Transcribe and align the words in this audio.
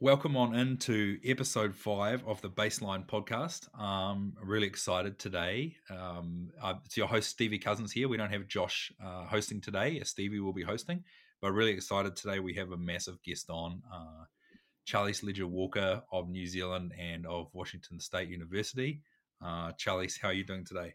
welcome 0.00 0.36
on 0.36 0.54
into 0.54 1.18
episode 1.24 1.74
five 1.74 2.24
of 2.24 2.40
the 2.40 2.48
Baseline 2.48 3.04
podcast. 3.04 3.68
Um, 3.78 4.32
I'm 4.40 4.48
really 4.48 4.68
excited 4.68 5.18
today. 5.18 5.74
Um, 5.90 6.50
it's 6.84 6.96
your 6.96 7.08
host 7.08 7.30
Stevie 7.30 7.58
Cozens 7.58 7.90
here. 7.90 8.08
We 8.08 8.16
don't 8.16 8.32
have 8.32 8.46
Josh 8.46 8.92
uh, 9.04 9.24
hosting 9.24 9.60
today. 9.60 10.00
Stevie 10.04 10.38
will 10.38 10.52
be 10.52 10.62
hosting, 10.62 11.02
but 11.42 11.50
really 11.50 11.72
excited 11.72 12.14
today. 12.14 12.38
We 12.38 12.54
have 12.54 12.70
a 12.70 12.76
massive 12.76 13.20
guest 13.24 13.50
on, 13.50 13.82
uh, 13.92 14.24
Charlisse 14.88 15.24
Leger 15.24 15.48
Walker 15.48 16.02
of 16.12 16.28
New 16.28 16.46
Zealand 16.46 16.92
and 16.98 17.26
of 17.26 17.48
Washington 17.52 17.98
State 17.98 18.28
University. 18.28 19.02
Uh, 19.44 19.72
Charlisse, 19.72 20.20
how 20.20 20.28
are 20.28 20.32
you 20.32 20.44
doing 20.44 20.64
today? 20.64 20.94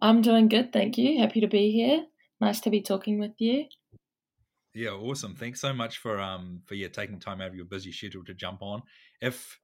I'm 0.00 0.22
doing 0.22 0.48
good, 0.48 0.72
thank 0.72 0.96
you. 0.96 1.20
Happy 1.20 1.40
to 1.40 1.46
be 1.46 1.70
here. 1.72 2.04
Nice 2.40 2.60
to 2.60 2.70
be 2.70 2.80
talking 2.80 3.20
with 3.20 3.32
you. 3.38 3.66
Yeah, 4.78 4.90
awesome. 4.90 5.34
Thanks 5.34 5.60
so 5.60 5.72
much 5.72 5.98
for 5.98 6.20
um 6.20 6.62
for 6.64 6.76
yeah 6.76 6.86
taking 6.86 7.18
time 7.18 7.40
out 7.40 7.48
of 7.48 7.56
your 7.56 7.64
busy 7.64 7.90
schedule 7.90 8.22
to 8.24 8.32
jump 8.32 8.62
on. 8.62 8.80
If 9.20 9.58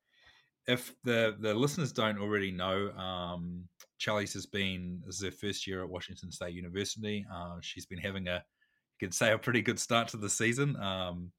if 0.66 0.92
the 1.04 1.36
the 1.38 1.54
listeners 1.54 1.92
don't 1.92 2.18
already 2.18 2.50
know, 2.50 2.90
um, 2.90 3.68
Charlisse 4.00 4.32
has 4.32 4.46
been 4.46 5.00
this 5.06 5.20
is 5.20 5.22
her 5.22 5.30
first 5.30 5.68
year 5.68 5.84
at 5.84 5.88
Washington 5.88 6.32
State 6.32 6.54
University. 6.54 7.24
Uh, 7.32 7.58
she's 7.60 7.86
been 7.86 8.00
having 8.00 8.26
a 8.26 8.42
you 8.98 9.06
could 9.06 9.14
say 9.14 9.30
a 9.30 9.38
pretty 9.38 9.62
good 9.62 9.78
start 9.78 10.08
to 10.08 10.16
the 10.16 10.28
season. 10.28 10.74
Um, 10.82 11.30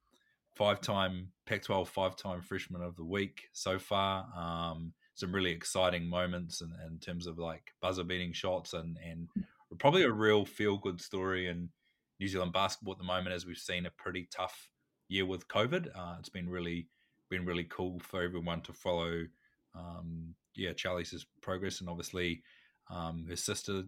five 0.55 0.79
time 0.79 1.33
Pac-12 1.45 1.89
five 1.89 2.15
time 2.15 2.41
freshman 2.41 2.81
of 2.81 2.95
the 2.95 3.03
week 3.03 3.41
so 3.51 3.77
far. 3.77 4.25
Um, 4.37 4.93
some 5.15 5.35
really 5.35 5.51
exciting 5.51 6.09
moments 6.09 6.61
in, 6.61 6.71
in 6.87 6.97
terms 6.99 7.27
of 7.27 7.37
like 7.39 7.73
buzzer 7.81 8.05
beating 8.05 8.31
shots 8.31 8.71
and 8.71 8.97
and 9.05 9.27
probably 9.79 10.03
a 10.03 10.11
real 10.11 10.45
feel 10.45 10.77
good 10.77 11.01
story 11.01 11.49
and 11.49 11.67
New 12.19 12.27
Zealand 12.27 12.53
basketball 12.53 12.93
at 12.93 12.97
the 12.97 13.03
moment, 13.03 13.35
as 13.35 13.45
we've 13.45 13.57
seen 13.57 13.85
a 13.85 13.91
pretty 13.91 14.27
tough 14.31 14.69
year 15.07 15.25
with 15.25 15.47
COVID. 15.47 15.87
Uh, 15.95 16.15
it's 16.19 16.29
been 16.29 16.49
really 16.49 16.87
been 17.29 17.45
really 17.45 17.65
cool 17.65 17.99
for 17.99 18.21
everyone 18.21 18.61
to 18.61 18.73
follow. 18.73 19.25
Um, 19.75 20.35
yeah, 20.55 20.73
Charlie's 20.73 21.25
progress, 21.41 21.79
and 21.79 21.89
obviously 21.89 22.43
um, 22.89 23.25
her 23.29 23.35
sister 23.35 23.83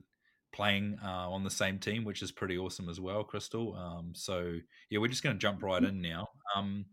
playing 0.54 0.98
uh, 1.04 1.30
on 1.30 1.44
the 1.44 1.50
same 1.50 1.78
team, 1.78 2.04
which 2.04 2.22
is 2.22 2.32
pretty 2.32 2.58
awesome 2.58 2.90
as 2.90 3.00
well, 3.00 3.24
Krystal. 3.24 3.78
Um, 3.78 4.12
so 4.14 4.58
yeah, 4.90 5.00
we're 5.00 5.08
just 5.08 5.24
going 5.24 5.36
to 5.36 5.40
jump 5.40 5.62
right 5.64 5.84
in 5.84 6.02
now. 6.02 6.28
Um, 6.56 6.86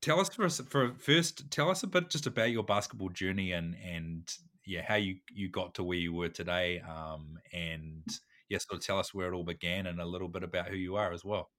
tell 0.00 0.20
us 0.20 0.28
for, 0.28 0.48
for 0.48 0.94
first, 0.98 1.50
tell 1.50 1.70
us 1.70 1.82
a 1.82 1.86
bit 1.86 2.10
just 2.10 2.26
about 2.26 2.50
your 2.50 2.62
basketball 2.62 3.08
journey 3.08 3.52
and 3.52 3.76
and 3.84 4.28
yeah, 4.66 4.82
how 4.86 4.94
you 4.94 5.16
you 5.30 5.50
got 5.50 5.74
to 5.74 5.84
where 5.84 5.98
you 5.98 6.12
were 6.12 6.28
today, 6.28 6.80
um, 6.80 7.38
and 7.52 8.06
yeah, 8.48 8.58
sort 8.58 8.78
of 8.78 8.86
tell 8.86 8.98
us 8.98 9.14
where 9.14 9.32
it 9.32 9.34
all 9.34 9.44
began 9.44 9.86
and 9.86 10.00
a 10.00 10.06
little 10.06 10.28
bit 10.28 10.42
about 10.42 10.68
who 10.68 10.76
you 10.76 10.96
are 10.96 11.12
as 11.12 11.24
well. 11.24 11.50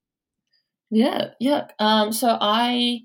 Yeah, 0.92 1.30
yeah. 1.40 1.68
Um, 1.80 2.12
so 2.12 2.38
I, 2.40 3.02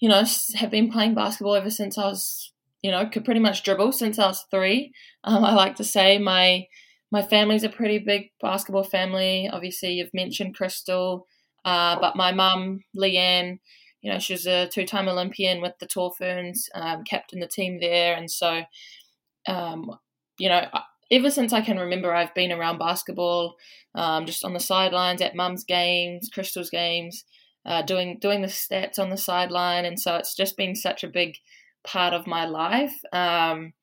you 0.00 0.08
know, 0.08 0.24
have 0.56 0.70
been 0.70 0.90
playing 0.90 1.14
basketball 1.14 1.54
ever 1.54 1.70
since 1.70 1.96
I 1.96 2.06
was, 2.06 2.52
you 2.82 2.90
know, 2.90 3.06
could 3.06 3.24
pretty 3.24 3.40
much 3.40 3.62
dribble 3.62 3.92
since 3.92 4.18
I 4.18 4.26
was 4.26 4.44
three. 4.50 4.92
Um, 5.24 5.44
I 5.44 5.54
like 5.54 5.76
to 5.76 5.84
say 5.84 6.18
my 6.18 6.66
my 7.12 7.22
family's 7.22 7.62
a 7.62 7.68
pretty 7.68 8.00
big 8.00 8.32
basketball 8.40 8.82
family. 8.82 9.48
Obviously, 9.48 9.92
you've 9.92 10.12
mentioned 10.12 10.56
Krystal, 10.58 11.26
uh, 11.64 11.96
but 12.00 12.16
my 12.16 12.32
mum, 12.32 12.80
Leanne, 12.96 13.60
you 14.00 14.10
know, 14.10 14.18
she 14.18 14.32
was 14.32 14.46
a 14.46 14.66
two-time 14.66 15.08
Olympian 15.08 15.62
with 15.62 15.74
the 15.78 15.86
Tall 15.86 16.10
Ferns, 16.10 16.68
um, 16.74 17.04
captained 17.04 17.40
the 17.40 17.46
team 17.46 17.78
there, 17.80 18.16
and 18.16 18.28
so, 18.28 18.62
um, 19.46 19.92
you 20.38 20.48
know, 20.48 20.66
ever 21.12 21.30
since 21.30 21.52
I 21.52 21.60
can 21.60 21.78
remember, 21.78 22.12
I've 22.12 22.34
been 22.34 22.50
around 22.50 22.78
basketball, 22.78 23.56
um, 23.94 24.24
just 24.24 24.44
on 24.44 24.54
the 24.54 24.60
sidelines 24.60 25.20
at 25.20 25.36
mum's 25.36 25.62
games, 25.62 26.30
Krystal's 26.34 26.70
games, 26.70 27.24
uh, 27.66 27.82
doing 27.82 28.18
doing 28.18 28.40
the 28.40 28.48
stats 28.48 28.98
on 28.98 29.10
the 29.10 29.16
sideline, 29.16 29.84
and 29.84 30.00
so 30.00 30.16
it's 30.16 30.34
just 30.34 30.56
been 30.56 30.74
such 30.74 31.04
a 31.04 31.08
big 31.08 31.36
part 31.84 32.14
of 32.14 32.26
my 32.26 32.46
life. 32.46 32.94
Um, 33.12 33.74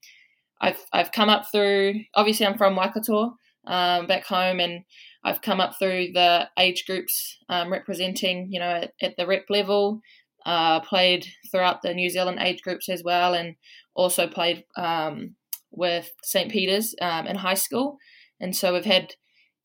I've 0.59 0.83
I've 0.91 1.11
come 1.11 1.29
up 1.29 1.45
through. 1.51 2.01
Obviously, 2.15 2.45
I'm 2.45 2.57
from 2.57 2.75
Waikato, 2.75 3.37
um, 3.67 4.07
back 4.07 4.25
home, 4.25 4.59
and 4.59 4.83
I've 5.23 5.41
come 5.41 5.61
up 5.61 5.77
through 5.77 6.13
the 6.13 6.49
age 6.57 6.85
groups 6.85 7.37
um, 7.47 7.71
representing, 7.71 8.51
you 8.51 8.59
know, 8.59 8.69
at, 8.69 8.93
at 9.01 9.17
the 9.17 9.27
rep 9.27 9.45
level. 9.49 10.01
Uh, 10.45 10.79
played 10.79 11.27
throughout 11.51 11.81
the 11.81 11.93
New 11.93 12.09
Zealand 12.09 12.39
age 12.39 12.61
groups 12.63 12.89
as 12.89 13.03
well, 13.03 13.33
and 13.33 13.55
also 13.93 14.25
played 14.25 14.63
um, 14.77 15.35
with 15.71 16.11
St. 16.23 16.51
Peter's 16.51 16.95
um, 17.01 17.27
in 17.27 17.37
high 17.37 17.55
school, 17.55 17.97
and 18.39 18.55
so 18.55 18.73
we've 18.73 18.85
had. 18.85 19.13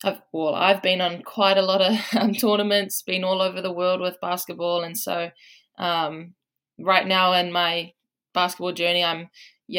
I've, 0.03 0.21
well, 0.33 0.55
I've 0.55 0.83
been 0.83 1.01
on 1.01 1.23
quite 1.23 1.57
a 1.57 1.63
lot 1.63 1.81
of 1.81 1.99
um, 2.21 2.35
tournaments, 2.35 3.01
been 3.01 3.25
all 3.25 3.41
over 3.41 3.63
the 3.63 3.73
world 3.73 4.01
with 4.01 4.21
basketball, 4.21 4.83
and 4.83 4.99
so 4.99 5.31
um, 5.79 6.35
right 6.79 7.07
now 7.07 7.33
in 7.33 7.53
my 7.53 7.93
basketball 8.35 8.73
journey, 8.73 9.03
I'm 9.03 9.31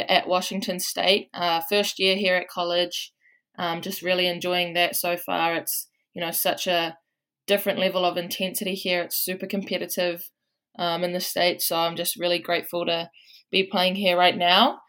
at 0.08 0.28
Washington 0.28 0.80
State, 0.80 1.30
uh, 1.34 1.62
first 1.70 2.00
year 2.00 2.16
here 2.16 2.36
at 2.36 2.48
college. 2.48 3.12
Um, 3.58 3.82
just 3.82 4.02
really 4.02 4.28
enjoying 4.28 4.74
that 4.74 4.96
so 4.96 5.16
far. 5.16 5.56
It's 5.56 5.88
you 6.14 6.22
know 6.22 6.32
such 6.32 6.68
a 6.68 6.98
different 7.48 7.80
level 7.80 8.04
of 8.04 8.18
intensity 8.18 8.74
here. 8.74 9.02
It's 9.02 9.18
super 9.18 9.46
competitive 9.46 10.30
um, 10.78 11.04
in 11.04 11.14
the 11.14 11.20
states, 11.20 11.68
so 11.68 11.78
I'm 11.78 11.96
just 11.96 12.18
really 12.18 12.40
grateful 12.40 12.86
to 12.86 13.10
be 13.52 13.64
playing 13.64 13.96
here 13.96 14.18
right 14.18 14.36
now. 14.36 14.80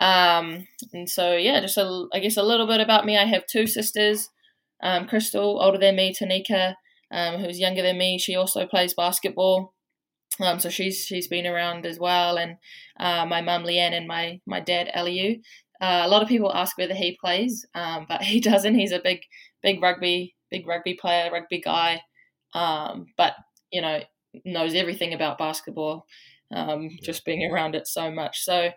Um, 0.00 0.66
and 0.92 1.08
so, 1.08 1.36
yeah, 1.36 1.60
just 1.60 1.78
a, 1.78 2.06
I 2.12 2.18
guess 2.20 2.36
a 2.36 2.42
little 2.42 2.66
bit 2.66 2.80
about 2.80 3.06
me. 3.06 3.16
I 3.16 3.24
have 3.24 3.46
two 3.46 3.66
sisters, 3.66 4.28
um, 4.82 5.06
Krystal, 5.06 5.62
older 5.62 5.78
than 5.78 5.96
me, 5.96 6.14
Tanika, 6.14 6.74
um, 7.10 7.40
who's 7.40 7.58
younger 7.58 7.82
than 7.82 7.98
me. 7.98 8.18
She 8.18 8.36
also 8.36 8.66
plays 8.66 8.94
basketball. 8.94 9.72
Um, 10.40 10.60
so 10.60 10.68
she's 10.68 11.04
she's 11.04 11.28
been 11.28 11.46
around 11.46 11.86
as 11.86 11.98
well, 11.98 12.36
and 12.36 12.56
uh, 13.00 13.24
my 13.24 13.40
mum 13.40 13.64
Leanne 13.64 13.92
and 13.96 14.06
my 14.06 14.40
my 14.46 14.60
dad 14.60 14.90
Eliu. 14.94 15.40
Uh, 15.80 16.02
a 16.04 16.08
lot 16.08 16.22
of 16.22 16.28
people 16.28 16.54
ask 16.54 16.76
whether 16.76 16.94
he 16.94 17.16
plays, 17.20 17.64
um, 17.74 18.06
but 18.08 18.22
he 18.32 18.40
doesn't. 18.40 18.74
He's 18.74 18.92
a 18.92 19.00
big 19.00 19.20
big 19.62 19.82
rugby 19.82 20.34
big 20.50 20.66
rugby 20.66 20.94
player, 20.94 21.30
rugby 21.32 21.60
guy, 21.60 22.02
um, 22.54 23.06
but 23.16 23.34
you 23.70 23.80
know 23.80 24.00
knows 24.44 24.74
everything 24.74 25.14
about 25.14 25.38
basketball, 25.38 26.06
um, 26.54 26.90
just 27.02 27.24
being 27.24 27.50
around 27.50 27.74
it 27.74 27.86
so 27.86 28.10
much. 28.10 28.42
So 28.44 28.70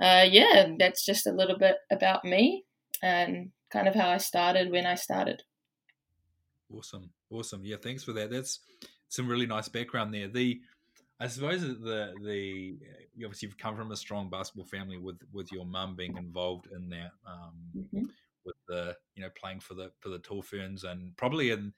uh, 0.00 0.26
yeah, 0.28 0.68
that's 0.78 1.04
just 1.04 1.26
a 1.26 1.32
little 1.32 1.58
bit 1.58 1.76
about 1.90 2.24
me 2.24 2.64
and 3.02 3.50
kind 3.70 3.88
of 3.88 3.94
how 3.94 4.08
I 4.08 4.18
started 4.18 4.70
when 4.70 4.86
I 4.86 4.94
started. 4.94 5.42
Awesome, 6.74 7.10
awesome. 7.30 7.64
Yeah, 7.64 7.76
thanks 7.82 8.04
for 8.04 8.12
that. 8.12 8.30
That's 8.30 8.60
some 9.08 9.28
really 9.28 9.46
nice 9.46 9.68
background 9.68 10.14
there. 10.14 10.28
The 10.28 10.60
I 11.20 11.28
suppose 11.28 11.60
the 11.62 12.14
the 12.22 12.76
you 13.14 13.26
obviously 13.26 13.46
you've 13.46 13.58
come 13.58 13.76
from 13.76 13.92
a 13.92 13.96
strong 13.96 14.28
basketball 14.28 14.64
family 14.64 14.98
with 14.98 15.20
with 15.32 15.52
your 15.52 15.64
mum 15.64 15.94
being 15.94 16.16
involved 16.16 16.68
in 16.74 16.88
that 16.90 17.12
um, 17.26 17.54
mm-hmm. 17.76 18.04
with 18.44 18.56
the 18.68 18.96
you 19.14 19.22
know 19.22 19.30
playing 19.40 19.60
for 19.60 19.74
the 19.74 19.92
for 20.00 20.08
the 20.08 20.18
Tall 20.18 20.42
Ferns 20.42 20.82
and 20.84 21.16
probably 21.16 21.50
in 21.50 21.72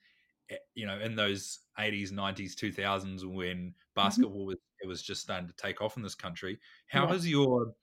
eh, 0.49 0.55
you 0.73 0.87
know 0.87 0.97
in 0.99 1.15
those 1.15 1.59
80s 1.77 2.11
90s 2.11 2.55
2000s 2.55 3.23
when 3.23 3.57
mm-hmm. 3.57 3.69
basketball 3.95 4.31
mm-hmm. 4.31 4.47
was 4.47 4.57
it 4.81 4.87
was 4.87 5.03
just 5.03 5.21
starting 5.21 5.47
to 5.47 5.55
take 5.55 5.79
off 5.81 5.97
in 5.97 6.03
this 6.03 6.15
country 6.15 6.57
how 6.87 7.03
yeah. 7.03 7.13
has 7.13 7.29
your 7.29 7.73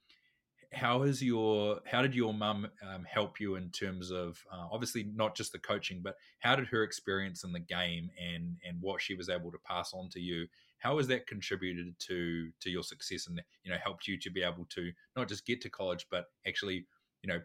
how 0.72 1.03
has 1.03 1.22
your 1.22 1.81
how 1.84 2.03
did 2.03 2.15
your 2.15 2.33
mum 2.33 2.66
um, 2.88 3.05
help 3.05 3.38
you 3.38 3.56
in 3.56 3.69
terms 3.71 4.10
of 4.10 4.43
uh, 4.53 4.66
obviously 4.71 5.05
not 5.15 5.37
just 5.37 5.53
the 5.53 5.59
coaching 5.59 6.00
but 6.03 6.16
how 6.41 6.56
did 6.56 6.66
her 6.66 6.83
experience 6.83 7.44
in 7.44 7.53
the 7.53 7.60
game 7.60 8.10
and 8.19 8.56
and 8.66 8.81
what 8.81 9.00
she 9.00 9.15
was 9.15 9.28
able 9.28 9.50
to 9.50 9.59
pass 9.66 9.93
on 9.93 10.09
to 10.09 10.21
you 10.21 10.47
how 10.78 10.97
has 10.97 11.06
that 11.06 11.27
contributed 11.27 11.94
to 11.99 12.50
to 12.60 12.71
your 12.71 12.83
success 12.83 13.27
and 13.27 13.41
you 13.65 13.71
know 13.71 13.78
helped 13.83 14.09
you 14.09 14.19
to 14.19 14.31
be 14.31 14.43
able 14.43 14.66
to 14.71 14.91
not 15.16 15.28
just 15.28 15.47
get 15.47 15.60
to 15.60 15.69
college 15.69 16.06
but 16.10 16.27
actually 16.47 16.87
you 17.22 17.28
know 17.28 17.41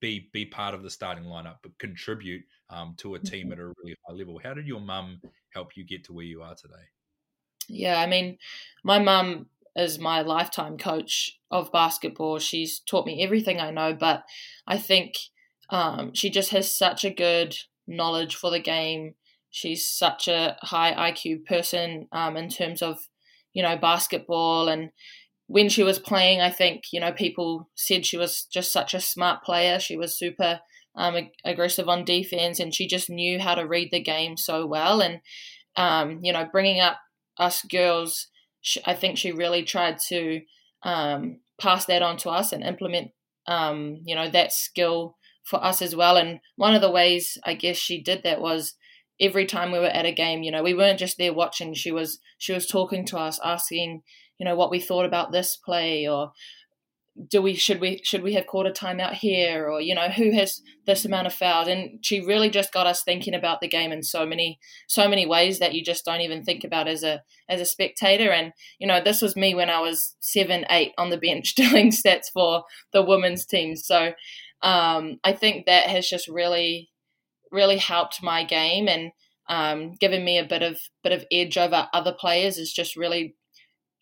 be 0.00 0.30
be 0.32 0.46
part 0.46 0.74
of 0.74 0.82
the 0.82 0.90
starting 0.90 1.24
lineup 1.24 1.56
but 1.62 1.76
contribute 1.78 2.42
um, 2.70 2.94
to 2.96 3.14
a 3.14 3.18
team 3.18 3.46
mm-hmm. 3.46 3.52
at 3.52 3.58
a 3.58 3.66
really 3.66 3.96
high 4.06 4.14
level 4.14 4.40
how 4.42 4.54
did 4.54 4.66
your 4.66 4.80
mum 4.80 5.20
help 5.50 5.76
you 5.76 5.84
get 5.84 6.04
to 6.04 6.12
where 6.12 6.24
you 6.24 6.42
are 6.42 6.54
today 6.54 6.74
yeah 7.68 8.00
i 8.00 8.06
mean 8.06 8.38
my 8.82 8.98
mum 8.98 9.46
as 9.76 9.98
my 9.98 10.22
lifetime 10.22 10.76
coach 10.76 11.38
of 11.50 11.72
basketball. 11.72 12.38
She's 12.38 12.80
taught 12.80 13.06
me 13.06 13.22
everything 13.22 13.60
I 13.60 13.70
know, 13.70 13.94
but 13.94 14.22
I 14.66 14.78
think 14.78 15.14
um, 15.70 16.12
she 16.14 16.30
just 16.30 16.50
has 16.50 16.76
such 16.76 17.04
a 17.04 17.10
good 17.10 17.56
knowledge 17.86 18.36
for 18.36 18.50
the 18.50 18.60
game. 18.60 19.14
She's 19.50 19.88
such 19.88 20.28
a 20.28 20.56
high 20.62 21.12
IQ 21.12 21.44
person 21.44 22.08
um, 22.12 22.36
in 22.36 22.48
terms 22.48 22.82
of, 22.82 22.98
you 23.52 23.62
know, 23.62 23.76
basketball. 23.76 24.68
And 24.68 24.90
when 25.46 25.68
she 25.68 25.82
was 25.82 25.98
playing, 25.98 26.40
I 26.40 26.50
think, 26.50 26.84
you 26.92 27.00
know, 27.00 27.12
people 27.12 27.68
said 27.74 28.06
she 28.06 28.16
was 28.16 28.46
just 28.52 28.72
such 28.72 28.94
a 28.94 29.00
smart 29.00 29.42
player. 29.42 29.78
She 29.78 29.96
was 29.96 30.18
super 30.18 30.60
um, 30.94 31.16
aggressive 31.44 31.88
on 31.88 32.04
defense 32.04 32.60
and 32.60 32.74
she 32.74 32.86
just 32.86 33.10
knew 33.10 33.38
how 33.38 33.54
to 33.54 33.66
read 33.66 33.90
the 33.90 34.00
game 34.00 34.36
so 34.36 34.66
well. 34.66 35.00
And, 35.00 35.20
um, 35.76 36.20
you 36.22 36.32
know, 36.32 36.46
bringing 36.50 36.80
up 36.80 36.98
us 37.38 37.62
girls 37.62 38.28
she, 38.62 38.80
I 38.86 38.94
think 38.94 39.18
she 39.18 39.32
really 39.32 39.62
tried 39.62 39.98
to 40.08 40.40
um, 40.82 41.40
pass 41.60 41.84
that 41.84 42.02
on 42.02 42.16
to 42.18 42.30
us 42.30 42.52
and 42.52 42.64
implement, 42.64 43.10
um, 43.46 44.00
you 44.04 44.14
know, 44.14 44.30
that 44.30 44.52
skill 44.52 45.16
for 45.44 45.62
us 45.62 45.82
as 45.82 45.94
well. 45.94 46.16
And 46.16 46.40
one 46.56 46.74
of 46.74 46.80
the 46.80 46.90
ways 46.90 47.36
I 47.44 47.54
guess 47.54 47.76
she 47.76 48.02
did 48.02 48.22
that 48.22 48.40
was, 48.40 48.74
every 49.20 49.46
time 49.46 49.70
we 49.70 49.78
were 49.78 49.86
at 49.86 50.06
a 50.06 50.12
game, 50.12 50.42
you 50.42 50.50
know, 50.50 50.62
we 50.62 50.74
weren't 50.74 50.98
just 50.98 51.18
there 51.18 51.34
watching. 51.34 51.74
She 51.74 51.92
was 51.92 52.18
she 52.38 52.52
was 52.52 52.66
talking 52.66 53.04
to 53.06 53.18
us, 53.18 53.38
asking, 53.44 54.02
you 54.38 54.44
know, 54.44 54.56
what 54.56 54.70
we 54.70 54.80
thought 54.80 55.04
about 55.04 55.30
this 55.30 55.56
play 55.56 56.08
or 56.08 56.32
do 57.28 57.42
we 57.42 57.54
should 57.54 57.80
we 57.80 58.00
should 58.02 58.22
we 58.22 58.32
have 58.34 58.46
called 58.46 58.66
a 58.66 58.72
timeout 58.72 59.12
here 59.12 59.68
or 59.68 59.80
you 59.80 59.94
know 59.94 60.08
who 60.08 60.32
has 60.32 60.62
this 60.86 61.04
amount 61.04 61.26
of 61.26 61.32
fouls 61.32 61.68
and 61.68 61.98
she 62.02 62.24
really 62.24 62.48
just 62.48 62.72
got 62.72 62.86
us 62.86 63.02
thinking 63.02 63.34
about 63.34 63.60
the 63.60 63.68
game 63.68 63.92
in 63.92 64.02
so 64.02 64.24
many 64.24 64.58
so 64.88 65.06
many 65.08 65.26
ways 65.26 65.58
that 65.58 65.74
you 65.74 65.84
just 65.84 66.06
don't 66.06 66.22
even 66.22 66.42
think 66.42 66.64
about 66.64 66.88
as 66.88 67.02
a 67.02 67.20
as 67.48 67.60
a 67.60 67.66
spectator. 67.66 68.30
And 68.30 68.52
you 68.78 68.86
know 68.86 69.02
this 69.02 69.20
was 69.20 69.36
me 69.36 69.54
when 69.54 69.68
I 69.68 69.80
was 69.80 70.16
seven 70.20 70.64
eight 70.70 70.92
on 70.96 71.10
the 71.10 71.18
bench 71.18 71.54
doing 71.56 71.90
stats 71.90 72.30
for 72.32 72.64
the 72.92 73.02
women's 73.02 73.44
team. 73.44 73.76
So 73.76 74.12
um, 74.62 75.18
I 75.22 75.32
think 75.32 75.66
that 75.66 75.88
has 75.88 76.08
just 76.08 76.28
really 76.28 76.90
really 77.50 77.76
helped 77.76 78.22
my 78.22 78.44
game 78.44 78.88
and 78.88 79.10
um, 79.48 79.92
given 80.00 80.24
me 80.24 80.38
a 80.38 80.46
bit 80.46 80.62
of 80.62 80.80
bit 81.02 81.12
of 81.12 81.26
edge 81.30 81.58
over 81.58 81.88
other 81.92 82.14
players 82.18 82.56
is 82.56 82.72
just 82.72 82.96
really 82.96 83.34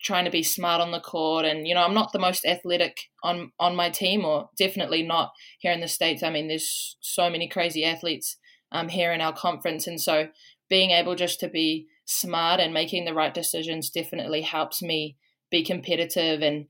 trying 0.03 0.25
to 0.25 0.31
be 0.31 0.43
smart 0.43 0.81
on 0.81 0.91
the 0.91 0.99
court 0.99 1.45
and 1.45 1.67
you 1.67 1.75
know 1.75 1.83
I'm 1.83 1.93
not 1.93 2.11
the 2.11 2.19
most 2.19 2.45
athletic 2.45 2.97
on 3.23 3.51
on 3.59 3.75
my 3.75 3.89
team 3.89 4.25
or 4.25 4.49
definitely 4.57 5.03
not 5.03 5.31
here 5.59 5.71
in 5.71 5.81
the 5.81 5.87
states. 5.87 6.23
I 6.23 6.29
mean 6.29 6.47
there's 6.47 6.97
so 7.01 7.29
many 7.29 7.47
crazy 7.47 7.85
athletes 7.85 8.37
um 8.71 8.89
here 8.89 9.11
in 9.11 9.21
our 9.21 9.33
conference. 9.33 9.87
And 9.87 9.99
so 9.99 10.27
being 10.69 10.91
able 10.91 11.15
just 11.15 11.39
to 11.41 11.49
be 11.49 11.87
smart 12.05 12.59
and 12.59 12.73
making 12.73 13.05
the 13.05 13.13
right 13.13 13.33
decisions 13.33 13.89
definitely 13.89 14.41
helps 14.41 14.81
me 14.81 15.17
be 15.49 15.63
competitive 15.63 16.41
and 16.41 16.65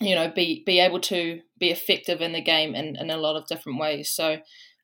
you 0.00 0.14
know 0.14 0.30
be 0.30 0.62
be 0.66 0.78
able 0.80 1.00
to 1.00 1.40
be 1.58 1.70
effective 1.70 2.20
in 2.20 2.32
the 2.32 2.42
game 2.42 2.74
in, 2.74 2.96
in 2.96 3.10
a 3.10 3.16
lot 3.16 3.36
of 3.36 3.46
different 3.46 3.78
ways. 3.78 4.10
So 4.10 4.38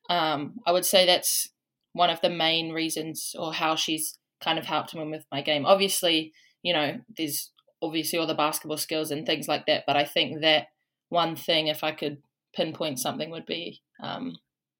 um 0.09 0.55
I 0.65 0.71
would 0.71 0.85
say 0.85 1.05
that's 1.05 1.49
one 1.93 2.09
of 2.09 2.21
the 2.21 2.29
main 2.29 2.71
reasons 2.71 3.35
or 3.37 3.53
how 3.53 3.75
she's 3.75 4.17
kind 4.41 4.57
of 4.57 4.65
helped 4.65 4.95
me 4.95 5.05
with 5.07 5.25
my 5.31 5.41
game. 5.41 5.65
Obviously 5.65 6.33
you 6.63 6.73
know 6.73 6.97
there's 7.15 7.51
obviously 7.81 8.19
all 8.19 8.27
the 8.27 8.33
basketball 8.33 8.77
skills 8.77 9.11
and 9.11 9.25
things 9.25 9.47
like 9.47 9.65
that. 9.67 9.83
But 9.87 9.97
I 9.97 10.05
think 10.05 10.41
that 10.41 10.67
one 11.09 11.35
thing, 11.35 11.67
if 11.67 11.83
I 11.83 11.91
could 11.91 12.21
pinpoint 12.53 12.99
something, 12.99 13.29
would 13.29 13.45
be 13.45 13.81
um, 14.01 14.37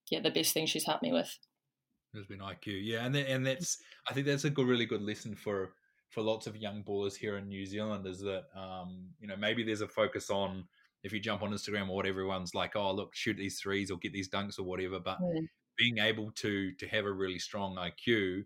yeah 0.10 0.20
the 0.22 0.32
best 0.32 0.54
thing 0.54 0.66
she's 0.66 0.86
helped 0.86 1.04
me 1.04 1.12
with. 1.12 1.38
Has 2.16 2.26
been 2.26 2.40
IQ, 2.40 2.80
yeah, 2.84 3.06
and 3.06 3.16
and 3.16 3.46
that's 3.46 3.78
I 4.10 4.14
think 4.14 4.26
that's 4.26 4.46
a 4.46 4.50
good, 4.50 4.68
really 4.68 4.86
good 4.86 5.02
lesson 5.02 5.36
for 5.36 5.74
for 6.10 6.22
lots 6.22 6.48
of 6.48 6.58
young 6.58 6.84
ballers 6.84 7.16
here 7.16 7.38
in 7.38 7.48
New 7.48 7.66
Zealand 7.66 8.08
is 8.08 8.20
that 8.22 8.46
um, 8.56 9.10
you 9.20 9.28
know 9.28 9.38
maybe 9.38 9.64
there's 9.64 9.82
a 9.82 9.88
focus 9.88 10.30
on 10.30 10.66
if 11.04 11.14
you 11.14 11.20
jump 11.20 11.44
on 11.44 11.52
Instagram 11.52 11.88
or 11.90 11.96
what 11.96 12.06
everyone's 12.06 12.56
like, 12.56 12.76
oh 12.76 12.92
look, 12.92 13.16
shoot 13.16 13.38
these 13.38 13.60
threes 13.60 13.92
or 13.92 13.98
get 13.98 14.12
these 14.12 14.30
dunks 14.30 14.60
or 14.60 14.64
whatever, 14.64 15.00
but 15.00 15.22
mm. 15.22 15.48
being 15.78 16.00
able 16.00 16.32
to 16.32 16.74
to 16.74 16.88
have 16.88 17.06
a 17.06 17.12
really 17.12 17.40
strong 17.40 17.76
IQ 17.76 18.44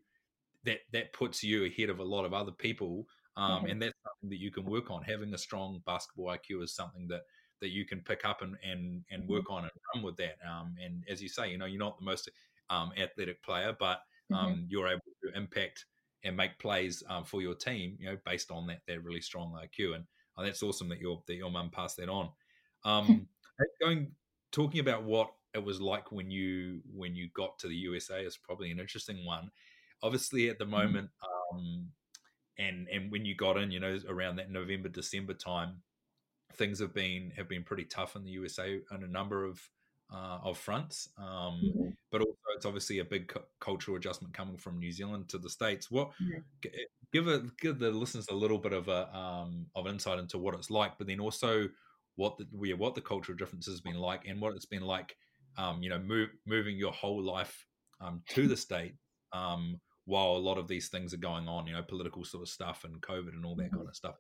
that 0.65 0.79
that 0.91 1.13
puts 1.13 1.43
you 1.43 1.65
ahead 1.65 1.89
of 1.89 1.99
a 1.99 2.03
lot 2.03 2.25
of 2.25 2.33
other 2.33 2.51
people 2.51 3.07
um, 3.37 3.51
mm-hmm. 3.51 3.65
and 3.67 3.81
that's 3.81 3.97
something 4.03 4.29
that 4.29 4.39
you 4.39 4.51
can 4.51 4.65
work 4.65 4.91
on. 4.91 5.03
Having 5.03 5.33
a 5.33 5.37
strong 5.37 5.81
basketball 5.85 6.27
IQ 6.27 6.63
is 6.63 6.75
something 6.75 7.07
that 7.09 7.21
that 7.61 7.69
you 7.69 7.85
can 7.85 8.01
pick 8.01 8.25
up 8.25 8.41
and 8.41 8.55
and, 8.63 9.03
and 9.11 9.23
mm-hmm. 9.23 9.33
work 9.33 9.49
on 9.49 9.63
and 9.63 9.71
run 9.93 10.03
with 10.03 10.17
that. 10.17 10.35
Um, 10.47 10.75
and 10.83 11.03
as 11.09 11.21
you 11.21 11.29
say, 11.29 11.49
you 11.49 11.57
know, 11.57 11.65
you're 11.65 11.79
not 11.79 11.97
the 11.97 12.05
most 12.05 12.29
um, 12.69 12.91
athletic 12.97 13.43
player, 13.43 13.75
but 13.77 13.99
mm-hmm. 14.31 14.35
um, 14.35 14.65
you're 14.69 14.87
able 14.87 15.01
to 15.23 15.37
impact 15.37 15.85
and 16.23 16.37
make 16.37 16.57
plays 16.59 17.03
um, 17.09 17.25
for 17.25 17.41
your 17.41 17.55
team, 17.55 17.97
you 17.99 18.07
know, 18.07 18.17
based 18.25 18.51
on 18.51 18.67
that 18.67 18.81
that 18.87 19.03
really 19.03 19.21
strong 19.21 19.53
IQ. 19.53 19.95
And 19.95 20.05
uh, 20.37 20.43
that's 20.43 20.63
awesome 20.63 20.89
that 20.89 20.99
your 20.99 21.21
that 21.27 21.35
your 21.35 21.51
mum 21.51 21.69
passed 21.71 21.97
that 21.97 22.09
on. 22.09 22.29
Um, 22.85 23.29
going 23.79 24.11
talking 24.51 24.81
about 24.81 25.05
what 25.05 25.31
it 25.53 25.63
was 25.63 25.79
like 25.79 26.11
when 26.11 26.29
you 26.29 26.81
when 26.93 27.15
you 27.15 27.29
got 27.33 27.57
to 27.59 27.69
the 27.69 27.75
USA 27.75 28.25
is 28.25 28.37
probably 28.37 28.71
an 28.71 28.79
interesting 28.79 29.25
one. 29.25 29.51
Obviously, 30.01 30.49
at 30.49 30.59
the 30.59 30.65
mm-hmm. 30.65 30.73
moment, 30.73 31.09
um, 31.53 31.87
and 32.57 32.87
and 32.89 33.11
when 33.11 33.25
you 33.25 33.35
got 33.35 33.57
in, 33.57 33.71
you 33.71 33.79
know, 33.79 33.97
around 34.07 34.37
that 34.37 34.51
November 34.51 34.89
December 34.89 35.33
time, 35.33 35.81
things 36.53 36.79
have 36.79 36.93
been 36.93 37.31
have 37.35 37.49
been 37.49 37.63
pretty 37.63 37.85
tough 37.85 38.15
in 38.15 38.23
the 38.23 38.31
USA 38.31 38.79
on 38.91 39.03
a 39.03 39.07
number 39.07 39.45
of 39.45 39.61
uh, 40.13 40.39
of 40.43 40.57
fronts. 40.57 41.09
Um, 41.17 41.61
mm-hmm. 41.63 41.89
But 42.11 42.21
also, 42.21 42.37
it's 42.55 42.65
obviously 42.65 42.99
a 42.99 43.05
big 43.05 43.27
cu- 43.27 43.41
cultural 43.59 43.97
adjustment 43.97 44.33
coming 44.33 44.57
from 44.57 44.79
New 44.79 44.91
Zealand 44.91 45.29
to 45.29 45.37
the 45.37 45.49
states. 45.49 45.89
What 45.89 46.09
mm-hmm. 46.21 46.69
give 47.11 47.27
a, 47.27 47.43
give 47.59 47.79
the 47.79 47.91
listeners 47.91 48.27
a 48.29 48.35
little 48.35 48.59
bit 48.59 48.73
of 48.73 48.87
a 48.87 49.15
um, 49.15 49.65
of 49.75 49.87
insight 49.87 50.19
into 50.19 50.37
what 50.37 50.53
it's 50.53 50.69
like, 50.69 50.97
but 50.97 51.07
then 51.07 51.19
also 51.19 51.67
what 52.15 52.37
the 52.37 52.75
what 52.75 52.95
the 52.95 53.01
cultural 53.01 53.37
differences 53.37 53.73
has 53.73 53.81
been 53.81 53.97
like, 53.97 54.27
and 54.27 54.39
what 54.39 54.55
it's 54.55 54.67
been 54.67 54.83
like, 54.83 55.15
um, 55.57 55.81
you 55.81 55.89
know, 55.89 55.99
move, 55.99 56.29
moving 56.45 56.77
your 56.77 56.91
whole 56.91 57.23
life 57.23 57.65
um, 57.99 58.21
to 58.29 58.47
the 58.47 58.57
state 58.57 58.93
um, 59.33 59.79
while 60.05 60.31
a 60.31 60.37
lot 60.37 60.57
of 60.57 60.67
these 60.67 60.89
things 60.89 61.13
are 61.13 61.17
going 61.17 61.47
on, 61.47 61.67
you 61.67 61.73
know, 61.73 61.81
political 61.81 62.25
sort 62.25 62.43
of 62.43 62.49
stuff 62.49 62.83
and 62.83 63.01
COVID 63.01 63.29
and 63.29 63.45
all 63.45 63.55
that 63.55 63.67
mm-hmm. 63.67 63.77
kind 63.77 63.87
of 63.87 63.95
stuff. 63.95 64.15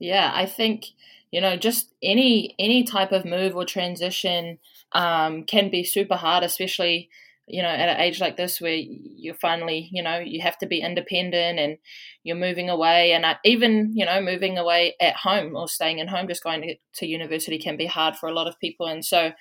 Yeah, 0.00 0.30
I 0.32 0.46
think 0.46 0.86
you 1.30 1.40
know 1.40 1.56
just 1.56 1.92
any 2.02 2.54
any 2.58 2.84
type 2.84 3.12
of 3.12 3.24
move 3.24 3.56
or 3.56 3.64
transition 3.64 4.58
um, 4.92 5.44
can 5.44 5.70
be 5.70 5.82
super 5.82 6.14
hard, 6.14 6.44
especially 6.44 7.10
you 7.48 7.62
know 7.62 7.68
at 7.68 7.88
an 7.88 8.00
age 8.00 8.20
like 8.20 8.36
this 8.36 8.60
where 8.60 8.76
you're 8.76 9.34
finally 9.34 9.88
you 9.90 10.02
know 10.02 10.18
you 10.18 10.40
have 10.40 10.58
to 10.58 10.66
be 10.66 10.80
independent 10.80 11.58
and 11.58 11.78
you're 12.22 12.36
moving 12.36 12.68
away 12.68 13.12
and 13.12 13.24
even 13.44 13.90
you 13.94 14.04
know 14.04 14.20
moving 14.20 14.58
away 14.58 14.94
at 15.00 15.16
home 15.16 15.56
or 15.56 15.66
staying 15.66 16.00
at 16.00 16.08
home 16.08 16.28
just 16.28 16.42
going 16.42 16.60
to, 16.60 16.74
to 16.94 17.06
university 17.06 17.58
can 17.58 17.76
be 17.76 17.86
hard 17.86 18.16
for 18.16 18.28
a 18.28 18.34
lot 18.34 18.46
of 18.46 18.58
people 18.60 18.86
and 18.86 19.04
so 19.04 19.32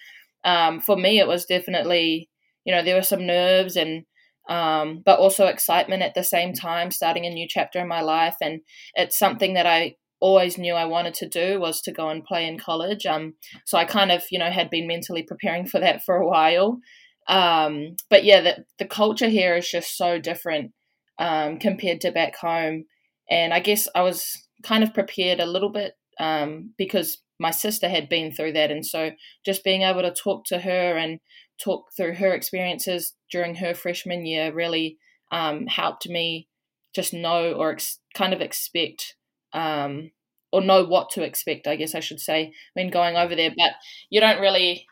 um, 0.45 0.79
for 0.79 0.95
me 0.95 1.19
it 1.19 1.27
was 1.27 1.45
definitely 1.45 2.29
you 2.63 2.73
know 2.73 2.81
there 2.81 2.95
were 2.95 3.01
some 3.01 3.25
nerves 3.25 3.75
and 3.75 4.05
um, 4.49 5.01
but 5.05 5.19
also 5.19 5.47
excitement 5.47 6.03
at 6.03 6.13
the 6.15 6.23
same 6.23 6.53
time, 6.53 6.91
starting 6.91 7.25
a 7.25 7.29
new 7.29 7.47
chapter 7.49 7.79
in 7.79 7.87
my 7.87 8.01
life. 8.01 8.35
And 8.41 8.61
it's 8.95 9.17
something 9.17 9.53
that 9.53 9.65
I 9.65 9.95
always 10.19 10.57
knew 10.57 10.73
I 10.73 10.85
wanted 10.85 11.13
to 11.15 11.29
do 11.29 11.59
was 11.59 11.81
to 11.81 11.91
go 11.91 12.09
and 12.09 12.23
play 12.23 12.47
in 12.47 12.57
college. 12.57 13.05
Um, 13.05 13.33
so 13.65 13.77
I 13.77 13.85
kind 13.85 14.11
of, 14.11 14.23
you 14.31 14.39
know, 14.39 14.49
had 14.49 14.69
been 14.69 14.87
mentally 14.87 15.23
preparing 15.23 15.67
for 15.67 15.79
that 15.79 16.03
for 16.03 16.15
a 16.15 16.27
while. 16.27 16.79
Um, 17.27 17.97
but 18.09 18.23
yeah, 18.23 18.41
the, 18.41 18.65
the 18.79 18.85
culture 18.85 19.29
here 19.29 19.55
is 19.55 19.69
just 19.69 19.97
so 19.97 20.19
different 20.19 20.71
um, 21.19 21.59
compared 21.59 22.01
to 22.01 22.11
back 22.11 22.35
home. 22.37 22.85
And 23.29 23.53
I 23.53 23.59
guess 23.59 23.87
I 23.93 24.01
was 24.01 24.47
kind 24.63 24.83
of 24.83 24.93
prepared 24.93 25.39
a 25.39 25.45
little 25.45 25.71
bit 25.71 25.93
um, 26.19 26.73
because 26.77 27.21
my 27.39 27.51
sister 27.51 27.89
had 27.89 28.09
been 28.09 28.31
through 28.31 28.53
that. 28.53 28.71
And 28.71 28.85
so 28.85 29.11
just 29.45 29.63
being 29.63 29.83
able 29.83 30.01
to 30.01 30.13
talk 30.13 30.45
to 30.45 30.59
her 30.59 30.97
and 30.97 31.19
talk 31.63 31.85
through 31.95 32.15
her 32.15 32.33
experiences 32.33 33.13
during 33.31 33.55
her 33.55 33.73
freshman 33.73 34.25
year 34.25 34.53
really 34.53 34.97
um, 35.31 35.67
helped 35.67 36.07
me 36.07 36.47
just 36.93 37.13
know 37.13 37.53
or 37.53 37.71
ex- 37.71 37.99
kind 38.15 38.33
of 38.33 38.41
expect 38.41 39.15
um, 39.53 40.11
or 40.51 40.61
know 40.61 40.83
what 40.83 41.09
to 41.11 41.23
expect, 41.23 41.67
I 41.67 41.75
guess 41.75 41.95
I 41.95 41.99
should 41.99 42.19
say, 42.19 42.53
when 42.73 42.89
going 42.89 43.15
over 43.15 43.35
there. 43.35 43.53
But 43.55 43.73
you 44.09 44.19
don't 44.19 44.41
really 44.41 44.87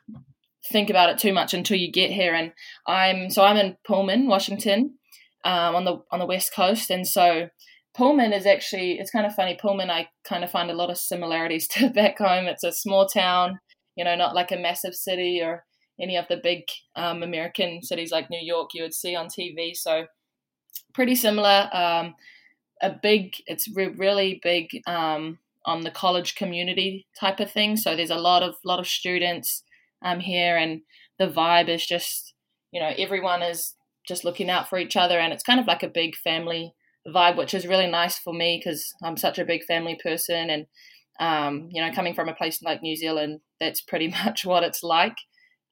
think 0.72 0.90
about 0.90 1.10
it 1.10 1.18
too 1.18 1.34
much 1.34 1.54
until 1.54 1.78
you 1.78 1.92
get 1.92 2.12
here. 2.12 2.34
And 2.34 2.52
I'm 2.88 3.30
so 3.30 3.44
I'm 3.44 3.58
in 3.58 3.78
Pullman, 3.88 4.28
Washington, 4.28 4.96
um, 5.44 5.76
on 5.76 5.86
the 5.86 6.04
on 6.12 6.20
the 6.20 6.26
west 6.26 6.54
coast, 6.54 6.90
and 6.90 7.08
so 7.08 7.50
Pullman 7.96 8.34
is 8.34 8.46
actually 8.46 8.94
it's 8.94 9.12
kind 9.12 9.26
of 9.26 9.36
funny. 9.36 9.58
Pullman, 9.60 9.90
I 9.90 10.10
kind 10.24 10.44
of 10.44 10.52
find 10.52 10.70
a 10.70 10.76
lot 10.76 10.90
of 10.90 10.98
similarities 10.98 11.68
to 11.70 11.90
back 11.90 12.18
home. 12.18 12.46
It's 12.46 12.64
a 12.64 12.72
small 12.72 13.08
town, 13.08 13.60
you 13.96 14.04
know, 14.04 14.16
not 14.16 14.36
like 14.36 14.52
a 14.52 14.58
massive 14.58 14.96
city 14.96 15.42
or 15.42 15.64
any 16.00 16.18
of 16.18 16.28
the 16.28 16.38
big 16.38 16.64
um, 16.96 17.24
American 17.24 17.82
cities 17.82 18.12
like 18.12 18.30
New 18.30 18.42
York 18.42 18.72
you 18.74 18.84
would 18.84 18.94
see 18.94 19.16
on 19.16 19.28
TV. 19.28 19.76
So 19.76 20.06
pretty 20.94 21.16
similar. 21.16 21.70
Um, 21.72 22.16
a 22.82 22.90
big, 22.90 23.36
it's 23.48 23.68
re- 23.74 23.88
really 23.88 24.40
big 24.44 24.82
um, 24.88 25.40
on 25.66 25.82
the 25.82 25.92
college 25.92 26.36
community 26.36 27.08
type 27.20 27.40
of 27.40 27.52
thing. 27.52 27.78
So 27.78 27.96
there's 27.96 28.10
a 28.10 28.16
lot 28.16 28.44
of 28.44 28.56
lot 28.64 28.80
of 28.80 28.88
students 28.88 29.64
um, 30.04 30.20
here, 30.20 30.58
and 30.58 30.82
the 31.18 31.28
vibe 31.28 31.70
is 31.70 31.86
just 31.86 32.34
you 32.72 32.80
know 32.80 32.92
everyone 32.98 33.42
is 33.42 33.76
just 34.08 34.24
looking 34.24 34.50
out 34.50 34.70
for 34.70 34.78
each 34.78 34.96
other, 34.96 35.20
and 35.20 35.34
it's 35.34 35.44
kind 35.44 35.60
of 35.60 35.68
like 35.68 35.84
a 35.84 35.88
big 35.88 36.16
family 36.16 36.74
vibe, 37.08 37.38
which 37.38 37.54
is 37.54 37.68
really 37.68 37.88
nice 37.88 38.18
for 38.18 38.34
me 38.34 38.62
because 38.64 38.94
I'm 39.04 39.18
such 39.18 39.40
a 39.40 39.46
big 39.46 39.64
family 39.64 39.98
person, 40.02 40.50
and 40.50 40.66
um, 41.20 41.70
you 41.72 41.82
know 41.82 41.94
coming 41.94 42.14
from 42.14 42.30
a 42.30 42.36
place 42.36 42.62
like 42.62 42.82
New 42.82 42.96
Zealand, 42.96 43.40
that's 43.60 43.82
pretty 43.82 44.08
much 44.26 44.46
what 44.46 44.64
it's 44.64 44.84
like. 44.84 45.16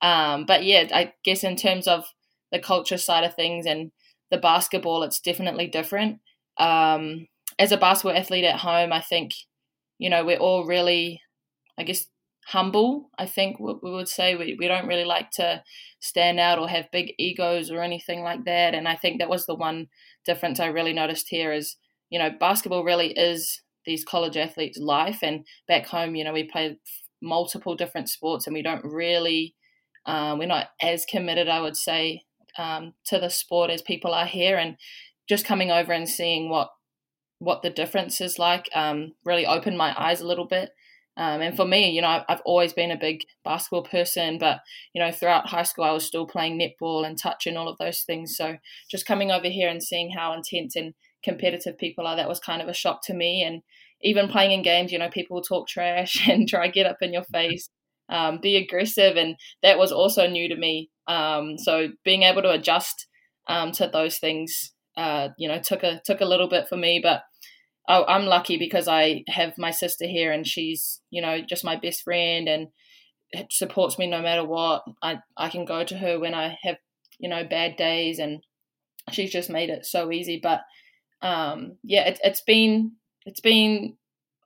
Um, 0.03 0.45
but 0.45 0.65
yeah, 0.65 0.87
I 0.93 1.13
guess 1.23 1.43
in 1.43 1.55
terms 1.55 1.87
of 1.87 2.03
the 2.51 2.59
culture 2.59 2.97
side 2.97 3.23
of 3.23 3.33
things 3.33 3.65
and 3.65 3.91
the 4.29 4.37
basketball, 4.37 5.01
it's 5.01 5.21
definitely 5.21 5.67
different. 5.67 6.19
Um, 6.57 7.27
as 7.57 7.71
a 7.71 7.77
basketball 7.77 8.17
athlete 8.17 8.43
at 8.43 8.59
home, 8.59 8.91
I 8.91 8.99
think, 8.99 9.31
you 9.97 10.09
know, 10.09 10.25
we're 10.25 10.37
all 10.37 10.65
really, 10.65 11.21
I 11.79 11.83
guess, 11.83 12.07
humble. 12.47 13.09
I 13.17 13.25
think 13.25 13.59
we 13.59 13.75
would 13.81 14.09
say 14.09 14.35
we, 14.35 14.57
we 14.59 14.67
don't 14.67 14.87
really 14.87 15.05
like 15.05 15.31
to 15.31 15.63
stand 16.01 16.37
out 16.39 16.59
or 16.59 16.67
have 16.67 16.91
big 16.91 17.13
egos 17.17 17.71
or 17.71 17.81
anything 17.81 18.21
like 18.21 18.43
that. 18.43 18.75
And 18.75 18.87
I 18.87 18.95
think 18.95 19.19
that 19.19 19.29
was 19.29 19.45
the 19.45 19.55
one 19.55 19.87
difference 20.25 20.59
I 20.59 20.65
really 20.65 20.93
noticed 20.93 21.29
here 21.29 21.53
is, 21.53 21.77
you 22.09 22.19
know, 22.19 22.29
basketball 22.29 22.83
really 22.83 23.13
is 23.13 23.61
these 23.85 24.03
college 24.03 24.35
athletes' 24.35 24.77
life. 24.77 25.19
And 25.21 25.45
back 25.67 25.85
home, 25.87 26.15
you 26.15 26.25
know, 26.25 26.33
we 26.33 26.43
play 26.43 26.77
multiple 27.21 27.75
different 27.75 28.09
sports 28.09 28.47
and 28.47 28.53
we 28.53 28.61
don't 28.61 28.83
really 28.83 29.55
um, 30.05 30.39
we're 30.39 30.47
not 30.47 30.69
as 30.81 31.05
committed, 31.05 31.47
I 31.47 31.61
would 31.61 31.77
say, 31.77 32.23
um, 32.57 32.93
to 33.05 33.19
the 33.19 33.29
sport 33.29 33.69
as 33.69 33.81
people 33.81 34.13
are 34.13 34.25
here, 34.25 34.57
and 34.57 34.77
just 35.27 35.45
coming 35.45 35.71
over 35.71 35.91
and 35.91 36.07
seeing 36.07 36.49
what 36.49 36.69
what 37.39 37.61
the 37.61 37.69
difference 37.69 38.21
is 38.21 38.39
like 38.39 38.69
um, 38.73 39.13
really 39.25 39.45
opened 39.45 39.77
my 39.77 39.93
eyes 40.01 40.21
a 40.21 40.27
little 40.27 40.45
bit. 40.45 40.71
Um, 41.15 41.41
and 41.41 41.55
for 41.55 41.65
me, 41.65 41.91
you 41.91 42.01
know, 42.01 42.23
I've 42.27 42.41
always 42.45 42.73
been 42.73 42.89
a 42.89 42.97
big 42.97 43.21
basketball 43.43 43.83
person, 43.83 44.37
but 44.39 44.61
you 44.93 45.01
know, 45.01 45.11
throughout 45.11 45.49
high 45.49 45.63
school, 45.63 45.83
I 45.83 45.91
was 45.91 46.05
still 46.05 46.25
playing 46.25 46.59
netball 46.59 47.05
and 47.05 47.17
touch 47.17 47.45
and 47.45 47.57
all 47.57 47.67
of 47.67 47.77
those 47.77 48.01
things. 48.01 48.35
So 48.35 48.57
just 48.89 49.05
coming 49.05 49.29
over 49.29 49.47
here 49.47 49.69
and 49.69 49.83
seeing 49.83 50.11
how 50.11 50.33
intense 50.33 50.75
and 50.75 50.93
competitive 51.23 51.77
people 51.77 52.07
are, 52.07 52.15
that 52.15 52.29
was 52.29 52.39
kind 52.39 52.61
of 52.61 52.67
a 52.67 52.73
shock 52.73 53.01
to 53.05 53.13
me. 53.13 53.43
And 53.43 53.61
even 54.01 54.27
playing 54.27 54.51
in 54.51 54.63
games, 54.63 54.91
you 54.91 54.97
know, 54.97 55.09
people 55.09 55.35
will 55.35 55.43
talk 55.43 55.67
trash 55.67 56.27
and 56.29 56.47
try 56.47 56.67
get 56.67 56.87
up 56.87 56.97
in 57.01 57.13
your 57.13 57.23
face, 57.23 57.69
um, 58.09 58.39
be 58.41 58.57
aggressive, 58.57 59.17
and 59.17 59.35
that 59.61 59.77
was 59.77 59.91
also 59.91 60.27
new 60.27 60.49
to 60.49 60.55
me. 60.55 60.89
Um, 61.07 61.57
so 61.57 61.89
being 62.03 62.23
able 62.23 62.41
to 62.43 62.51
adjust 62.51 63.07
um, 63.47 63.71
to 63.73 63.89
those 63.91 64.19
things, 64.19 64.71
uh, 64.97 65.29
you 65.37 65.47
know, 65.47 65.59
took 65.59 65.83
a 65.83 66.01
took 66.05 66.21
a 66.21 66.25
little 66.25 66.47
bit 66.47 66.67
for 66.67 66.77
me, 66.77 66.99
but 67.01 67.23
oh, 67.87 68.05
I'm 68.05 68.25
lucky 68.25 68.57
because 68.57 68.87
I 68.87 69.23
have 69.27 69.57
my 69.57 69.71
sister 69.71 70.05
here 70.05 70.31
and 70.31 70.47
she's, 70.47 71.01
you 71.09 71.21
know, 71.21 71.41
just 71.41 71.65
my 71.65 71.75
best 71.75 72.03
friend 72.03 72.47
and 72.47 72.67
supports 73.49 73.97
me 73.99 74.07
no 74.07 74.21
matter 74.21 74.45
what. 74.45 74.83
I, 75.01 75.19
I 75.37 75.49
can 75.49 75.65
go 75.65 75.83
to 75.83 75.97
her 75.97 76.19
when 76.19 76.33
I 76.33 76.57
have, 76.63 76.77
you 77.19 77.29
know, 77.29 77.43
bad 77.43 77.75
days 77.75 78.19
and 78.19 78.41
she's 79.11 79.31
just 79.31 79.49
made 79.49 79.69
it 79.69 79.85
so 79.85 80.11
easy. 80.11 80.39
But 80.41 80.61
um, 81.21 81.77
yeah, 81.83 82.07
it, 82.07 82.19
it's 82.23 82.41
been 82.41 82.93
it's 83.25 83.41
been 83.41 83.97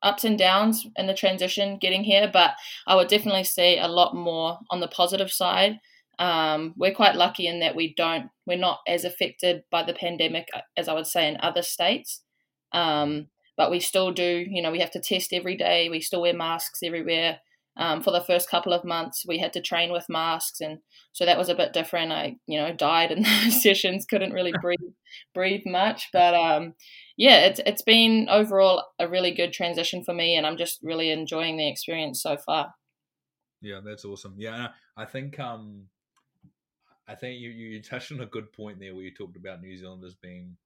ups 0.04 0.24
and 0.24 0.38
downs 0.38 0.86
in 0.96 1.08
the 1.08 1.13
transition 1.13 1.77
getting 1.80 2.04
here, 2.04 2.30
but 2.32 2.51
I 2.86 2.96
would 2.96 3.08
definitely 3.08 3.44
see 3.44 3.77
a 3.77 3.88
lot 3.88 4.16
more 4.16 4.60
on 4.70 4.80
the 4.80 4.88
positive 4.88 5.32
side. 5.32 5.80
Um, 6.20 6.74
we're 6.77 6.94
quite 6.94 7.16
lucky 7.16 7.48
in 7.48 7.60
that 7.60 7.75
we 7.75 7.94
don't 7.94 8.30
we're 8.48 8.58
not 8.58 8.80
as 8.88 9.06
affected 9.06 9.63
by 9.70 9.84
the 9.84 9.94
pandemic 9.94 10.48
uh, 10.51 10.62
as 10.75 10.88
I 10.88 10.94
would 10.94 11.06
say 11.06 11.27
in 11.27 11.38
other 11.42 11.62
states. 11.62 12.22
Um, 12.72 13.27
but 13.56 13.72
we 13.72 13.80
still 13.80 14.12
do, 14.12 14.46
you 14.48 14.62
know, 14.62 14.72
we 14.72 14.80
have 14.80 14.92
to 14.92 15.00
test 15.00 15.34
every 15.34 15.58
day. 15.58 15.89
We 15.89 16.00
still 16.00 16.22
wear 16.22 16.34
masks 16.34 16.82
everywhere. 16.84 17.39
Um, 17.77 18.01
for 18.01 18.12
the 18.12 18.22
first 18.22 18.50
couple 18.50 18.74
of 18.74 18.84
months, 18.84 19.24
we 19.27 19.38
had 19.38 19.53
to 19.53 19.62
train 19.62 19.91
with 19.91 20.10
masks, 20.10 20.62
and 20.62 20.79
so 21.13 21.25
that 21.25 21.38
was 21.38 21.50
a 21.50 21.55
bit 21.55 21.74
different. 21.74 22.12
I, 22.12 22.38
you 22.48 22.60
know, 22.60 22.74
died 22.74 23.12
in 23.12 23.24
those 23.43 23.62
sessions, 23.62 24.05
couldn't 24.05 24.34
really 24.34 24.53
breathe, 24.62 24.79
breathe 25.34 25.62
much. 25.65 26.10
But 26.12 26.34
um, 26.34 26.74
yeah, 27.17 27.46
it's 27.46 27.62
it's 27.65 27.84
been 27.84 28.27
overall 28.29 28.84
a 29.00 29.07
really 29.07 29.31
good 29.31 29.53
transition 29.53 30.03
for 30.03 30.13
me, 30.13 30.36
and 30.36 30.46
I'm 30.46 30.57
just 30.57 30.79
really 30.81 31.12
enjoying 31.12 31.57
the 31.57 31.69
experience 31.69 32.22
so 32.22 32.38
far. 32.38 32.74
Yeah, 33.62 33.79
that's 33.84 34.05
awesome. 34.05 34.36
Yeah, 34.38 34.69
I 34.96 35.05
think 35.05 35.39
um, 35.39 35.84
I 37.07 37.15
think 37.15 37.39
you 37.39 37.50
you 37.50 37.81
touched 37.81 38.12
on 38.12 38.22
a 38.22 38.25
good 38.25 38.51
point 38.51 38.79
there 38.79 38.93
where 38.93 39.03
you 39.03 39.13
talked 39.13 39.38
about 39.38 39.62
New 39.62 39.77
Zealanders 39.77 40.15
being 40.15 40.57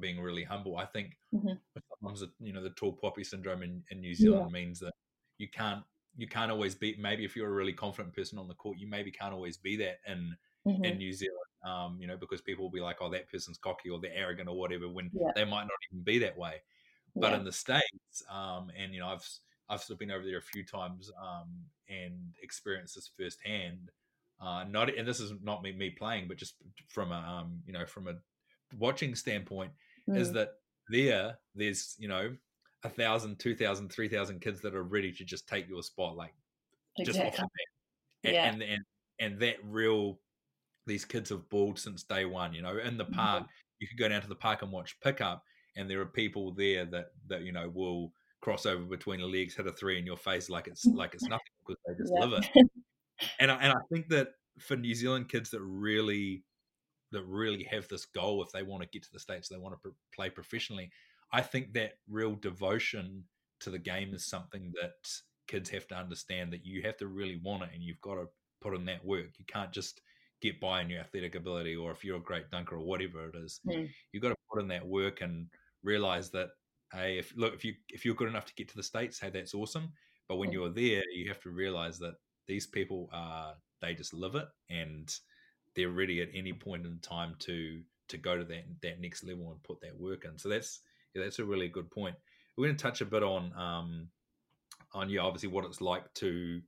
being 0.00 0.20
really 0.20 0.44
humble. 0.44 0.76
I 0.76 0.86
think 0.86 1.16
mm-hmm. 1.34 1.52
sometimes 2.00 2.24
you 2.40 2.52
know 2.52 2.62
the 2.62 2.70
tall 2.70 2.92
poppy 2.92 3.24
syndrome 3.24 3.62
in, 3.62 3.82
in 3.90 4.00
New 4.00 4.14
Zealand 4.14 4.50
yeah. 4.50 4.52
means 4.52 4.80
that 4.80 4.92
you 5.38 5.48
can't 5.48 5.82
you 6.16 6.26
can't 6.26 6.50
always 6.50 6.74
be 6.74 6.96
maybe 6.98 7.24
if 7.24 7.36
you're 7.36 7.48
a 7.48 7.52
really 7.52 7.72
confident 7.72 8.14
person 8.14 8.38
on 8.38 8.48
the 8.48 8.54
court, 8.54 8.78
you 8.78 8.86
maybe 8.86 9.10
can't 9.10 9.32
always 9.32 9.56
be 9.56 9.76
that 9.76 10.00
in 10.06 10.36
mm-hmm. 10.66 10.84
in 10.84 10.98
New 10.98 11.12
Zealand. 11.12 11.38
Um, 11.64 11.96
you 12.00 12.06
know, 12.06 12.16
because 12.16 12.40
people 12.40 12.64
will 12.64 12.70
be 12.70 12.80
like, 12.80 12.96
oh, 13.00 13.10
that 13.10 13.30
person's 13.30 13.56
cocky 13.56 13.88
or 13.88 14.00
they're 14.00 14.14
arrogant 14.14 14.48
or 14.48 14.58
whatever, 14.58 14.88
when 14.88 15.10
yeah. 15.12 15.30
they 15.34 15.44
might 15.44 15.62
not 15.62 15.70
even 15.90 16.02
be 16.02 16.18
that 16.18 16.36
way. 16.36 16.54
But 17.14 17.30
yeah. 17.30 17.38
in 17.38 17.44
the 17.44 17.52
states, 17.52 18.22
um, 18.30 18.70
and 18.76 18.92
you 18.92 19.00
know, 19.00 19.08
I've 19.08 19.26
I've 19.68 19.80
sort 19.80 19.94
of 19.94 19.98
been 19.98 20.10
over 20.10 20.24
there 20.24 20.38
a 20.38 20.42
few 20.42 20.64
times 20.64 21.10
um, 21.20 21.48
and 21.88 22.34
experienced 22.42 22.94
this 22.94 23.10
firsthand. 23.16 23.90
Uh, 24.40 24.64
not 24.64 24.94
and 24.94 25.06
this 25.06 25.20
is 25.20 25.32
not 25.42 25.62
me 25.62 25.72
me 25.72 25.90
playing, 25.90 26.26
but 26.26 26.36
just 26.36 26.54
from 26.88 27.12
a 27.12 27.16
um, 27.16 27.60
you 27.66 27.72
know 27.72 27.86
from 27.86 28.08
a 28.08 28.14
watching 28.78 29.14
standpoint 29.14 29.70
mm. 30.08 30.16
is 30.16 30.32
that 30.32 30.54
there 30.88 31.38
there's 31.54 31.94
you 31.98 32.08
know 32.08 32.34
a 32.84 32.88
thousand, 32.88 33.38
two 33.38 33.54
thousand, 33.54 33.90
three 33.90 34.08
thousand 34.08 34.40
kids 34.40 34.60
that 34.62 34.74
are 34.74 34.82
ready 34.82 35.12
to 35.12 35.24
just 35.24 35.48
take 35.48 35.68
your 35.68 35.82
spot, 35.82 36.16
like 36.16 36.34
exactly. 36.98 37.04
just 37.04 37.20
off 37.20 37.36
the 37.36 37.42
bat. 37.42 38.24
And, 38.24 38.34
yeah. 38.34 38.44
and 38.46 38.62
and 38.62 38.82
and 39.18 39.40
that 39.40 39.56
real 39.64 40.18
these 40.86 41.04
kids 41.04 41.30
have 41.30 41.48
balled 41.48 41.78
since 41.78 42.02
day 42.02 42.24
one. 42.24 42.52
You 42.52 42.62
know, 42.62 42.78
in 42.78 42.96
the 42.96 43.04
park, 43.04 43.44
mm-hmm. 43.44 43.50
you 43.78 43.88
could 43.88 43.98
go 43.98 44.08
down 44.08 44.22
to 44.22 44.28
the 44.28 44.34
park 44.34 44.62
and 44.62 44.72
watch 44.72 44.98
pickup, 45.00 45.42
and 45.76 45.88
there 45.88 46.00
are 46.00 46.06
people 46.06 46.52
there 46.52 46.84
that 46.86 47.06
that 47.28 47.42
you 47.42 47.52
know 47.52 47.70
will 47.72 48.12
cross 48.40 48.66
over 48.66 48.82
between 48.82 49.20
the 49.20 49.26
legs, 49.26 49.54
hit 49.54 49.66
a 49.66 49.72
three 49.72 49.98
in 49.98 50.06
your 50.06 50.16
face 50.16 50.50
like 50.50 50.66
it's 50.66 50.84
like 50.94 51.14
it's 51.14 51.24
nothing 51.24 51.44
because 51.66 51.80
they 51.86 51.94
just 51.94 52.12
yeah. 52.14 52.24
live 52.24 52.42
it. 52.42 52.70
and 53.40 53.50
I, 53.50 53.54
and 53.56 53.72
I 53.72 53.80
think 53.92 54.08
that 54.08 54.28
for 54.58 54.76
New 54.76 54.94
Zealand 54.94 55.28
kids 55.28 55.50
that 55.50 55.60
really 55.60 56.44
that 57.12 57.24
really 57.24 57.64
have 57.64 57.86
this 57.88 58.06
goal 58.06 58.42
if 58.42 58.50
they 58.52 58.62
want 58.62 58.82
to 58.82 58.88
get 58.88 59.02
to 59.02 59.12
the 59.12 59.18
states 59.18 59.48
they 59.48 59.58
want 59.58 59.74
to 59.82 59.94
play 60.14 60.30
professionally 60.30 60.90
i 61.32 61.40
think 61.40 61.72
that 61.72 61.92
real 62.08 62.34
devotion 62.34 63.24
to 63.60 63.70
the 63.70 63.78
game 63.78 64.14
is 64.14 64.26
something 64.26 64.72
that 64.80 64.92
kids 65.48 65.70
have 65.70 65.86
to 65.86 65.94
understand 65.94 66.52
that 66.52 66.64
you 66.64 66.82
have 66.82 66.96
to 66.96 67.06
really 67.06 67.40
want 67.42 67.62
it 67.62 67.70
and 67.74 67.82
you've 67.82 68.00
got 68.00 68.14
to 68.14 68.26
put 68.60 68.74
in 68.74 68.84
that 68.84 69.04
work 69.04 69.28
you 69.38 69.44
can't 69.46 69.72
just 69.72 70.00
get 70.40 70.60
by 70.60 70.80
in 70.80 70.90
your 70.90 71.00
athletic 71.00 71.34
ability 71.34 71.76
or 71.76 71.92
if 71.92 72.04
you're 72.04 72.16
a 72.16 72.20
great 72.20 72.50
dunker 72.50 72.76
or 72.76 72.84
whatever 72.84 73.28
it 73.28 73.34
is 73.36 73.60
mm. 73.66 73.88
you've 74.12 74.22
got 74.22 74.30
to 74.30 74.36
put 74.52 74.60
in 74.60 74.68
that 74.68 74.86
work 74.86 75.20
and 75.20 75.46
realize 75.82 76.30
that 76.30 76.48
hey 76.92 77.18
if 77.18 77.32
look 77.36 77.54
if 77.54 77.64
you 77.64 77.74
if 77.90 78.04
you're 78.04 78.14
good 78.14 78.28
enough 78.28 78.44
to 78.44 78.54
get 78.54 78.68
to 78.68 78.76
the 78.76 78.82
states 78.82 79.20
hey 79.20 79.30
that's 79.30 79.54
awesome 79.54 79.92
but 80.28 80.36
when 80.36 80.50
mm. 80.50 80.54
you're 80.54 80.70
there 80.70 81.02
you 81.14 81.28
have 81.28 81.40
to 81.40 81.50
realize 81.50 81.98
that 81.98 82.14
these 82.48 82.66
people 82.66 83.08
are 83.12 83.54
they 83.80 83.94
just 83.94 84.14
live 84.14 84.34
it 84.34 84.46
and 84.70 85.16
they're 85.74 85.90
ready 85.90 86.20
at 86.20 86.28
any 86.34 86.52
point 86.52 86.86
in 86.86 86.98
time 87.00 87.34
to 87.40 87.80
to 88.08 88.16
go 88.16 88.36
to 88.36 88.44
that 88.44 88.64
that 88.82 89.00
next 89.00 89.24
level 89.24 89.50
and 89.50 89.62
put 89.62 89.80
that 89.80 89.98
work 89.98 90.24
in. 90.24 90.38
So 90.38 90.48
that's 90.48 90.80
yeah, 91.14 91.22
that's 91.22 91.38
a 91.38 91.44
really 91.44 91.68
good 91.68 91.90
point. 91.90 92.16
We're 92.56 92.66
going 92.66 92.76
to 92.76 92.82
touch 92.82 93.00
a 93.00 93.06
bit 93.06 93.22
on 93.22 93.52
um, 93.54 94.08
on 94.92 95.08
yeah, 95.08 95.20
obviously 95.20 95.48
what 95.48 95.64
it's 95.64 95.80
like 95.80 96.12
to 96.14 96.60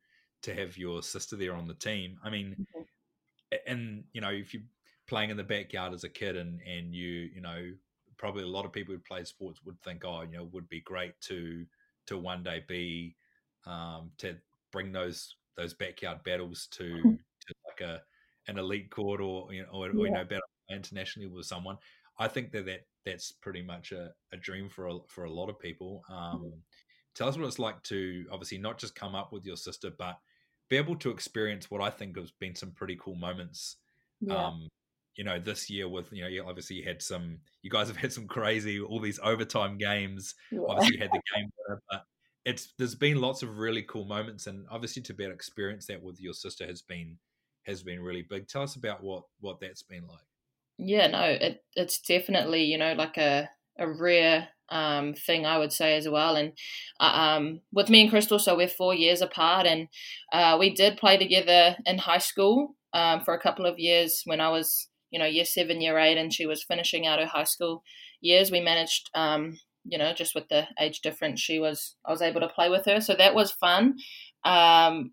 to 0.43 0.55
have 0.55 0.77
your 0.77 1.03
sister 1.03 1.37
there 1.37 1.55
on 1.55 1.67
the 1.67 1.75
team. 1.75 2.19
I 2.23 2.31
mean, 2.31 2.57
mm-hmm. 2.77 3.57
and 3.67 4.05
you 4.13 4.21
know, 4.21 4.31
if 4.31 4.55
you're 4.55 4.63
playing 5.07 5.31
in 5.31 5.37
the 5.37 5.45
backyard 5.45 5.93
as 5.93 6.05
a 6.05 6.09
kid 6.09 6.37
and 6.37 6.61
and 6.63 6.95
you 6.95 7.31
you 7.35 7.41
know 7.41 7.73
probably 8.17 8.45
a 8.45 8.49
lot 8.49 8.65
of 8.65 8.73
people 8.73 8.95
who 8.95 9.01
play 9.01 9.25
sports 9.25 9.61
would 9.65 9.81
think, 9.83 10.05
oh, 10.05 10.23
you 10.23 10.39
know, 10.39 10.49
would 10.53 10.69
be 10.69 10.81
great 10.81 11.19
to 11.23 11.67
to 12.07 12.19
one 12.19 12.43
day 12.43 12.63
be 12.69 13.17
um, 13.67 14.11
to 14.19 14.37
bring 14.73 14.93
those 14.93 15.37
those 15.57 15.75
backyard 15.75 16.23
battles 16.25 16.69
to 16.73 17.03
to 17.03 17.55
like 17.67 17.81
a 17.81 18.03
an 18.49 18.59
elite 18.59 18.91
court 18.91 19.21
or 19.21 19.53
you 19.53 19.63
know, 19.63 19.69
or, 19.73 19.87
yeah. 19.87 20.01
or 20.01 20.07
you 20.07 20.13
know, 20.13 20.25
battle 20.25 20.43
internationally 20.71 21.29
with 21.29 21.47
someone. 21.47 21.77
I 22.19 22.29
think 22.29 22.53
that, 22.53 22.67
that 22.67 22.87
that's 23.05 23.33
pretty 23.33 23.63
much 23.63 23.93
a, 23.93 24.11
a 24.33 24.37
dream 24.37 24.69
for 24.69 24.89
a, 24.89 24.99
for 25.09 25.25
a 25.25 25.31
lot 25.31 25.49
of 25.49 25.59
people. 25.59 26.03
Um, 26.09 26.17
mm-hmm. 26.17 26.59
Tell 27.15 27.29
us 27.29 27.37
what 27.37 27.47
it's 27.47 27.59
like 27.59 27.83
to 27.85 28.27
obviously 28.33 28.59
not 28.59 28.79
just 28.79 28.95
come 28.95 29.15
up 29.15 29.33
with 29.33 29.45
your 29.45 29.57
sister, 29.57 29.91
but 29.97 30.19
be 30.69 30.77
able 30.77 30.97
to 30.97 31.11
experience 31.11 31.71
what 31.71 31.81
I 31.81 31.91
think 31.91 32.19
has 32.19 32.33
been 32.33 32.55
some 32.55 32.73
pretty 32.73 32.99
cool 33.01 33.15
moments. 33.15 33.77
Yeah. 34.21 34.35
Um, 34.35 34.69
you 35.17 35.23
know, 35.23 35.39
this 35.39 35.71
year 35.71 35.89
with 35.89 36.13
you 36.13 36.23
know, 36.23 36.29
you 36.29 36.45
obviously 36.45 36.77
you 36.77 36.85
had 36.85 37.01
some. 37.01 37.39
You 37.63 37.71
guys 37.71 37.87
have 37.87 37.97
had 37.97 38.13
some 38.13 38.27
crazy, 38.27 38.81
all 38.81 38.99
these 38.99 39.21
overtime 39.23 39.79
games. 39.79 40.35
Yeah. 40.51 40.61
Obviously, 40.69 40.97
you 40.97 41.03
had 41.03 41.13
the 41.13 41.21
game, 41.37 41.51
but 41.89 42.05
it's 42.45 42.73
there's 42.79 42.97
been 42.97 43.21
lots 43.21 43.43
of 43.43 43.59
really 43.59 43.83
cool 43.83 44.07
moments, 44.07 44.49
and 44.49 44.67
obviously 44.71 45.03
to 45.03 45.15
be 45.15 45.25
able 45.25 45.33
to 45.33 45.37
experience 45.37 45.87
that 45.87 46.03
with 46.03 46.21
your 46.21 46.35
sister 46.35 46.67
has 46.67 46.83
been 46.83 47.17
has 47.65 47.83
been 47.83 48.01
really 48.01 48.23
big. 48.23 48.49
Tell 48.49 48.63
us 48.63 48.77
about 48.77 49.03
what 49.03 49.25
what 49.41 49.61
that's 49.61 49.83
been 49.83 50.07
like. 50.09 50.27
Yeah, 50.79 51.07
no, 51.07 51.23
it 51.23 51.63
it's 51.77 52.01
definitely 52.01 52.65
you 52.65 52.79
know 52.79 52.95
like 52.95 53.17
a 53.17 53.49
a 53.79 53.89
rare 53.89 54.49
um, 54.71 55.15
thing 55.15 55.47
I 55.47 55.59
would 55.59 55.73
say 55.73 55.97
as 55.97 56.09
well. 56.09 56.37
And 56.37 56.53
uh, 57.01 57.05
um, 57.37 57.61
with 57.73 57.91
me 57.91 58.03
and 58.03 58.11
Krystal, 58.11 58.41
so 58.41 58.57
we're 58.57 58.69
four 58.69 58.95
years 58.95 59.21
apart, 59.21 59.67
and 59.67 59.89
uh, 60.33 60.57
we 60.59 60.75
did 60.75 60.97
play 60.97 61.17
together 61.17 61.77
in 61.87 61.99
high 61.99 62.19
school 62.19 62.75
um, 62.93 63.21
for 63.21 63.35
a 63.35 63.41
couple 63.41 63.67
of 63.67 63.79
years 63.79 64.23
when 64.25 64.41
I 64.41 64.49
was 64.51 64.89
you 65.11 65.19
know 65.19 65.27
year 65.27 65.45
seven, 65.45 65.81
year 65.81 65.99
eight, 65.99 66.19
and 66.19 66.33
she 66.33 66.47
was 66.47 66.65
finishing 66.65 67.07
out 67.07 67.21
her 67.21 67.27
high 67.27 67.45
school 67.45 67.83
years. 68.21 68.51
We 68.51 68.61
managed. 68.61 69.11
Um, 69.15 69.59
you 69.87 69.99
know, 69.99 70.15
just 70.15 70.35
with 70.35 70.49
the 70.49 70.67
age 70.81 71.01
difference, 71.03 71.41
she 71.43 71.59
was 71.59 71.95
I 72.07 72.11
was 72.11 72.23
able 72.23 72.41
to 72.41 72.49
play 72.49 72.71
with 72.71 72.87
her, 72.87 73.03
so 73.03 73.15
that 73.17 73.35
was 73.35 73.53
fun. 73.53 73.97
Um, 74.43 75.13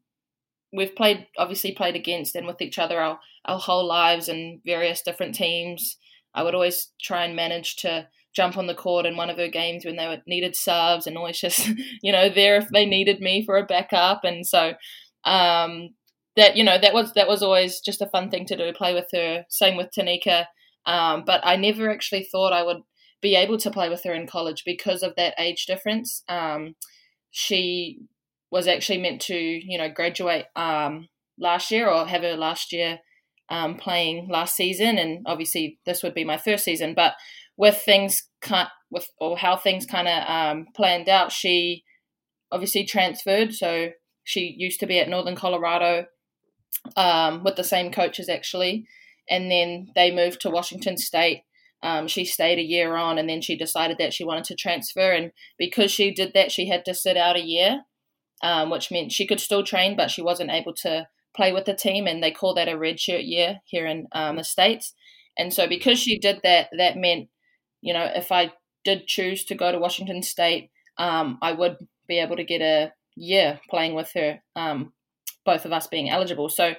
we've 0.74 0.96
played 0.96 1.28
obviously 1.38 1.72
played 1.72 1.96
against 1.96 2.36
and 2.36 2.48
with 2.48 2.62
each 2.62 2.80
other 2.80 3.00
our, 3.00 3.20
our 3.46 3.60
whole 3.60 3.86
lives 3.86 4.30
and 4.30 4.62
various 4.66 5.01
different 5.01 5.36
teams. 5.36 5.98
I 6.34 6.44
would 6.44 6.56
always 6.56 6.90
try 7.01 7.25
and 7.25 7.36
manage 7.36 7.75
to 7.78 8.08
jump 8.34 8.58
on 8.58 8.68
the 8.68 8.75
court 8.75 9.06
in 9.06 9.18
one 9.18 9.30
of 9.30 9.38
her 9.38 9.50
games 9.50 9.84
when 9.84 9.98
they 9.98 10.08
were, 10.08 10.22
needed 10.25 10.56
subs 10.56 11.06
and 11.06 11.18
always 11.18 11.40
just 11.40 11.68
you 12.01 12.12
know 12.12 12.30
there 12.30 12.58
if 12.58 12.70
they 12.70 12.86
needed 12.86 13.20
me 13.20 13.44
for 13.46 13.58
a 13.58 13.66
backup. 13.66 14.24
And 14.24 14.46
so 14.46 14.74
um, 15.25 15.90
that 16.36 16.56
you 16.56 16.63
know 16.63 16.78
that 16.80 16.94
was 16.94 17.13
that 17.13 17.28
was 17.28 17.44
always 17.44 17.80
just 17.82 18.01
a 18.01 18.08
fun 18.08 18.30
thing 18.30 18.46
to 18.46 18.58
do 18.58 18.72
play 18.74 18.94
with 18.94 19.08
her. 19.13 19.46
Same 19.50 19.78
with 19.78 19.90
Tanika. 19.98 20.46
Um, 20.86 21.24
but 21.25 21.42
I 21.44 21.58
never 21.58 21.92
actually 21.92 22.24
thought 22.24 22.54
I 22.54 22.63
would 22.63 22.82
be 23.22 23.36
able 23.36 23.58
to 23.60 23.70
play 23.70 23.88
with 23.88 24.04
her 24.04 24.13
in 24.13 24.25
college 24.25 24.63
because 24.66 25.04
of 25.04 25.16
that 25.16 25.36
age 25.38 25.66
difference. 25.68 26.24
Um, 26.28 26.75
she 27.30 28.00
was 28.51 28.67
actually 28.67 29.00
meant 29.00 29.22
to, 29.22 29.36
you 29.36 29.77
know, 29.77 29.89
graduate 29.89 30.46
um, 30.55 31.08
last 31.39 31.72
year 31.72 31.89
or 31.89 32.05
have 32.05 32.22
her 32.22 32.36
last 32.36 32.74
year 32.74 33.00
um, 33.50 33.75
playing 33.75 34.27
last 34.29 34.55
season, 34.55 34.98
and 34.98 35.25
obviously 35.25 35.79
this 35.86 36.03
would 36.03 36.13
be 36.13 36.24
my 36.24 36.38
first 36.38 36.63
season. 36.63 36.93
But 36.93 37.13
with 37.58 37.77
things 37.77 38.24
kind 38.41 38.67
with 38.89 39.08
or 39.20 39.38
how 39.38 39.55
things 39.55 39.86
kind 39.86 40.08
of 40.08 40.29
um, 40.29 40.65
planned 40.75 41.10
out, 41.10 41.31
she 41.31 41.84
obviously 42.51 42.86
transferred. 42.86 43.53
So 43.53 43.89
she 44.24 44.55
used 44.58 44.79
to 44.81 44.88
be 44.88 45.00
at 45.00 45.10
Northern 45.10 45.36
Colorado 45.36 46.05
um, 46.96 47.43
with 47.43 47.55
the 47.55 47.63
same 47.63 47.91
coaches 47.91 48.29
actually, 48.29 48.86
and 49.29 49.50
then 49.51 49.88
they 49.96 50.12
moved 50.12 50.41
to 50.41 50.50
Washington 50.50 50.98
State. 50.98 51.43
Um, 51.84 52.08
she 52.08 52.25
stayed 52.25 52.60
a 52.60 52.63
year 52.63 52.96
on, 52.96 53.17
and 53.17 53.27
then 53.27 53.41
she 53.41 53.58
decided 53.58 53.98
that 53.98 54.13
she 54.13 54.24
wanted 54.24 54.43
to 54.46 54.55
transfer. 54.55 55.12
And 55.12 55.31
because 55.58 55.91
she 55.91 56.13
did 56.13 56.34
that, 56.36 56.51
she 56.51 56.67
had 56.67 56.86
to 56.86 56.93
sit 56.93 57.17
out 57.17 57.36
a 57.36 57.43
year, 57.43 57.81
um, 58.43 58.69
which 58.69 58.91
meant 58.91 59.12
she 59.12 59.27
could 59.27 59.39
still 59.39 59.63
train, 59.63 59.95
but 59.95 60.12
she 60.12 60.21
wasn't 60.21 60.51
able 60.51 60.74
to 60.75 61.07
play 61.36 61.53
with 61.53 61.65
the 61.65 61.74
team, 61.74 62.07
and 62.07 62.21
they 62.21 62.31
call 62.31 62.53
that 62.55 62.67
a 62.67 62.74
redshirt 62.74 63.27
year 63.27 63.60
here 63.65 63.86
in 63.86 64.07
um, 64.13 64.36
the 64.38 64.43
states. 64.43 64.93
And 65.38 65.53
so, 65.53 65.67
because 65.67 66.00
she 66.00 66.19
did 66.19 66.41
that, 66.43 66.69
that 66.77 66.98
meant, 66.98 67.29
you 67.81 67.93
know, 67.93 68.10
if 68.13 68.31
I 68.31 68.51
did 68.83 69.07
choose 69.07 69.45
to 69.45 69.55
go 69.55 69.71
to 69.71 69.79
Washington 69.79 70.24
State, 70.24 70.71
um, 70.98 71.38
I 71.41 71.53
would 71.53 71.77
be 72.07 72.19
able 72.19 72.36
to 72.36 72.43
get 72.43 72.62
a 72.62 72.91
year 73.15 73.60
playing 73.69 73.95
with 73.95 74.12
her, 74.15 74.39
um, 74.55 74.93
both 75.45 75.65
of 75.65 75.71
us 75.71 75.88
being 75.88 76.10
eligible. 76.10 76.50
So 76.50 76.74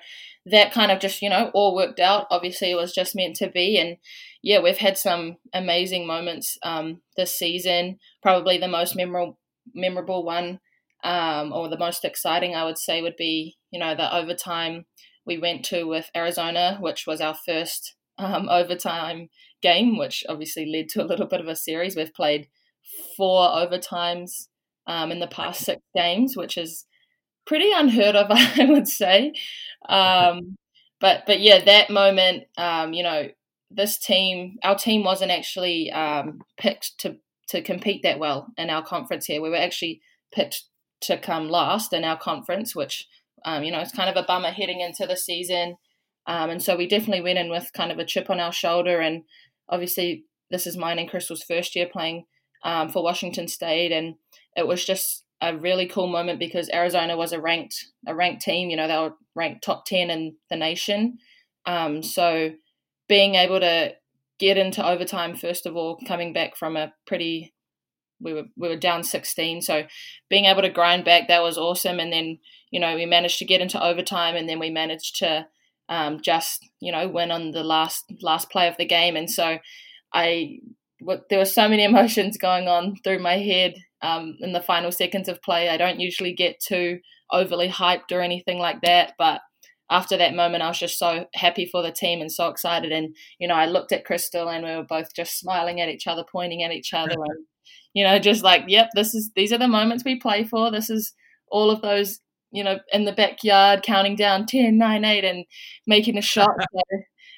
that 0.47 0.73
kind 0.73 0.91
of 0.91 1.01
just, 1.01 1.23
you 1.23 1.31
know, 1.31 1.51
all 1.55 1.75
worked 1.75 2.01
out. 2.01 2.27
Obviously, 2.31 2.71
it 2.71 2.77
was 2.77 2.93
just 2.93 3.17
meant 3.17 3.37
to 3.37 3.49
be. 3.49 3.79
And 3.79 3.97
yeah, 4.43 4.61
we've 4.61 4.79
had 4.79 4.99
some 4.99 5.37
amazing 5.55 6.07
moments 6.07 6.59
um, 6.63 7.01
this 7.17 7.35
season. 7.37 7.99
Probably 8.23 8.59
the 8.59 8.69
most 8.69 8.97
memorable, 8.97 9.39
memorable 9.75 10.25
one 10.25 10.61
um, 11.03 11.53
or 11.53 11.69
the 11.69 11.79
most 11.79 12.05
exciting, 12.05 12.55
I 12.55 12.65
would 12.65 12.79
say, 12.79 13.03
would 13.03 13.17
be 13.17 13.57
you 13.71 13.79
know 13.79 13.95
the 13.95 14.15
overtime 14.15 14.87
we 15.25 15.39
went 15.39 15.65
to 15.67 15.85
with 15.85 16.11
Arizona, 16.17 16.79
which 16.81 17.07
was 17.07 17.21
our 17.21 17.35
first 17.35 17.95
um, 18.19 18.49
overtime 18.51 19.29
game, 19.63 19.99
which 19.99 20.25
obviously 20.29 20.67
led 20.67 20.89
to 20.91 21.03
a 21.03 21.07
little 21.07 21.27
bit 21.27 21.41
of 21.41 21.49
a 21.49 21.57
series. 21.57 21.97
We've 21.97 22.15
played 22.15 22.49
four 23.17 23.49
overtimes 23.49 24.49
um, 24.87 25.13
in 25.13 25.21
the 25.21 25.27
past 25.27 25.65
six 25.65 25.81
games, 25.95 26.37
which 26.37 26.59
is 26.59 26.87
pretty 27.47 27.71
unheard 27.73 28.17
of, 28.17 28.27
I 28.31 28.67
would 28.67 28.89
say. 28.89 29.33
Um, 29.89 30.57
but 31.01 31.25
but 31.27 31.41
yeah, 31.41 31.65
that 31.65 31.91
moment, 31.91 32.45
um, 32.57 32.93
you 32.93 33.03
know, 33.03 33.29
this 33.71 33.99
team, 33.99 34.57
our 34.63 34.77
team 34.77 35.03
wasn't 35.05 35.31
actually 35.31 35.91
um, 35.91 36.41
picked 36.59 36.99
to 36.99 37.17
to 37.49 37.63
compete 37.63 38.03
that 38.03 38.19
well 38.19 38.47
in 38.57 38.71
our 38.71 38.85
conference 38.85 39.27
here. 39.27 39.43
We 39.43 39.51
were 39.51 39.57
actually 39.57 40.01
picked 40.33 40.65
to 41.03 41.19
come 41.19 41.49
last 41.49 41.93
in 41.93 42.05
our 42.05 42.19
conference, 42.19 42.75
which 42.75 43.09
um, 43.45 43.65
you 43.65 43.71
know 43.71 43.81
it's 43.81 43.93
kind 43.93 44.11
of 44.11 44.17
a 44.17 44.27
bummer 44.27 44.51
heading 44.51 44.81
into 44.81 45.07
the 45.07 45.17
season. 45.17 45.77
Um, 46.27 46.51
and 46.51 46.63
so 46.63 46.77
we 46.77 46.87
definitely 46.87 47.23
went 47.23 47.39
in 47.39 47.51
with 47.51 47.73
kind 47.73 47.91
of 47.91 47.99
a 47.99 48.05
chip 48.05 48.31
on 48.31 48.39
our 48.39 48.53
shoulder. 48.53 49.01
And 49.01 49.25
obviously, 49.69 50.25
this 50.51 50.67
is 50.67 50.77
mine 50.77 51.01
and 51.01 51.11
Krystal's 51.11 51.43
first 51.43 51.75
year 51.75 51.89
playing 51.91 52.27
um, 52.65 52.91
for 52.91 53.03
Washington 53.03 53.49
State, 53.49 53.93
and 53.93 54.15
it 54.57 54.67
was 54.67 54.85
just 54.85 55.25
a 55.41 55.57
really 55.57 55.87
cool 55.87 56.07
moment 56.07 56.39
because 56.39 56.71
Arizona 56.73 57.17
was 57.17 57.33
a 57.33 57.41
ranked 57.41 57.87
a 58.07 58.15
ranked 58.15 58.43
team. 58.43 58.71
You 58.71 58.77
know, 58.77 58.89
they 58.89 58.97
were 58.97 59.15
ranked 59.35 59.65
top 59.65 59.85
ten 59.87 60.11
in 60.11 60.37
the 60.51 60.57
nation. 60.57 61.19
Um, 61.67 62.03
so 62.03 62.53
being 63.09 63.35
able 63.35 63.61
to 63.61 63.95
get 64.39 64.59
into 64.59 64.87
overtime 64.87 65.37
first 65.37 65.67
of 65.67 65.77
all, 65.77 65.99
coming 66.07 66.33
back 66.33 66.57
from 66.57 66.77
a 66.77 66.93
pretty 67.07 67.53
we 68.23 68.33
were 68.33 68.45
we 68.57 68.69
were 68.69 68.77
down 68.77 69.03
16 69.03 69.63
so 69.63 69.85
being 70.29 70.45
able 70.47 70.63
to 70.63 70.71
grind 70.71 71.05
back 71.05 71.29
that 71.29 71.43
was 71.43 71.59
awesome. 71.59 72.01
And 72.01 72.13
then 72.13 72.39
you 72.71 72.81
know 72.81 72.95
we 72.95 73.07
managed 73.07 73.39
to 73.39 73.45
get 73.45 73.61
into 73.61 73.83
overtime 73.83 74.37
and 74.37 74.49
then 74.49 74.59
we 74.59 74.71
managed 74.71 75.17
to 75.17 75.47
um, 75.89 76.21
just 76.23 76.69
you 76.81 76.93
know 76.93 77.09
win 77.09 77.31
on 77.31 77.51
the 77.51 77.65
last 77.65 78.05
last 78.21 78.51
play 78.51 78.69
of 78.69 78.77
the 78.77 78.87
game. 78.87 79.17
And 79.17 79.31
so 79.31 79.59
i 80.13 80.59
what, 81.01 81.29
there 81.29 81.39
were 81.41 81.45
so 81.45 81.69
many 81.69 81.85
emotions 81.93 82.37
going 82.39 82.69
on 82.69 82.97
through 83.03 83.19
my 83.19 83.39
head 83.39 83.75
um, 84.03 84.37
in 84.41 84.53
the 84.53 84.61
final 84.61 84.93
seconds 84.93 85.29
of 85.29 85.43
play. 85.43 85.69
I 85.69 85.77
don't 85.77 86.01
usually 86.01 86.33
get 86.33 86.61
too 86.61 87.01
overly 87.31 87.69
hyped 87.69 88.13
or 88.13 88.21
anything 88.21 88.59
like 88.59 88.83
that 88.83 89.15
but 89.19 89.41
after 89.93 90.17
that 90.17 90.35
moment, 90.35 90.63
I 90.63 90.69
was 90.69 90.79
just 90.79 90.99
so 90.99 91.27
happy 91.35 91.67
for 91.67 91.83
the 91.83 91.93
team 91.93 92.23
and 92.23 92.33
so 92.33 92.49
excited. 92.49 92.93
And 92.93 93.15
you 93.39 93.47
know, 93.47 93.55
I 93.55 93.67
looked 93.67 93.93
at 93.93 94.07
Krystal, 94.07 94.53
and 94.53 94.65
we 94.65 94.75
were 94.75 94.85
both 94.85 95.15
just 95.15 95.39
smiling 95.39 95.81
at 95.81 95.91
each 95.91 96.07
other, 96.07 96.25
pointing 96.31 96.63
at 96.63 96.73
each 96.73 96.95
other, 96.95 97.13
and 97.15 97.45
you 97.95 98.05
know, 98.05 98.19
just 98.19 98.43
like, 98.43 98.65
yep, 98.69 98.91
this 98.95 99.15
is 99.15 99.31
these 99.35 99.53
are 99.53 99.59
the 99.59 99.69
moments 99.69 100.05
we 100.05 100.19
play 100.19 100.45
for. 100.45 100.71
This 100.71 100.89
is 100.91 101.13
all 101.49 101.71
of 101.71 101.83
those, 101.83 102.21
you 102.51 102.65
know, 102.65 102.79
in 102.93 103.05
the 103.05 103.13
backyard 103.13 103.83
counting 103.83 104.17
down 104.17 104.47
10, 104.47 104.79
9, 104.79 105.05
8 105.05 105.25
and 105.25 105.45
making 105.87 106.17
a 106.17 106.23
shot. 106.23 106.51
so 106.59 106.81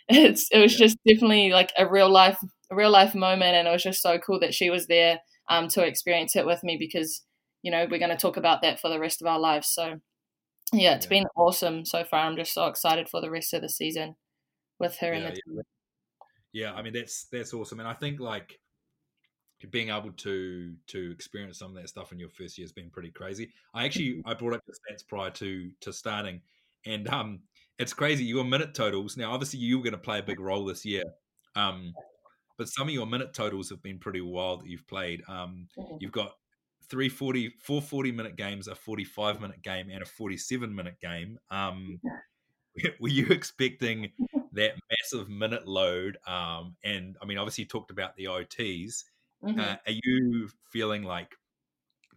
it's 0.08 0.48
it 0.52 0.60
was 0.60 0.76
just 0.76 0.98
definitely 1.06 1.50
like 1.50 1.72
a 1.78 1.88
real 1.88 2.10
life 2.10 2.38
a 2.70 2.76
real 2.76 2.90
life 2.90 3.14
moment 3.14 3.54
and 3.54 3.66
it 3.66 3.70
was 3.70 3.82
just 3.82 4.02
so 4.02 4.18
cool 4.18 4.40
that 4.40 4.54
she 4.54 4.70
was 4.70 4.86
there 4.86 5.18
um, 5.50 5.68
to 5.68 5.84
experience 5.84 6.36
it 6.36 6.46
with 6.46 6.62
me 6.62 6.76
because, 6.78 7.22
you 7.62 7.70
know, 7.70 7.86
we're 7.90 7.98
gonna 7.98 8.16
talk 8.16 8.36
about 8.36 8.62
that 8.62 8.80
for 8.80 8.88
the 8.88 9.00
rest 9.00 9.20
of 9.20 9.28
our 9.28 9.38
lives. 9.38 9.68
So 9.68 10.00
yeah, 10.72 10.94
it's 10.94 11.06
yeah. 11.06 11.10
been 11.10 11.26
awesome 11.36 11.84
so 11.84 12.04
far. 12.04 12.20
I'm 12.20 12.36
just 12.36 12.54
so 12.54 12.66
excited 12.66 13.08
for 13.08 13.20
the 13.20 13.30
rest 13.30 13.52
of 13.54 13.62
the 13.62 13.68
season 13.68 14.16
with 14.78 14.96
her 14.98 15.12
yeah, 15.12 15.18
in 15.18 15.24
the 15.24 15.30
team. 15.30 15.60
Yeah, 16.52 16.72
I 16.72 16.82
mean 16.82 16.92
that's 16.92 17.26
that's 17.32 17.52
awesome. 17.52 17.80
And 17.80 17.88
I 17.88 17.94
think 17.94 18.20
like 18.20 18.58
being 19.70 19.90
able 19.90 20.12
to 20.12 20.74
to 20.88 21.10
experience 21.10 21.58
some 21.58 21.76
of 21.76 21.82
that 21.82 21.88
stuff 21.88 22.12
in 22.12 22.18
your 22.18 22.30
first 22.30 22.58
year 22.58 22.64
has 22.64 22.72
been 22.72 22.90
pretty 22.90 23.10
crazy. 23.10 23.50
I 23.74 23.84
actually 23.84 24.14
mm-hmm. 24.14 24.28
I 24.28 24.34
brought 24.34 24.54
up 24.54 24.62
the 24.66 24.72
stats 24.72 25.06
prior 25.06 25.30
to 25.30 25.70
to 25.80 25.92
starting, 25.92 26.40
and 26.86 27.08
um, 27.08 27.40
it's 27.78 27.92
crazy. 27.92 28.24
Your 28.24 28.44
minute 28.44 28.74
totals 28.74 29.16
now. 29.16 29.32
Obviously, 29.32 29.60
you 29.60 29.78
were 29.78 29.84
going 29.84 29.92
to 29.92 29.98
play 29.98 30.18
a 30.18 30.22
big 30.22 30.40
role 30.40 30.64
this 30.64 30.84
year, 30.84 31.04
um, 31.56 31.92
but 32.58 32.68
some 32.68 32.88
of 32.88 32.94
your 32.94 33.06
minute 33.06 33.34
totals 33.34 33.70
have 33.70 33.82
been 33.82 33.98
pretty 33.98 34.20
wild 34.20 34.62
that 34.62 34.68
you've 34.68 34.86
played. 34.86 35.22
Um, 35.28 35.68
mm-hmm. 35.78 35.96
you've 36.00 36.12
got 36.12 36.34
340, 36.88 37.54
four 37.60 37.80
40 37.82 38.12
minute 38.12 38.36
games, 38.36 38.68
a 38.68 38.74
45 38.74 39.40
minute 39.40 39.62
game, 39.62 39.88
and 39.90 40.02
a 40.02 40.06
47 40.06 40.74
minute 40.74 41.00
game. 41.00 41.38
Um, 41.50 42.00
were 43.00 43.08
you 43.08 43.26
expecting 43.28 44.12
that 44.52 44.72
massive 44.90 45.28
minute 45.28 45.66
load? 45.66 46.18
Um, 46.26 46.76
and 46.84 47.16
I 47.22 47.26
mean, 47.26 47.38
obviously, 47.38 47.62
you 47.62 47.68
talked 47.68 47.90
about 47.90 48.16
the 48.16 48.26
OTs. 48.26 49.04
Mm-hmm. 49.44 49.60
Uh, 49.60 49.76
are 49.86 49.98
you 50.02 50.48
feeling 50.72 51.02
like 51.02 51.34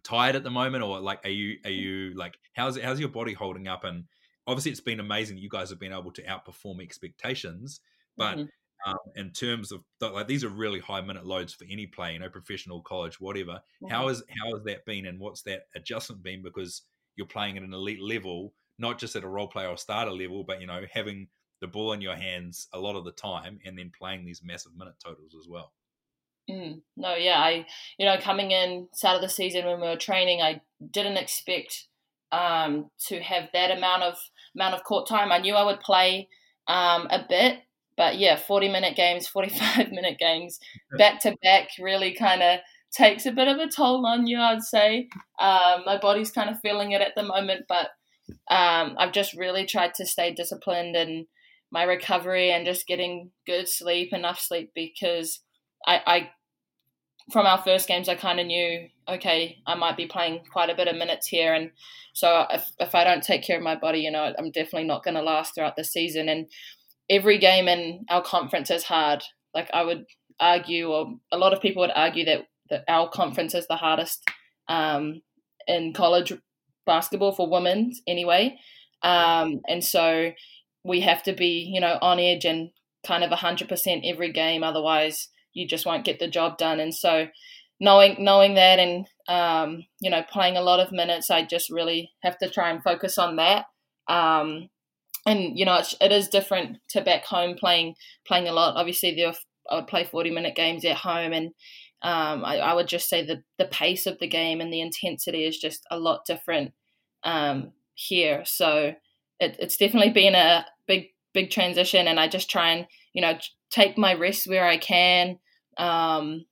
tired 0.02 0.36
at 0.36 0.44
the 0.44 0.50
moment, 0.50 0.84
or 0.84 1.00
like 1.00 1.24
are 1.24 1.30
you 1.30 1.58
are 1.64 1.70
you 1.70 2.14
like 2.14 2.38
how's 2.54 2.80
how's 2.80 3.00
your 3.00 3.08
body 3.08 3.32
holding 3.32 3.68
up? 3.68 3.84
And 3.84 4.04
obviously, 4.46 4.70
it's 4.70 4.80
been 4.80 5.00
amazing. 5.00 5.38
You 5.38 5.48
guys 5.48 5.70
have 5.70 5.78
been 5.78 5.92
able 5.92 6.12
to 6.12 6.22
outperform 6.22 6.82
expectations, 6.82 7.80
but 8.16 8.38
mm-hmm. 8.38 8.90
um, 8.90 8.98
in 9.16 9.30
terms 9.30 9.72
of 9.72 9.82
like 10.00 10.26
these 10.26 10.44
are 10.44 10.48
really 10.48 10.80
high 10.80 11.00
minute 11.00 11.26
loads 11.26 11.52
for 11.52 11.64
any 11.70 11.86
play, 11.86 12.14
you 12.14 12.18
know, 12.18 12.30
professional, 12.30 12.80
college, 12.82 13.20
whatever. 13.20 13.60
Mm-hmm. 13.82 13.88
How 13.88 14.08
is 14.08 14.22
how 14.42 14.54
has 14.54 14.64
that 14.64 14.84
been, 14.86 15.06
and 15.06 15.20
what's 15.20 15.42
that 15.42 15.64
adjustment 15.74 16.22
been? 16.22 16.42
Because 16.42 16.82
you're 17.16 17.26
playing 17.26 17.56
at 17.56 17.64
an 17.64 17.74
elite 17.74 18.02
level, 18.02 18.54
not 18.78 18.98
just 18.98 19.16
at 19.16 19.24
a 19.24 19.28
role 19.28 19.48
player 19.48 19.68
or 19.68 19.76
starter 19.76 20.12
level, 20.12 20.44
but 20.44 20.60
you 20.60 20.66
know, 20.66 20.82
having 20.92 21.28
the 21.60 21.66
ball 21.66 21.92
in 21.92 22.00
your 22.00 22.14
hands 22.14 22.68
a 22.72 22.78
lot 22.78 22.96
of 22.96 23.04
the 23.04 23.12
time, 23.12 23.58
and 23.66 23.76
then 23.76 23.90
playing 23.98 24.24
these 24.24 24.42
massive 24.42 24.76
minute 24.76 24.94
totals 25.04 25.34
as 25.38 25.48
well. 25.48 25.72
Mm, 26.50 26.80
no, 26.96 27.14
yeah, 27.14 27.38
I 27.38 27.66
you 27.98 28.06
know 28.06 28.16
coming 28.18 28.52
in 28.52 28.88
start 28.94 29.16
of 29.16 29.22
the 29.22 29.28
season 29.28 29.66
when 29.66 29.80
we 29.80 29.86
were 29.86 29.96
training, 29.96 30.40
I 30.40 30.60
didn't 30.90 31.18
expect 31.18 31.86
um, 32.32 32.90
to 33.08 33.20
have 33.20 33.50
that 33.52 33.70
amount 33.70 34.02
of 34.02 34.16
amount 34.54 34.74
of 34.74 34.84
court 34.84 35.06
time. 35.08 35.30
I 35.30 35.38
knew 35.38 35.54
I 35.54 35.64
would 35.64 35.80
play 35.80 36.28
um, 36.66 37.06
a 37.10 37.24
bit, 37.28 37.58
but 37.98 38.18
yeah, 38.18 38.36
forty 38.36 38.68
minute 38.70 38.96
games, 38.96 39.28
forty 39.28 39.50
five 39.50 39.90
minute 39.92 40.18
games, 40.18 40.58
back 40.96 41.20
to 41.22 41.36
back, 41.42 41.68
really 41.78 42.14
kind 42.14 42.42
of 42.42 42.60
takes 42.96 43.26
a 43.26 43.32
bit 43.32 43.48
of 43.48 43.58
a 43.58 43.68
toll 43.68 44.06
on 44.06 44.26
you. 44.26 44.38
I'd 44.40 44.62
say 44.62 45.08
um, 45.38 45.82
my 45.84 45.98
body's 46.00 46.30
kind 46.30 46.48
of 46.48 46.60
feeling 46.60 46.92
it 46.92 47.02
at 47.02 47.12
the 47.14 47.22
moment, 47.24 47.66
but 47.68 47.88
um, 48.50 48.96
I've 48.98 49.12
just 49.12 49.34
really 49.34 49.66
tried 49.66 49.94
to 49.94 50.06
stay 50.06 50.32
disciplined 50.32 50.96
in 50.96 51.26
my 51.70 51.82
recovery 51.82 52.50
and 52.50 52.64
just 52.64 52.86
getting 52.86 53.30
good 53.46 53.68
sleep, 53.68 54.12
enough 54.12 54.40
sleep 54.40 54.70
because 54.74 55.40
I, 55.86 56.00
I 56.06 56.30
from 57.32 57.46
our 57.46 57.58
first 57.58 57.88
games, 57.88 58.08
I 58.08 58.14
kind 58.14 58.40
of 58.40 58.46
knew, 58.46 58.88
okay, 59.08 59.58
I 59.66 59.74
might 59.74 59.96
be 59.96 60.06
playing 60.06 60.40
quite 60.50 60.70
a 60.70 60.74
bit 60.74 60.88
of 60.88 60.96
minutes 60.96 61.26
here. 61.26 61.52
And 61.52 61.70
so 62.14 62.46
if, 62.50 62.70
if 62.80 62.94
I 62.94 63.04
don't 63.04 63.22
take 63.22 63.42
care 63.42 63.56
of 63.56 63.62
my 63.62 63.76
body, 63.76 64.00
you 64.00 64.10
know, 64.10 64.32
I'm 64.38 64.50
definitely 64.50 64.84
not 64.84 65.04
going 65.04 65.14
to 65.14 65.22
last 65.22 65.54
throughout 65.54 65.76
the 65.76 65.84
season. 65.84 66.28
And 66.28 66.46
every 67.10 67.38
game 67.38 67.68
in 67.68 68.04
our 68.08 68.22
conference 68.22 68.70
is 68.70 68.84
hard. 68.84 69.22
Like 69.54 69.70
I 69.74 69.84
would 69.84 70.06
argue, 70.40 70.88
or 70.90 71.14
a 71.30 71.38
lot 71.38 71.52
of 71.52 71.60
people 71.60 71.80
would 71.80 71.92
argue 71.94 72.24
that, 72.24 72.46
that 72.70 72.84
our 72.88 73.08
conference 73.08 73.54
is 73.54 73.66
the 73.66 73.76
hardest 73.76 74.24
um, 74.68 75.20
in 75.66 75.92
college 75.92 76.32
basketball 76.86 77.32
for 77.32 77.50
women 77.50 77.92
anyway. 78.06 78.58
Um, 79.02 79.60
and 79.68 79.84
so 79.84 80.32
we 80.84 81.02
have 81.02 81.22
to 81.24 81.32
be, 81.32 81.70
you 81.72 81.80
know, 81.80 81.98
on 82.00 82.18
edge 82.18 82.44
and 82.44 82.70
kind 83.06 83.22
of 83.22 83.30
100% 83.30 84.00
every 84.10 84.32
game. 84.32 84.64
Otherwise, 84.64 85.28
you 85.58 85.66
just 85.66 85.84
won't 85.84 86.04
get 86.04 86.20
the 86.20 86.28
job 86.28 86.56
done. 86.56 86.78
And 86.78 86.94
so 86.94 87.26
knowing 87.80 88.16
knowing 88.18 88.54
that 88.54 88.78
and 88.78 89.06
um, 89.28 89.84
you 90.00 90.10
know 90.10 90.22
playing 90.30 90.56
a 90.56 90.62
lot 90.62 90.80
of 90.80 90.92
minutes, 90.92 91.30
I 91.30 91.44
just 91.44 91.68
really 91.70 92.12
have 92.22 92.38
to 92.38 92.48
try 92.48 92.70
and 92.70 92.82
focus 92.82 93.18
on 93.18 93.36
that. 93.36 93.66
Um, 94.08 94.70
and 95.26 95.58
you 95.58 95.64
know 95.64 95.76
it's, 95.76 95.94
it 96.00 96.12
is 96.12 96.28
different 96.28 96.78
to 96.90 97.02
back 97.02 97.24
home 97.24 97.56
playing 97.56 97.96
playing 98.26 98.48
a 98.48 98.52
lot. 98.52 98.76
Obviously, 98.76 99.14
there 99.14 99.32
I 99.70 99.76
would 99.76 99.88
play 99.88 100.04
forty 100.04 100.30
minute 100.30 100.54
games 100.54 100.84
at 100.84 100.96
home, 100.96 101.32
and 101.32 101.48
um, 102.02 102.44
I, 102.44 102.58
I, 102.58 102.74
would 102.74 102.86
just 102.86 103.08
say 103.08 103.26
that 103.26 103.42
the 103.58 103.64
pace 103.64 104.06
of 104.06 104.20
the 104.20 104.28
game 104.28 104.60
and 104.60 104.72
the 104.72 104.80
intensity 104.80 105.44
is 105.44 105.58
just 105.58 105.84
a 105.90 105.98
lot 105.98 106.24
different 106.24 106.72
um, 107.24 107.72
here. 107.94 108.44
So 108.44 108.94
it, 109.40 109.56
it's 109.58 109.76
definitely 109.76 110.12
been 110.12 110.36
a 110.36 110.64
big 110.86 111.08
big 111.34 111.50
transition, 111.50 112.06
and 112.06 112.20
I 112.20 112.28
just 112.28 112.48
try 112.48 112.70
and 112.70 112.86
you 113.12 113.22
know 113.22 113.36
take 113.70 113.98
my 113.98 114.14
rest 114.14 114.46
where 114.46 114.66
I 114.66 114.78
can. 114.78 115.38
Um, 115.78 116.46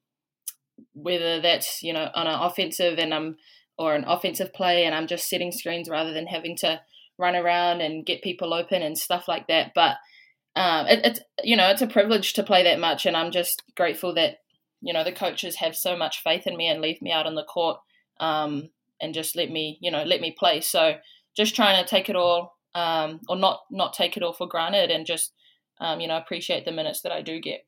whether 0.93 1.41
that's 1.41 1.83
you 1.83 1.93
know 1.93 2.11
on 2.15 2.27
an 2.27 2.41
offensive 2.41 2.99
and 2.99 3.13
I'm 3.13 3.37
or 3.79 3.95
an 3.95 4.05
offensive 4.05 4.55
play 4.55 4.85
and 4.85 4.95
I'm 4.95 5.07
just 5.07 5.29
setting 5.29 5.53
screens 5.53 5.89
rather 5.89 6.13
than 6.13 6.27
having 6.27 6.57
to 6.59 6.81
run 7.19 7.37
around 7.37 7.81
and 7.81 8.07
get 8.07 8.23
people 8.23 8.55
open 8.55 8.83
and 8.83 8.97
stuff 8.97 9.29
like 9.29 9.49
that. 9.49 9.73
But 9.75 9.97
um, 10.55 10.87
it, 10.87 11.01
it's 11.05 11.21
you 11.45 11.57
know 11.57 11.69
it's 11.69 11.83
a 11.83 11.87
privilege 11.87 12.33
to 12.35 12.43
play 12.43 12.65
that 12.65 12.81
much, 12.81 13.07
and 13.07 13.17
I'm 13.17 13.31
just 13.31 13.63
grateful 13.77 14.15
that 14.15 14.39
you 14.81 14.93
know 14.93 15.05
the 15.05 15.13
coaches 15.13 15.57
have 15.57 15.77
so 15.77 15.97
much 15.97 16.23
faith 16.23 16.47
in 16.47 16.57
me 16.57 16.69
and 16.69 16.81
leave 16.81 17.03
me 17.03 17.13
out 17.13 17.27
on 17.27 17.35
the 17.35 17.45
court 17.45 17.79
um, 18.21 18.71
and 19.01 19.15
just 19.15 19.37
let 19.37 19.51
me 19.51 19.79
you 19.81 19.91
know 19.91 20.03
let 20.03 20.21
me 20.21 20.35
play. 20.37 20.61
So 20.61 20.95
just 21.37 21.55
trying 21.55 21.83
to 21.83 21.89
take 21.89 22.09
it 22.09 22.17
all 22.17 22.57
um, 22.75 23.21
or 23.29 23.37
not 23.37 23.61
not 23.71 23.93
take 23.93 24.17
it 24.17 24.23
all 24.23 24.33
for 24.33 24.49
granted 24.49 24.91
and 24.91 25.05
just 25.05 25.33
um, 25.79 26.01
you 26.01 26.09
know 26.09 26.17
appreciate 26.17 26.65
the 26.65 26.73
minutes 26.73 27.03
that 27.03 27.13
I 27.13 27.21
do 27.21 27.39
get. 27.39 27.67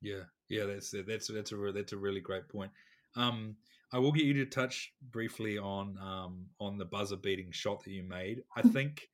Yeah, 0.00 0.24
yeah, 0.48 0.64
that's 0.64 0.94
that's 1.06 1.28
that's 1.28 1.52
a 1.52 1.72
that's 1.72 1.92
a 1.92 1.96
really 1.96 2.20
great 2.20 2.48
point. 2.48 2.70
Um, 3.16 3.56
I 3.92 3.98
will 3.98 4.12
get 4.12 4.24
you 4.24 4.34
to 4.34 4.46
touch 4.46 4.92
briefly 5.10 5.58
on 5.58 5.98
um, 5.98 6.46
on 6.60 6.78
the 6.78 6.84
buzzer 6.84 7.16
beating 7.16 7.50
shot 7.50 7.84
that 7.84 7.90
you 7.90 8.02
made. 8.02 8.42
I 8.56 8.62
think 8.74 9.08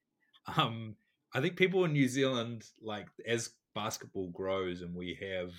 um, 0.56 0.96
I 1.32 1.40
think 1.40 1.56
people 1.56 1.84
in 1.84 1.92
New 1.92 2.08
Zealand, 2.08 2.64
like 2.82 3.06
as 3.26 3.50
basketball 3.74 4.28
grows 4.30 4.82
and 4.82 4.94
we 4.94 5.18
have, 5.20 5.52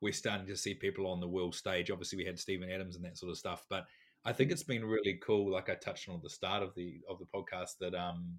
we're 0.00 0.12
starting 0.12 0.46
to 0.46 0.56
see 0.56 0.74
people 0.74 1.06
on 1.06 1.20
the 1.20 1.28
world 1.28 1.54
stage. 1.54 1.90
Obviously, 1.90 2.18
we 2.18 2.24
had 2.24 2.38
Steven 2.38 2.70
Adams 2.70 2.96
and 2.96 3.04
that 3.04 3.18
sort 3.18 3.30
of 3.30 3.38
stuff, 3.38 3.64
but 3.68 3.86
I 4.24 4.32
think 4.32 4.50
it's 4.50 4.62
been 4.62 4.84
really 4.84 5.18
cool. 5.24 5.50
Like 5.52 5.68
I 5.68 5.74
touched 5.74 6.08
on 6.08 6.16
at 6.16 6.22
the 6.22 6.30
start 6.30 6.62
of 6.62 6.74
the 6.74 7.00
of 7.08 7.18
the 7.18 7.26
podcast, 7.26 7.78
that 7.80 7.94
um, 7.94 8.38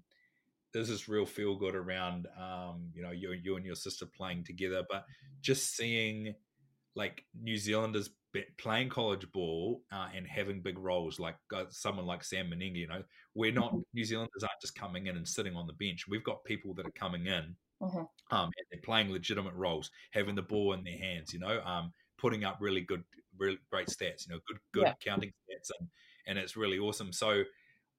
there's 0.72 0.88
this 0.88 1.08
real 1.08 1.26
feel 1.26 1.56
good 1.56 1.74
around 1.74 2.26
um, 2.38 2.90
you 2.94 3.02
know 3.02 3.12
you 3.12 3.32
you 3.32 3.56
and 3.56 3.64
your 3.64 3.74
sister 3.74 4.06
playing 4.06 4.44
together, 4.44 4.82
but 4.90 5.04
just 5.40 5.76
seeing 5.76 6.34
like 6.94 7.24
New 7.40 7.56
Zealanders 7.56 8.10
playing 8.58 8.88
college 8.88 9.30
ball 9.32 9.82
uh, 9.92 10.08
and 10.14 10.26
having 10.26 10.60
big 10.60 10.78
roles 10.78 11.18
like 11.18 11.36
uh, 11.54 11.64
someone 11.70 12.06
like 12.06 12.24
Sam 12.24 12.50
Mennenga, 12.50 12.76
you 12.76 12.86
know, 12.86 13.02
we're 13.34 13.52
not 13.52 13.72
mm-hmm. 13.72 13.80
New 13.94 14.04
Zealanders 14.04 14.42
aren't 14.42 14.60
just 14.60 14.74
coming 14.74 15.06
in 15.06 15.16
and 15.16 15.26
sitting 15.26 15.54
on 15.54 15.66
the 15.66 15.72
bench. 15.74 16.04
We've 16.08 16.24
got 16.24 16.44
people 16.44 16.74
that 16.74 16.86
are 16.86 16.92
coming 16.92 17.26
in 17.26 17.54
mm-hmm. 17.82 17.98
um, 18.36 18.44
and 18.44 18.66
they're 18.70 18.80
playing 18.82 19.10
legitimate 19.10 19.54
roles, 19.54 19.90
having 20.10 20.34
the 20.34 20.42
ball 20.42 20.72
in 20.72 20.84
their 20.84 20.98
hands, 20.98 21.32
you 21.32 21.38
know, 21.38 21.60
um, 21.64 21.92
putting 22.18 22.44
up 22.44 22.58
really 22.60 22.80
good, 22.80 23.04
really 23.38 23.58
great 23.70 23.88
stats, 23.88 24.26
you 24.26 24.34
know, 24.34 24.40
good 24.46 24.58
good 24.72 24.84
yeah. 24.84 24.94
counting 25.04 25.30
stats, 25.30 25.70
and 25.78 25.88
and 26.26 26.38
it's 26.38 26.56
really 26.56 26.78
awesome. 26.78 27.12
So 27.12 27.42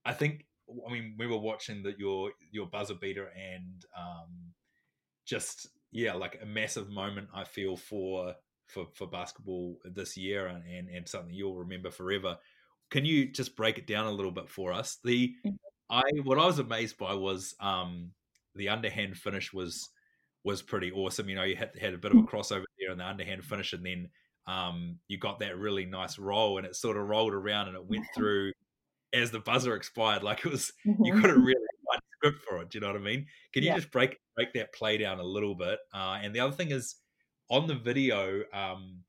I 0.06 0.14
think 0.14 0.46
I 0.88 0.92
mean 0.92 1.16
we 1.18 1.28
were 1.28 1.38
watching 1.38 1.84
that 1.84 2.00
your 2.00 2.32
your 2.52 2.68
buzzer 2.68 2.96
beater 2.96 3.32
and 3.36 3.86
um, 3.98 4.54
just 5.26 5.68
yeah, 5.98 6.14
like 6.14 6.38
a 6.40 6.46
massive 6.46 6.92
moment 6.92 7.30
I 7.34 7.44
feel 7.44 7.76
for 7.76 8.36
for, 8.68 8.86
for 8.94 9.08
basketball 9.08 9.80
this 9.84 10.16
year 10.16 10.46
and, 10.46 10.64
and, 10.64 10.90
and 10.90 11.08
something 11.08 11.34
you'll 11.34 11.56
remember 11.56 11.90
forever. 11.90 12.38
Can 12.92 13.04
you 13.04 13.32
just 13.32 13.56
break 13.56 13.80
it 13.80 13.88
down 13.88 14.06
a 14.06 14.12
little 14.12 14.32
bit 14.32 14.48
for 14.48 14.72
us? 14.72 15.00
The 15.04 15.34
mm. 15.44 15.58
I 15.90 16.04
what 16.24 16.38
I 16.38 16.46
was 16.46 16.60
amazed 16.60 17.00
by 17.00 17.16
was 17.16 17.56
um, 17.60 18.12
the 18.54 18.70
underhand 18.70 19.18
finish 19.18 19.52
was 19.52 19.90
was 20.44 20.62
pretty 20.62 20.92
awesome. 20.92 21.30
You 21.30 21.36
know, 21.36 21.44
you 21.44 21.56
had 21.56 21.72
had 21.82 21.96
a 21.96 21.98
bit 21.98 22.12
of 22.12 22.18
a 22.18 22.22
mm. 22.22 22.30
crossover 22.30 22.66
there 22.80 22.92
in 22.92 23.00
the 23.00 23.06
underhand 23.08 23.44
finish, 23.44 23.74
and 23.74 23.84
then 23.84 24.10
um, 24.46 25.00
you 25.08 25.18
got 25.18 25.40
that 25.40 25.58
really 25.58 25.86
nice 25.86 26.20
roll, 26.20 26.60
and 26.60 26.68
it 26.68 26.76
sort 26.76 26.98
of 26.98 27.08
rolled 27.08 27.34
around 27.34 27.70
and 27.70 27.76
it 27.76 27.86
went 27.86 28.06
through 28.16 28.52
as 29.14 29.32
the 29.32 29.40
buzzer 29.40 29.76
expired. 29.76 30.22
Like 30.22 30.46
it 30.46 30.52
was, 30.52 30.72
you 30.86 30.94
mm-hmm. 30.94 31.22
got 31.22 31.32
a 31.32 31.40
really 31.40 31.56
script 32.28 32.46
for 32.48 32.62
it. 32.62 32.70
Do 32.70 32.78
you 32.78 32.82
know 32.82 32.88
what 32.88 32.96
I 32.96 33.04
mean? 33.04 33.26
Can 33.54 33.64
you 33.64 33.70
yeah. 33.70 33.76
just 33.76 33.92
break 33.92 34.18
break 34.36 34.54
that 34.54 34.74
play 34.74 34.98
down 34.98 35.20
a 35.20 35.24
little 35.24 35.56
bit? 35.56 35.80
Uh, 35.94 36.20
and 36.22 36.34
the 36.34 36.40
other 36.40 36.54
thing 36.54 36.72
is, 36.72 36.96
on 37.50 37.68
the 37.68 37.76
video 37.76 38.42
um, 38.54 39.00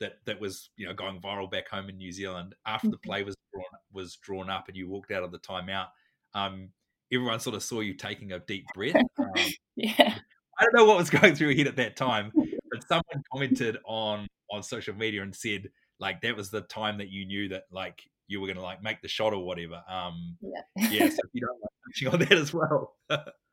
that 0.00 0.18
that 0.26 0.40
was 0.40 0.70
you 0.76 0.86
know 0.86 0.94
going 0.94 1.20
viral 1.20 1.50
back 1.50 1.68
home 1.68 1.88
in 1.88 1.96
New 1.96 2.12
Zealand 2.12 2.54
after 2.66 2.88
the 2.88 2.96
mm-hmm. 2.96 3.10
play 3.10 3.22
was 3.22 3.36
drawn 3.52 3.64
was 3.92 4.16
drawn 4.16 4.50
up 4.50 4.68
and 4.68 4.76
you 4.76 4.88
walked 4.88 5.10
out 5.10 5.22
of 5.22 5.32
the 5.32 5.38
timeout. 5.38 5.88
Um, 6.34 6.70
everyone 7.12 7.40
sort 7.40 7.56
of 7.56 7.62
saw 7.62 7.80
you 7.80 7.94
taking 7.94 8.32
a 8.32 8.38
deep 8.40 8.66
breath. 8.74 8.96
Um, 9.18 9.32
yeah, 9.76 10.18
I 10.58 10.64
don't 10.64 10.74
know 10.74 10.84
what 10.84 10.98
was 10.98 11.10
going 11.20 11.34
through 11.34 11.48
your 11.48 11.56
head 11.56 11.68
at 11.68 11.76
that 11.76 11.96
time, 11.96 12.32
but 12.34 12.86
someone 12.86 13.22
commented 13.32 13.78
on 13.84 14.26
on 14.50 14.62
social 14.62 14.94
media 14.94 15.22
and 15.22 15.34
said 15.34 15.70
like 15.98 16.20
that 16.20 16.36
was 16.36 16.50
the 16.50 16.60
time 16.62 16.98
that 16.98 17.08
you 17.08 17.26
knew 17.26 17.48
that 17.48 17.64
like 17.70 18.02
you 18.28 18.40
were 18.40 18.46
going 18.46 18.56
to 18.56 18.62
like 18.62 18.82
make 18.82 19.00
the 19.02 19.08
shot 19.08 19.32
or 19.32 19.44
whatever. 19.44 19.82
Um, 19.88 20.36
yeah, 20.40 20.90
yeah. 20.90 21.08
So 21.08 21.18
if 21.24 21.30
you 21.32 21.40
don't 21.40 21.58
like 21.60 21.70
on 22.06 22.18
that 22.20 22.32
as 22.32 22.52
well. 22.52 22.94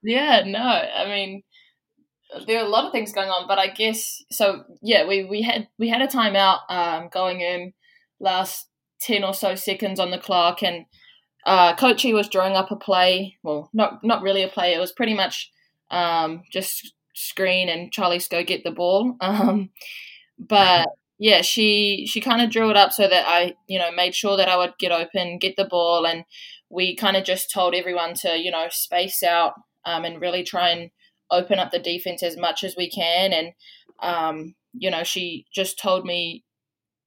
yeah, 0.04 0.44
no, 0.46 0.60
I 0.60 1.06
mean 1.06 1.44
there 2.48 2.60
are 2.60 2.66
a 2.66 2.70
lot 2.70 2.86
of 2.86 2.92
things 2.92 3.14
going 3.14 3.30
on, 3.30 3.48
but 3.48 3.60
I 3.60 3.68
guess 3.68 4.24
so. 4.32 4.64
Yeah, 4.82 5.08
we, 5.08 5.24
we 5.24 5.42
had 5.42 5.68
we 5.78 5.90
had 5.90 6.02
a 6.02 6.08
timeout 6.08 6.60
um, 6.70 7.10
going 7.12 7.42
in 7.42 7.74
last 8.20 8.68
ten 9.00 9.24
or 9.24 9.34
so 9.34 9.56
seconds 9.56 10.00
on 10.00 10.12
the 10.12 10.18
clock, 10.18 10.64
and 10.64 10.86
uh, 11.46 11.76
Coachy 11.76 12.14
was 12.14 12.30
drawing 12.30 12.56
up 12.56 12.72
a 12.72 12.76
play. 12.76 13.38
Well, 13.44 13.70
not 13.74 14.04
not 14.04 14.22
really 14.22 14.44
a 14.44 14.48
play. 14.50 14.74
It 14.74 14.80
was 14.80 14.92
pretty 14.92 15.14
much 15.14 15.52
um, 15.92 16.44
just 16.52 16.94
screen 17.14 17.70
and 17.70 17.92
Charlisse 17.92 18.30
go 18.30 18.44
get 18.44 18.64
the 18.64 18.72
ball. 18.72 19.16
Um, 19.22 19.70
but 20.40 20.88
yeah, 21.24 21.42
she 21.42 22.06
she 22.06 22.20
kind 22.20 22.42
of 22.42 22.50
drew 22.52 22.70
it 22.70 22.76
up 22.76 22.92
so 22.92 23.08
that 23.08 23.26
I 23.26 23.54
you 23.68 23.80
know 23.80 23.92
made 23.92 24.14
sure 24.14 24.36
that 24.36 24.50
I 24.50 24.58
would 24.58 24.74
get 24.78 24.92
open, 24.92 25.40
get 25.40 25.56
the 25.56 25.64
ball, 25.64 26.06
and 26.06 26.26
we 26.70 26.96
kind 26.96 27.16
of 27.16 27.24
just 27.24 27.50
told 27.50 27.74
everyone 27.74 28.14
to 28.16 28.38
you 28.38 28.52
know 28.52 28.68
space 28.70 29.24
out 29.24 29.54
um, 29.86 30.04
and 30.04 30.20
really 30.20 30.44
try 30.44 30.70
and 30.72 30.92
open 31.32 31.60
up 31.60 31.72
the 31.72 31.80
defense 31.80 32.24
as 32.24 32.38
much 32.38 32.64
as 32.64 32.76
we 32.76 32.90
can. 32.90 33.34
And, 33.34 33.54
um, 34.02 34.56
you 34.74 34.92
know, 34.92 35.04
she 35.04 35.46
just 35.54 35.80
told 35.80 36.06
me 36.06 36.44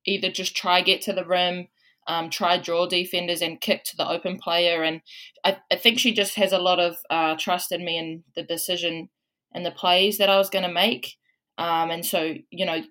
either 0.07 0.31
just 0.31 0.57
try 0.57 0.81
get 0.81 1.02
to 1.02 1.12
the 1.12 1.24
rim, 1.24 1.68
um, 2.09 2.31
try 2.31 2.59
draw 2.59 2.87
defenders 2.87 3.42
and 3.42 3.61
kick 3.61 3.85
to 3.85 3.96
the 3.96 4.09
open 4.09 4.38
player. 4.38 4.83
And 4.83 5.00
I, 5.44 5.59
I 5.70 5.76
think 5.76 5.98
she 5.98 6.14
just 6.14 6.37
has 6.37 6.52
a 6.52 6.59
lot 6.59 6.81
of 6.81 6.96
uh, 7.11 7.37
trust 7.38 7.72
in 7.72 7.85
me 7.85 7.98
and 7.98 8.22
the 8.35 8.42
decision 8.42 9.09
and 9.52 9.64
the 9.66 9.70
plays 9.70 10.18
that 10.18 10.31
I 10.31 10.38
was 10.38 10.50
going 10.50 10.64
to 10.64 10.72
make. 10.72 11.16
Um, 11.59 11.90
and 11.90 12.05
so, 12.05 12.35
you 12.50 12.66
know, 12.66 12.83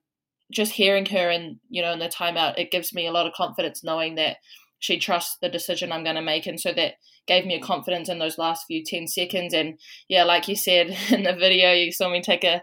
just 0.51 0.73
hearing 0.73 1.05
her 1.07 1.29
and, 1.29 1.57
you 1.69 1.81
know, 1.81 1.91
in 1.93 1.99
the 1.99 2.07
timeout, 2.07 2.57
it 2.57 2.71
gives 2.71 2.93
me 2.93 3.07
a 3.07 3.11
lot 3.11 3.25
of 3.25 3.33
confidence 3.33 3.83
knowing 3.83 4.15
that 4.15 4.37
she 4.79 4.99
trusts 4.99 5.37
the 5.41 5.49
decision 5.49 5.91
I'm 5.91 6.03
going 6.03 6.15
to 6.15 6.21
make. 6.21 6.45
And 6.45 6.59
so 6.59 6.71
that 6.73 6.95
gave 7.27 7.45
me 7.45 7.55
a 7.55 7.61
confidence 7.61 8.09
in 8.09 8.19
those 8.19 8.37
last 8.37 8.65
few 8.67 8.83
10 8.83 9.07
seconds. 9.07 9.53
And 9.53 9.79
yeah, 10.07 10.23
like 10.23 10.47
you 10.47 10.55
said 10.55 10.95
in 11.09 11.23
the 11.23 11.33
video, 11.33 11.73
you 11.73 11.91
saw 11.91 12.09
me 12.09 12.21
take 12.21 12.43
a 12.43 12.61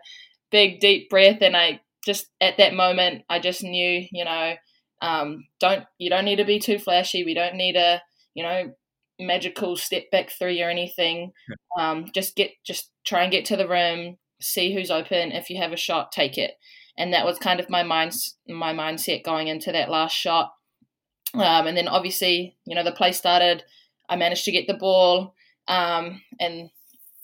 big, 0.51 0.81
deep 0.81 1.11
breath. 1.11 1.38
And 1.40 1.57
I 1.57 1.81
just, 2.05 2.27
at 2.40 2.59
that 2.59 2.75
moment, 2.75 3.25
I 3.29 3.38
just 3.38 3.62
knew, 3.62 4.07
you 4.11 4.25
know, 4.25 4.55
um, 5.01 5.45
don't, 5.59 5.85
you 5.99 6.11
don't 6.11 6.25
need 6.25 6.37
to 6.37 6.45
be 6.45 6.61
too 6.61 6.79
flashy. 6.79 7.25
We 7.25 7.35
don't 7.35 7.57
need 7.57 7.77
a, 7.77 8.01
you 8.35 8.45
know, 8.45 8.73
magical 9.18 9.77
step 9.77 10.05
back 10.12 10.31
three 10.31 10.62
or 10.62 10.71
anything. 10.71 11.33
Um, 11.79 12.07
just 12.14 12.37
get, 12.37 12.53
just 12.64 12.90
try 13.05 13.23
and 13.23 13.33
get 13.33 13.45
to 13.47 13.57
the 13.57 13.68
rim, 13.68 14.16
see 14.40 14.73
who's 14.73 14.90
open. 14.90 15.33
If 15.33 15.51
you 15.51 15.61
have 15.61 15.73
a 15.73 15.77
shot, 15.77 16.12
take 16.12 16.38
it. 16.38 16.53
And 16.96 17.12
that 17.12 17.24
was 17.24 17.38
kind 17.38 17.59
of 17.59 17.70
my 17.70 17.83
mind, 17.83 18.14
my 18.48 18.72
mindset 18.72 19.24
going 19.24 19.48
into 19.48 19.72
that 19.72 19.90
last 19.90 20.14
shot. 20.14 20.52
Um, 21.35 21.66
and 21.66 21.76
then 21.76 21.88
obviously, 21.88 22.57
you 22.66 22.74
know, 22.74 22.85
the 22.85 22.92
play 22.92 23.12
started. 23.12 23.64
I 24.09 24.16
managed 24.16 24.44
to 24.44 24.52
get 24.52 24.66
the 24.66 24.74
ball, 24.74 25.35
um, 25.68 26.20
and 26.38 26.70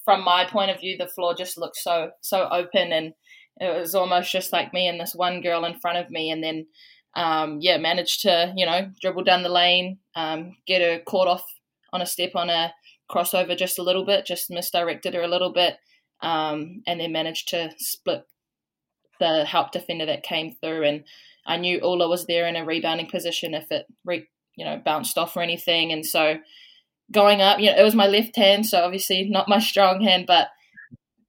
from 0.04 0.24
my 0.24 0.46
point 0.46 0.70
of 0.70 0.80
view, 0.80 0.96
the 0.96 1.06
floor 1.06 1.34
just 1.34 1.58
looked 1.58 1.76
so 1.76 2.12
so 2.22 2.48
open, 2.50 2.92
and 2.92 3.12
it 3.60 3.78
was 3.78 3.94
almost 3.94 4.32
just 4.32 4.52
like 4.52 4.72
me 4.72 4.88
and 4.88 4.98
this 4.98 5.14
one 5.14 5.42
girl 5.42 5.66
in 5.66 5.78
front 5.78 5.98
of 5.98 6.10
me. 6.10 6.30
And 6.30 6.42
then, 6.42 6.66
um, 7.14 7.58
yeah, 7.60 7.76
managed 7.76 8.22
to 8.22 8.54
you 8.56 8.64
know 8.64 8.90
dribble 9.02 9.24
down 9.24 9.42
the 9.42 9.50
lane, 9.50 9.98
um, 10.14 10.56
get 10.66 10.80
her 10.80 11.00
caught 11.04 11.28
off 11.28 11.44
on 11.92 12.00
a 12.00 12.06
step 12.06 12.30
on 12.34 12.48
a 12.48 12.72
crossover 13.10 13.56
just 13.56 13.78
a 13.78 13.82
little 13.82 14.06
bit, 14.06 14.24
just 14.24 14.50
misdirected 14.50 15.12
her 15.14 15.22
a 15.22 15.28
little 15.28 15.52
bit, 15.52 15.76
um, 16.22 16.82
and 16.86 17.00
then 17.00 17.12
managed 17.12 17.48
to 17.48 17.72
split 17.76 18.24
the 19.18 19.44
help 19.44 19.72
defender 19.72 20.06
that 20.06 20.22
came 20.22 20.54
through 20.60 20.84
and 20.84 21.04
I 21.48 21.56
knew 21.56 21.80
Ula 21.82 22.08
was 22.08 22.26
there 22.26 22.46
in 22.46 22.56
a 22.56 22.64
rebounding 22.64 23.06
position 23.06 23.54
if 23.54 23.72
it 23.72 23.86
re, 24.04 24.28
you 24.54 24.64
know 24.64 24.80
bounced 24.84 25.16
off 25.16 25.36
or 25.36 25.42
anything, 25.42 25.90
and 25.90 26.04
so 26.04 26.36
going 27.10 27.40
up, 27.40 27.58
you 27.58 27.66
know, 27.66 27.78
it 27.78 27.82
was 27.82 27.94
my 27.94 28.06
left 28.06 28.36
hand, 28.36 28.66
so 28.66 28.84
obviously 28.84 29.28
not 29.28 29.48
my 29.48 29.58
strong 29.58 30.02
hand, 30.02 30.26
but 30.26 30.48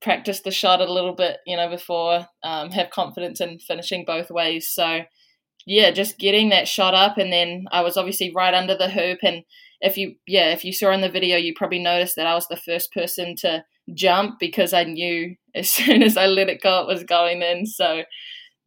practice 0.01 0.41
the 0.41 0.51
shot 0.51 0.81
a 0.81 0.91
little 0.91 1.15
bit, 1.15 1.37
you 1.47 1.55
know, 1.55 1.69
before 1.69 2.27
um, 2.43 2.69
have 2.71 2.89
confidence 2.89 3.39
in 3.39 3.59
finishing 3.59 4.03
both 4.05 4.29
ways. 4.29 4.67
So 4.69 5.01
yeah, 5.65 5.91
just 5.91 6.19
getting 6.19 6.49
that 6.49 6.67
shot 6.67 6.93
up, 6.93 7.17
and 7.17 7.31
then 7.31 7.65
I 7.71 7.81
was 7.81 7.95
obviously 7.95 8.31
right 8.35 8.53
under 8.53 8.75
the 8.75 8.89
hoop, 8.89 9.19
and 9.23 9.43
if 9.79 9.97
you 9.97 10.15
yeah 10.27 10.51
if 10.51 10.65
you 10.65 10.73
saw 10.73 10.91
in 10.91 11.01
the 11.01 11.09
video, 11.09 11.37
you 11.37 11.53
probably 11.55 11.79
noticed 11.79 12.17
that 12.17 12.27
I 12.27 12.35
was 12.35 12.47
the 12.47 12.57
first 12.57 12.91
person 12.91 13.35
to 13.37 13.63
jump 13.93 14.37
because 14.39 14.73
I 14.73 14.83
knew 14.83 15.35
as 15.55 15.69
soon 15.69 16.03
as 16.03 16.17
I 16.17 16.27
let 16.27 16.49
it 16.49 16.61
go, 16.61 16.81
it 16.81 16.87
was 16.87 17.03
going 17.03 17.41
in. 17.41 17.65
So 17.65 18.03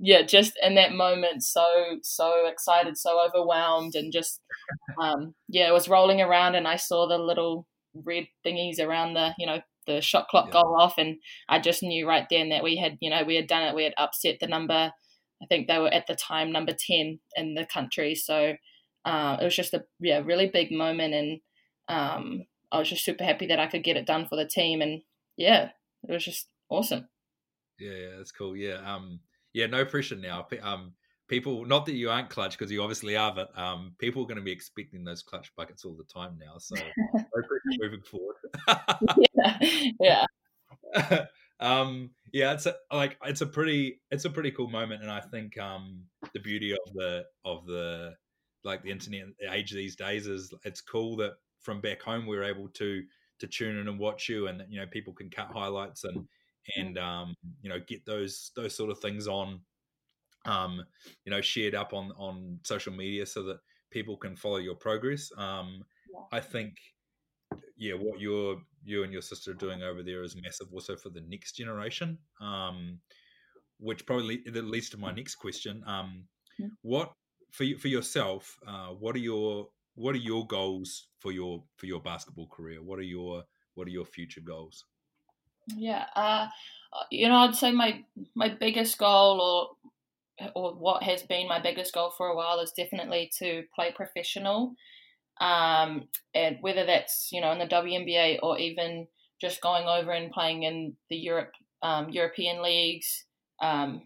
yeah, 0.05 0.23
just 0.23 0.59
in 0.61 0.75
that 0.75 0.93
moment, 0.93 1.45
so 1.45 1.65
so 2.03 2.47
excited, 2.47 2.99
so 2.99 3.25
overwhelmed, 3.25 3.95
and 3.95 4.13
just 4.13 4.41
um, 5.01 5.35
yeah, 5.49 5.69
it 5.69 5.73
was 5.73 5.89
rolling 5.89 6.21
around, 6.21 6.57
and 6.57 6.67
I 6.67 6.77
saw 6.77 7.07
the 7.07 7.19
little 7.19 7.67
red 7.95 8.27
thingies 8.45 8.81
around 8.81 9.15
the 9.15 9.33
you 9.39 9.47
know 9.47 9.61
the 9.87 10.01
shot 10.01 10.29
clock 10.29 10.47
yeah. 10.47 10.55
go 10.55 10.75
off, 10.77 10.95
and 10.99 11.19
I 11.49 11.61
just 11.61 11.83
knew 11.83 12.07
right 12.07 12.27
then 12.29 12.49
that 12.49 12.65
we 12.65 12.77
had 12.77 12.99
you 13.01 13.11
know 13.11 13.23
we 13.25 13.37
had 13.37 13.47
done 13.47 13.63
it, 13.63 13.75
we 13.75 13.85
had 13.85 13.95
upset 13.97 14.39
the 14.41 14.49
number. 14.49 14.93
I 15.43 15.47
think 15.49 15.67
they 15.67 15.79
were 15.79 15.93
at 15.93 16.07
the 16.07 16.17
time 16.17 16.51
number 16.51 16.73
ten 16.73 17.21
in 17.37 17.55
the 17.55 17.67
country, 17.67 18.17
so 18.17 18.55
uh, 19.05 19.37
it 19.41 19.45
was 19.45 19.57
just 19.57 19.75
a 19.75 19.85
yeah 20.01 20.21
really 20.25 20.49
big 20.49 20.73
moment, 20.73 21.15
and 21.15 21.41
um, 21.89 22.43
I 22.73 22.79
was 22.81 22.89
just 22.89 23.05
super 23.05 23.23
happy 23.23 23.47
that 23.47 23.61
I 23.61 23.69
could 23.69 23.85
get 23.85 23.97
it 23.97 24.07
done 24.07 24.27
for 24.27 24.35
the 24.35 24.47
team, 24.47 24.81
and 24.81 25.03
yeah, 25.37 25.71
it 26.09 26.13
was 26.13 26.25
just 26.25 26.49
awesome. 26.73 27.09
Yeah, 27.79 27.93
yeah, 27.93 28.17
that's 28.17 28.33
cool. 28.33 28.57
Yeah, 28.57 28.79
um, 28.85 29.21
yeah, 29.53 29.67
no 29.67 29.85
pressure 29.85 30.17
now. 30.17 30.47
Um, 30.63 30.93
people, 31.29 31.65
not 31.65 31.87
that 31.87 31.95
you 31.95 32.11
aren't 32.11 32.31
clutch 32.31 32.59
because 32.59 32.71
you 32.71 32.83
obviously 32.83 33.17
are, 33.17 33.35
but 33.35 33.57
um, 33.59 33.95
people 33.99 34.23
are 34.23 34.27
going 34.27 34.37
to 34.37 34.45
be 34.45 34.53
expecting 34.53 35.05
those 35.05 35.23
clutch 35.23 35.53
buckets 35.57 35.85
all 35.85 35.97
the 35.97 36.05
time 36.05 36.39
now. 36.39 36.59
So 36.59 36.77
no 37.15 37.23
pressure 37.33 37.79
moving 37.81 38.03
forward. 38.03 38.37
yeah, 40.01 40.27
yeah. 40.95 41.25
um, 41.61 42.11
yeah, 42.33 42.53
it's 42.53 42.67
a, 42.67 42.75
like 42.93 43.17
it's 43.25 43.41
a 43.41 43.47
pretty 43.47 44.01
it's 44.11 44.25
a 44.25 44.31
pretty 44.31 44.51
cool 44.51 44.69
moment, 44.69 45.03
and 45.03 45.11
I 45.11 45.21
think 45.21 45.59
um, 45.59 46.03
the 46.35 46.41
beauty 46.41 46.73
of 46.73 46.95
the 46.95 47.25
of 47.45 47.67
the 47.67 48.15
like 48.65 48.83
the 48.83 48.91
internet 48.91 49.25
age 49.51 49.73
these 49.73 49.97
days 49.97 50.27
is 50.27 50.53
it's 50.65 50.81
cool 50.81 51.17
that 51.17 51.33
from 51.61 51.81
back 51.81 52.01
home 52.01 52.27
we're 52.27 52.45
able 52.45 52.69
to 52.69 53.03
to 53.41 53.47
tune 53.47 53.77
in 53.77 53.89
and 53.89 53.99
watch 53.99 54.29
you, 54.29 54.49
and 54.49 54.63
you 54.69 54.81
know 54.81 54.87
people 54.87 55.13
can 55.13 55.31
cut 55.31 55.49
highlights 55.53 56.05
and 56.05 56.27
and 56.77 56.99
um, 56.99 57.35
you 57.61 57.69
know 57.69 57.79
get 57.87 58.05
those 58.07 58.51
those 58.57 58.75
sort 58.75 58.91
of 58.91 58.99
things 58.99 59.27
on 59.27 59.61
um, 60.47 60.83
you 61.25 61.31
know 61.31 61.41
shared 61.41 61.75
up 61.75 61.93
on 61.93 62.13
on 62.17 62.59
social 62.65 62.93
media 62.93 63.27
so 63.27 63.43
that 63.43 63.59
people 63.91 64.17
can 64.17 64.37
follow 64.37 64.57
your 64.57 64.75
progress 64.75 65.31
um, 65.37 65.83
yeah. 66.13 66.39
i 66.39 66.41
think 66.41 66.75
yeah 67.77 67.95
what 67.95 68.21
you're 68.21 68.57
you 68.85 69.05
and 69.05 69.13
your 69.13 69.23
sister 69.23 69.53
are 69.53 69.55
doing 69.55 69.83
over 69.83 70.03
there 70.03 70.23
is 70.23 70.37
massive 70.43 70.67
also 70.73 70.97
for 70.97 71.11
the 71.11 71.23
next 71.29 71.53
generation 71.53 72.19
um, 72.41 72.99
which 73.79 74.07
probably 74.07 74.43
leads 74.47 74.91
to 74.91 74.97
my 74.97 75.13
next 75.13 75.37
question 75.37 75.83
um, 75.87 76.25
yeah. 76.59 76.69
what 76.83 77.13
for 77.51 77.65
you, 77.65 77.79
for 77.79 77.89
yourself 77.89 78.57
uh, 78.67 78.89
what 78.89 79.15
are 79.15 79.21
your 79.21 79.69
what 79.95 80.15
are 80.15 80.19
your 80.19 80.47
goals 80.47 81.09
for 81.21 81.33
your 81.33 81.63
for 81.77 81.87
your 81.87 82.01
basketball 82.01 82.49
career 82.49 82.83
what 82.83 82.99
are 82.99 83.03
your 83.03 83.43
what 83.75 83.87
are 83.87 83.91
your 83.91 84.07
future 84.07 84.41
goals 84.41 84.85
yeah, 85.69 86.07
uh, 86.15 86.49
you 87.11 87.29
know, 87.29 87.37
I'd 87.37 87.55
say 87.55 87.73
my 87.73 88.05
my 88.35 88.49
biggest 88.49 88.99
goal, 88.99 89.77
or 90.41 90.51
or 90.55 90.75
what 90.75 91.03
has 91.03 91.23
been 91.23 91.49
my 91.49 91.61
biggest 91.61 91.95
goal 91.95 92.11
for 92.17 92.29
a 92.29 92.37
while, 92.37 92.61
is 92.61 92.73
definitely 92.73 93.31
to 93.39 93.65
play 93.75 93.93
professional. 93.95 94.75
Um, 95.41 96.09
and 96.35 96.59
whether 96.61 96.87
that's 96.87 97.31
you 97.33 97.41
know 97.41 97.53
in 97.53 97.59
the 97.59 97.67
WNBA 97.67 98.39
or 98.43 98.59
even 98.59 99.07
just 99.41 99.61
going 99.61 99.87
over 99.87 100.13
and 100.13 100.31
playing 100.31 100.63
in 100.63 100.97
the 101.11 101.17
Europe 101.17 101.53
um, 101.83 102.11
European 102.11 102.63
leagues, 102.63 103.25
um, 103.61 104.03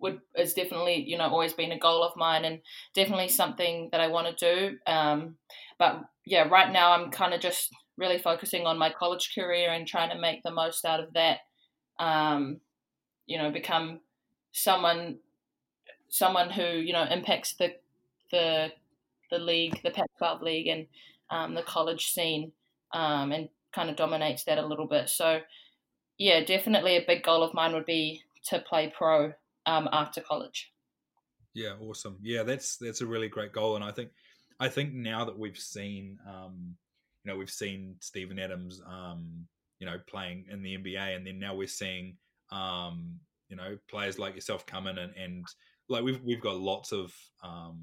would 0.00 0.20
is 0.36 0.54
definitely 0.54 1.04
you 1.06 1.18
know 1.18 1.28
always 1.28 1.52
been 1.52 1.72
a 1.72 1.78
goal 1.78 2.02
of 2.02 2.16
mine 2.16 2.44
and 2.44 2.60
definitely 2.94 3.28
something 3.28 3.88
that 3.92 4.00
I 4.00 4.08
want 4.08 4.36
to 4.36 4.54
do. 4.54 4.76
Um, 4.86 5.36
but 5.78 6.02
yeah, 6.26 6.48
right 6.48 6.72
now 6.72 6.92
I'm 6.92 7.10
kind 7.10 7.34
of 7.34 7.40
just 7.40 7.70
really 7.96 8.18
focusing 8.18 8.66
on 8.66 8.78
my 8.78 8.90
college 8.90 9.32
career 9.34 9.70
and 9.70 9.86
trying 9.86 10.10
to 10.10 10.18
make 10.18 10.42
the 10.42 10.50
most 10.50 10.84
out 10.84 11.00
of 11.00 11.12
that. 11.14 11.38
Um, 11.98 12.60
you 13.26 13.38
know, 13.38 13.50
become 13.50 14.00
someone 14.52 15.18
someone 16.08 16.50
who 16.50 16.62
you 16.62 16.92
know 16.92 17.04
impacts 17.10 17.54
the 17.54 17.74
the 18.30 18.72
the 19.30 19.38
league, 19.38 19.80
the 19.82 19.90
Pac-12 19.90 20.42
league, 20.42 20.66
and 20.68 20.86
um, 21.30 21.54
the 21.54 21.62
college 21.62 22.12
scene, 22.12 22.52
um, 22.92 23.32
and 23.32 23.48
kind 23.72 23.90
of 23.90 23.96
dominates 23.96 24.44
that 24.44 24.58
a 24.58 24.66
little 24.66 24.86
bit. 24.86 25.08
So, 25.08 25.40
yeah, 26.18 26.44
definitely 26.44 26.96
a 26.96 27.04
big 27.06 27.22
goal 27.22 27.42
of 27.42 27.54
mine 27.54 27.72
would 27.72 27.86
be 27.86 28.22
to 28.46 28.60
play 28.60 28.92
pro 28.96 29.32
um, 29.66 29.88
after 29.92 30.20
college. 30.20 30.72
Yeah, 31.54 31.74
awesome. 31.80 32.18
Yeah, 32.22 32.42
that's 32.42 32.76
that's 32.76 33.00
a 33.00 33.06
really 33.06 33.28
great 33.28 33.52
goal, 33.52 33.76
and 33.76 33.84
I 33.84 33.92
think 33.92 34.10
I 34.60 34.68
think 34.68 34.92
now 34.92 35.24
that 35.24 35.38
we've 35.38 35.58
seen 35.58 36.18
um, 36.28 36.76
you 37.24 37.32
know, 37.32 37.38
we've 37.38 37.50
seen 37.50 37.96
Steven 38.00 38.38
Adams, 38.38 38.82
um, 38.86 39.46
you 39.78 39.86
know, 39.86 39.98
playing 40.06 40.44
in 40.50 40.62
the 40.62 40.76
NBA, 40.76 41.16
and 41.16 41.26
then 41.26 41.38
now 41.38 41.54
we're 41.54 41.66
seeing, 41.66 42.16
um, 42.52 43.18
you 43.48 43.56
know, 43.56 43.78
players 43.88 44.18
like 44.18 44.34
yourself 44.34 44.66
come 44.66 44.86
in 44.86 44.98
and, 44.98 45.12
and 45.16 45.44
like 45.88 46.02
we've 46.02 46.20
we've 46.22 46.40
got 46.40 46.56
lots 46.56 46.92
of 46.92 47.12
um, 47.42 47.80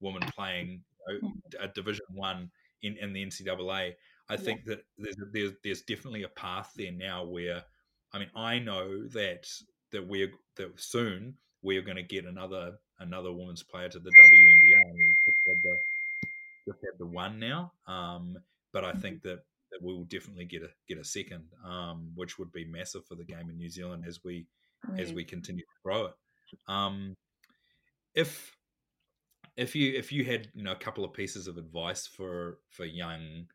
women 0.00 0.22
playing 0.34 0.82
you 1.08 1.20
know, 1.22 1.32
a 1.60 1.68
Division 1.68 2.04
One 2.14 2.50
in, 2.82 2.96
in 2.98 3.12
the 3.12 3.24
NCAA. 3.24 3.92
I 4.28 4.36
think 4.36 4.62
yeah. 4.66 4.76
that 4.76 4.84
there's, 4.98 5.16
there's 5.32 5.52
there's 5.62 5.82
definitely 5.82 6.22
a 6.22 6.28
path 6.28 6.72
there 6.76 6.92
now 6.92 7.24
where, 7.24 7.62
I 8.12 8.18
mean, 8.18 8.30
I 8.34 8.58
know 8.58 9.06
that 9.08 9.46
that 9.92 10.06
we're 10.06 10.32
that 10.56 10.72
soon 10.80 11.34
we're 11.62 11.82
going 11.82 11.96
to 11.96 12.02
get 12.02 12.26
another 12.26 12.72
another 13.00 13.32
women's 13.32 13.62
player 13.62 13.88
to 13.88 13.98
the 13.98 14.10
WNBA. 14.10 14.94
We 14.94 15.14
just 15.26 15.38
had 15.46 15.56
the, 15.62 15.76
just 16.66 16.78
had 16.80 16.98
the 16.98 17.06
one 17.06 17.38
now. 17.38 17.72
Um, 17.86 18.36
but 18.74 18.84
I 18.84 18.90
mm-hmm. 18.90 19.00
think 19.00 19.22
that, 19.22 19.38
that 19.70 19.80
we 19.80 19.94
will 19.94 20.04
definitely 20.04 20.44
get 20.44 20.62
a 20.62 20.68
get 20.86 20.98
a 20.98 21.04
second, 21.04 21.44
um, 21.64 22.10
which 22.14 22.38
would 22.38 22.52
be 22.52 22.66
massive 22.66 23.06
for 23.06 23.14
the 23.14 23.24
game 23.24 23.48
in 23.48 23.56
New 23.56 23.70
Zealand 23.70 24.04
as 24.06 24.22
we 24.22 24.46
right. 24.86 25.00
as 25.00 25.14
we 25.14 25.24
continue 25.24 25.62
to 25.62 25.82
grow 25.82 26.06
it. 26.06 26.14
Um, 26.68 27.14
if 28.14 28.54
if 29.56 29.74
you 29.74 29.96
if 29.96 30.12
you 30.12 30.24
had 30.24 30.48
you 30.52 30.64
know 30.64 30.72
a 30.72 30.76
couple 30.76 31.04
of 31.04 31.14
pieces 31.14 31.46
of 31.46 31.56
advice 31.56 32.06
for 32.06 32.58
for 32.68 32.84
young 32.84 33.46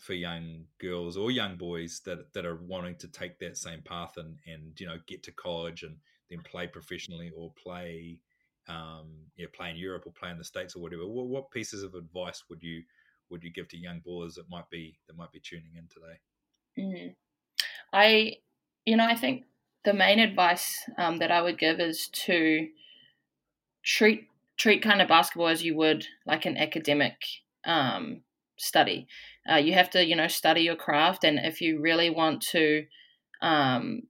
for 0.00 0.14
young 0.14 0.64
girls 0.80 1.16
or 1.16 1.30
young 1.30 1.56
boys 1.56 2.00
that 2.04 2.32
that 2.34 2.44
are 2.44 2.56
wanting 2.56 2.96
to 2.96 3.08
take 3.08 3.38
that 3.38 3.56
same 3.56 3.80
path 3.82 4.16
and 4.16 4.36
and 4.46 4.78
you 4.78 4.86
know 4.86 4.98
get 5.06 5.22
to 5.22 5.32
college 5.32 5.84
and 5.84 5.96
then 6.30 6.40
play 6.40 6.66
professionally 6.66 7.30
or 7.36 7.52
play 7.62 8.18
um 8.68 9.12
yeah 9.36 9.46
play 9.52 9.70
in 9.70 9.76
Europe 9.76 10.02
or 10.06 10.12
play 10.12 10.30
in 10.30 10.38
the 10.38 10.44
states 10.44 10.74
or 10.74 10.80
whatever 10.80 11.06
what, 11.06 11.26
what 11.26 11.50
pieces 11.52 11.84
of 11.84 11.94
advice 11.94 12.42
would 12.50 12.62
you 12.62 12.82
would 13.34 13.42
you 13.42 13.50
give 13.50 13.66
to 13.66 13.76
young 13.76 14.00
ballers 14.06 14.36
that 14.36 14.48
might 14.48 14.70
be 14.70 14.96
that 15.08 15.16
might 15.16 15.32
be 15.32 15.40
tuning 15.40 15.72
in 15.76 15.88
today? 15.88 16.20
Mm-hmm. 16.78 17.08
I, 17.92 18.36
you 18.86 18.96
know, 18.96 19.06
I 19.06 19.16
think 19.16 19.42
the 19.84 19.92
main 19.92 20.20
advice 20.20 20.88
um, 20.96 21.18
that 21.18 21.32
I 21.32 21.42
would 21.42 21.58
give 21.58 21.80
is 21.80 22.08
to 22.26 22.68
treat 23.82 24.28
treat 24.56 24.82
kind 24.82 25.02
of 25.02 25.08
basketball 25.08 25.48
as 25.48 25.64
you 25.64 25.76
would 25.76 26.06
like 26.24 26.46
an 26.46 26.56
academic 26.56 27.16
um, 27.66 28.20
study. 28.56 29.08
Uh, 29.50 29.56
you 29.56 29.72
have 29.72 29.90
to, 29.90 30.06
you 30.06 30.14
know, 30.14 30.28
study 30.28 30.60
your 30.60 30.76
craft, 30.76 31.24
and 31.24 31.40
if 31.40 31.60
you 31.60 31.80
really 31.80 32.10
want 32.10 32.40
to, 32.40 32.84
um, 33.42 34.02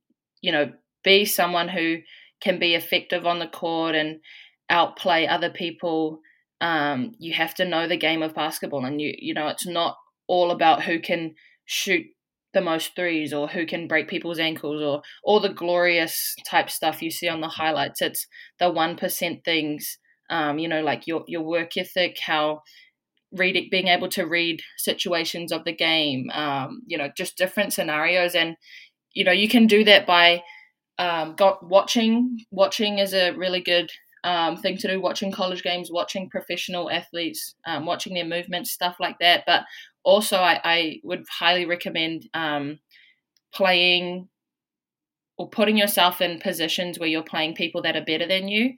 you 0.42 0.52
know, 0.52 0.70
be 1.02 1.24
someone 1.24 1.68
who 1.68 1.96
can 2.42 2.58
be 2.58 2.74
effective 2.74 3.24
on 3.24 3.38
the 3.38 3.46
court 3.46 3.94
and 3.94 4.20
outplay 4.68 5.26
other 5.26 5.48
people 5.48 6.20
um, 6.60 7.12
you 7.18 7.34
have 7.34 7.54
to 7.56 7.64
know 7.64 7.86
the 7.88 7.96
game 7.96 8.22
of 8.22 8.34
basketball, 8.34 8.84
and 8.84 9.00
you 9.00 9.14
you 9.18 9.34
know 9.34 9.48
it's 9.48 9.66
not 9.66 9.96
all 10.26 10.50
about 10.50 10.82
who 10.84 11.00
can 11.00 11.34
shoot 11.66 12.06
the 12.52 12.60
most 12.60 12.94
threes 12.94 13.32
or 13.32 13.48
who 13.48 13.66
can 13.66 13.88
break 13.88 14.08
people's 14.08 14.38
ankles 14.38 14.80
or 14.80 15.02
all 15.24 15.40
the 15.40 15.48
glorious 15.48 16.34
type 16.48 16.70
stuff 16.70 17.02
you 17.02 17.10
see 17.10 17.28
on 17.28 17.40
the 17.40 17.48
highlights. 17.48 18.00
It's 18.00 18.26
the 18.60 18.70
one 18.70 18.96
percent 18.96 19.44
things, 19.44 19.98
um, 20.30 20.58
you 20.58 20.68
know, 20.68 20.82
like 20.82 21.06
your 21.06 21.24
your 21.26 21.42
work 21.42 21.76
ethic, 21.76 22.16
how 22.24 22.62
reading, 23.32 23.68
being 23.70 23.88
able 23.88 24.08
to 24.10 24.24
read 24.24 24.60
situations 24.76 25.52
of 25.52 25.64
the 25.64 25.72
game, 25.72 26.30
um, 26.32 26.82
you 26.86 26.96
know, 26.98 27.10
just 27.16 27.36
different 27.36 27.72
scenarios, 27.72 28.34
and 28.34 28.56
you 29.14 29.24
know 29.24 29.32
you 29.32 29.48
can 29.48 29.66
do 29.66 29.84
that 29.84 30.06
by 30.06 30.42
um, 30.98 31.34
got 31.36 31.68
watching. 31.68 32.38
Watching 32.50 32.98
is 32.98 33.14
a 33.14 33.32
really 33.32 33.60
good 33.60 33.90
um, 34.24 34.56
thing 34.56 34.76
to 34.78 34.88
do 34.88 35.00
watching 35.00 35.30
college 35.30 35.62
games, 35.62 35.90
watching 35.92 36.30
professional 36.30 36.90
athletes, 36.90 37.54
um, 37.66 37.84
watching 37.84 38.14
their 38.14 38.24
movements, 38.24 38.72
stuff 38.72 38.96
like 38.98 39.18
that. 39.20 39.44
But 39.46 39.64
also, 40.02 40.38
I, 40.38 40.60
I 40.64 41.00
would 41.04 41.24
highly 41.30 41.66
recommend 41.66 42.28
um, 42.34 42.80
playing 43.52 44.28
or 45.36 45.48
putting 45.48 45.76
yourself 45.76 46.20
in 46.20 46.40
positions 46.40 46.98
where 46.98 47.08
you're 47.08 47.22
playing 47.22 47.54
people 47.54 47.82
that 47.82 47.96
are 47.96 48.04
better 48.04 48.26
than 48.26 48.48
you. 48.48 48.74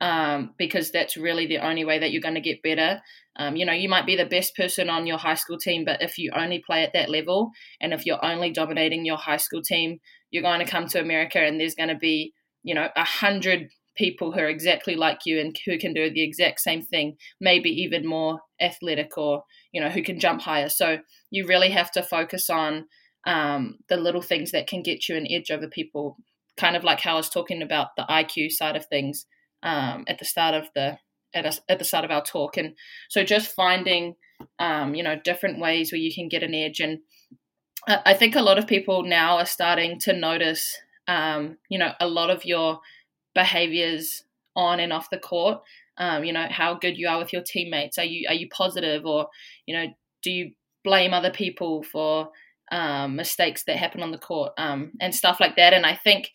Um, 0.00 0.54
because 0.58 0.90
that's 0.90 1.16
really 1.16 1.46
the 1.46 1.58
only 1.58 1.84
way 1.84 2.00
that 2.00 2.10
you're 2.10 2.20
going 2.20 2.34
to 2.34 2.40
get 2.40 2.60
better. 2.60 3.00
Um, 3.36 3.54
you 3.54 3.64
know, 3.64 3.72
you 3.72 3.88
might 3.88 4.04
be 4.04 4.16
the 4.16 4.26
best 4.26 4.56
person 4.56 4.90
on 4.90 5.06
your 5.06 5.16
high 5.16 5.36
school 5.36 5.58
team, 5.58 5.84
but 5.84 6.02
if 6.02 6.18
you 6.18 6.32
only 6.34 6.58
play 6.58 6.82
at 6.82 6.92
that 6.94 7.08
level 7.08 7.52
and 7.80 7.92
if 7.92 8.04
you're 8.04 8.24
only 8.24 8.50
dominating 8.50 9.06
your 9.06 9.16
high 9.16 9.36
school 9.36 9.62
team, 9.62 10.00
you're 10.32 10.42
going 10.42 10.58
to 10.58 10.68
come 10.68 10.88
to 10.88 11.00
America 11.00 11.38
and 11.38 11.60
there's 11.60 11.76
going 11.76 11.88
to 11.88 11.94
be, 11.94 12.34
you 12.64 12.74
know, 12.74 12.88
a 12.96 13.04
hundred 13.04 13.70
people 13.94 14.32
who 14.32 14.40
are 14.40 14.48
exactly 14.48 14.94
like 14.94 15.20
you 15.26 15.40
and 15.40 15.56
who 15.66 15.78
can 15.78 15.92
do 15.92 16.10
the 16.10 16.22
exact 16.22 16.60
same 16.60 16.82
thing, 16.82 17.16
maybe 17.40 17.70
even 17.70 18.06
more 18.06 18.40
athletic 18.60 19.16
or, 19.18 19.44
you 19.72 19.80
know, 19.80 19.88
who 19.88 20.02
can 20.02 20.18
jump 20.18 20.42
higher. 20.42 20.68
So 20.68 20.98
you 21.30 21.46
really 21.46 21.70
have 21.70 21.90
to 21.92 22.02
focus 22.02 22.48
on 22.48 22.86
um, 23.26 23.78
the 23.88 23.96
little 23.96 24.22
things 24.22 24.50
that 24.52 24.66
can 24.66 24.82
get 24.82 25.08
you 25.08 25.16
an 25.16 25.26
edge 25.30 25.50
over 25.50 25.68
people. 25.68 26.16
Kind 26.56 26.76
of 26.76 26.84
like 26.84 27.00
how 27.00 27.14
I 27.14 27.16
was 27.16 27.30
talking 27.30 27.62
about 27.62 27.88
the 27.96 28.04
IQ 28.08 28.50
side 28.50 28.76
of 28.76 28.86
things 28.86 29.26
um, 29.62 30.04
at 30.06 30.18
the 30.18 30.24
start 30.24 30.54
of 30.54 30.68
the 30.74 30.98
at, 31.34 31.46
a, 31.46 31.58
at 31.68 31.78
the 31.78 31.84
start 31.84 32.04
of 32.04 32.10
our 32.10 32.22
talk, 32.22 32.58
and 32.58 32.74
so 33.08 33.24
just 33.24 33.54
finding 33.54 34.16
um, 34.58 34.94
you 34.94 35.02
know 35.02 35.18
different 35.24 35.60
ways 35.60 35.90
where 35.90 36.00
you 36.00 36.12
can 36.14 36.28
get 36.28 36.42
an 36.42 36.54
edge. 36.54 36.80
And 36.80 36.98
I 37.88 38.14
think 38.14 38.36
a 38.36 38.42
lot 38.42 38.58
of 38.58 38.66
people 38.66 39.02
now 39.02 39.38
are 39.38 39.46
starting 39.46 39.98
to 40.00 40.12
notice 40.12 40.76
um, 41.08 41.56
you 41.70 41.78
know 41.78 41.92
a 42.00 42.06
lot 42.06 42.28
of 42.28 42.44
your 42.44 42.80
behaviors 43.34 44.24
on 44.54 44.80
and 44.80 44.92
off 44.92 45.10
the 45.10 45.18
court. 45.18 45.60
Um, 45.98 46.24
you 46.24 46.32
know 46.32 46.46
how 46.50 46.74
good 46.74 46.96
you 46.96 47.08
are 47.08 47.18
with 47.18 47.32
your 47.32 47.42
teammates. 47.42 47.98
Are 47.98 48.04
you 48.04 48.26
are 48.28 48.34
you 48.34 48.48
positive, 48.48 49.04
or 49.04 49.28
you 49.66 49.74
know 49.74 49.86
do 50.22 50.30
you 50.30 50.52
blame 50.84 51.14
other 51.14 51.30
people 51.30 51.82
for 51.82 52.30
um, 52.72 53.16
mistakes 53.16 53.64
that 53.64 53.76
happen 53.76 54.02
on 54.02 54.10
the 54.10 54.18
court 54.18 54.52
um, 54.58 54.92
and 55.00 55.14
stuff 55.14 55.38
like 55.38 55.56
that. 55.56 55.74
And 55.74 55.84
I 55.84 55.94
think 55.94 56.30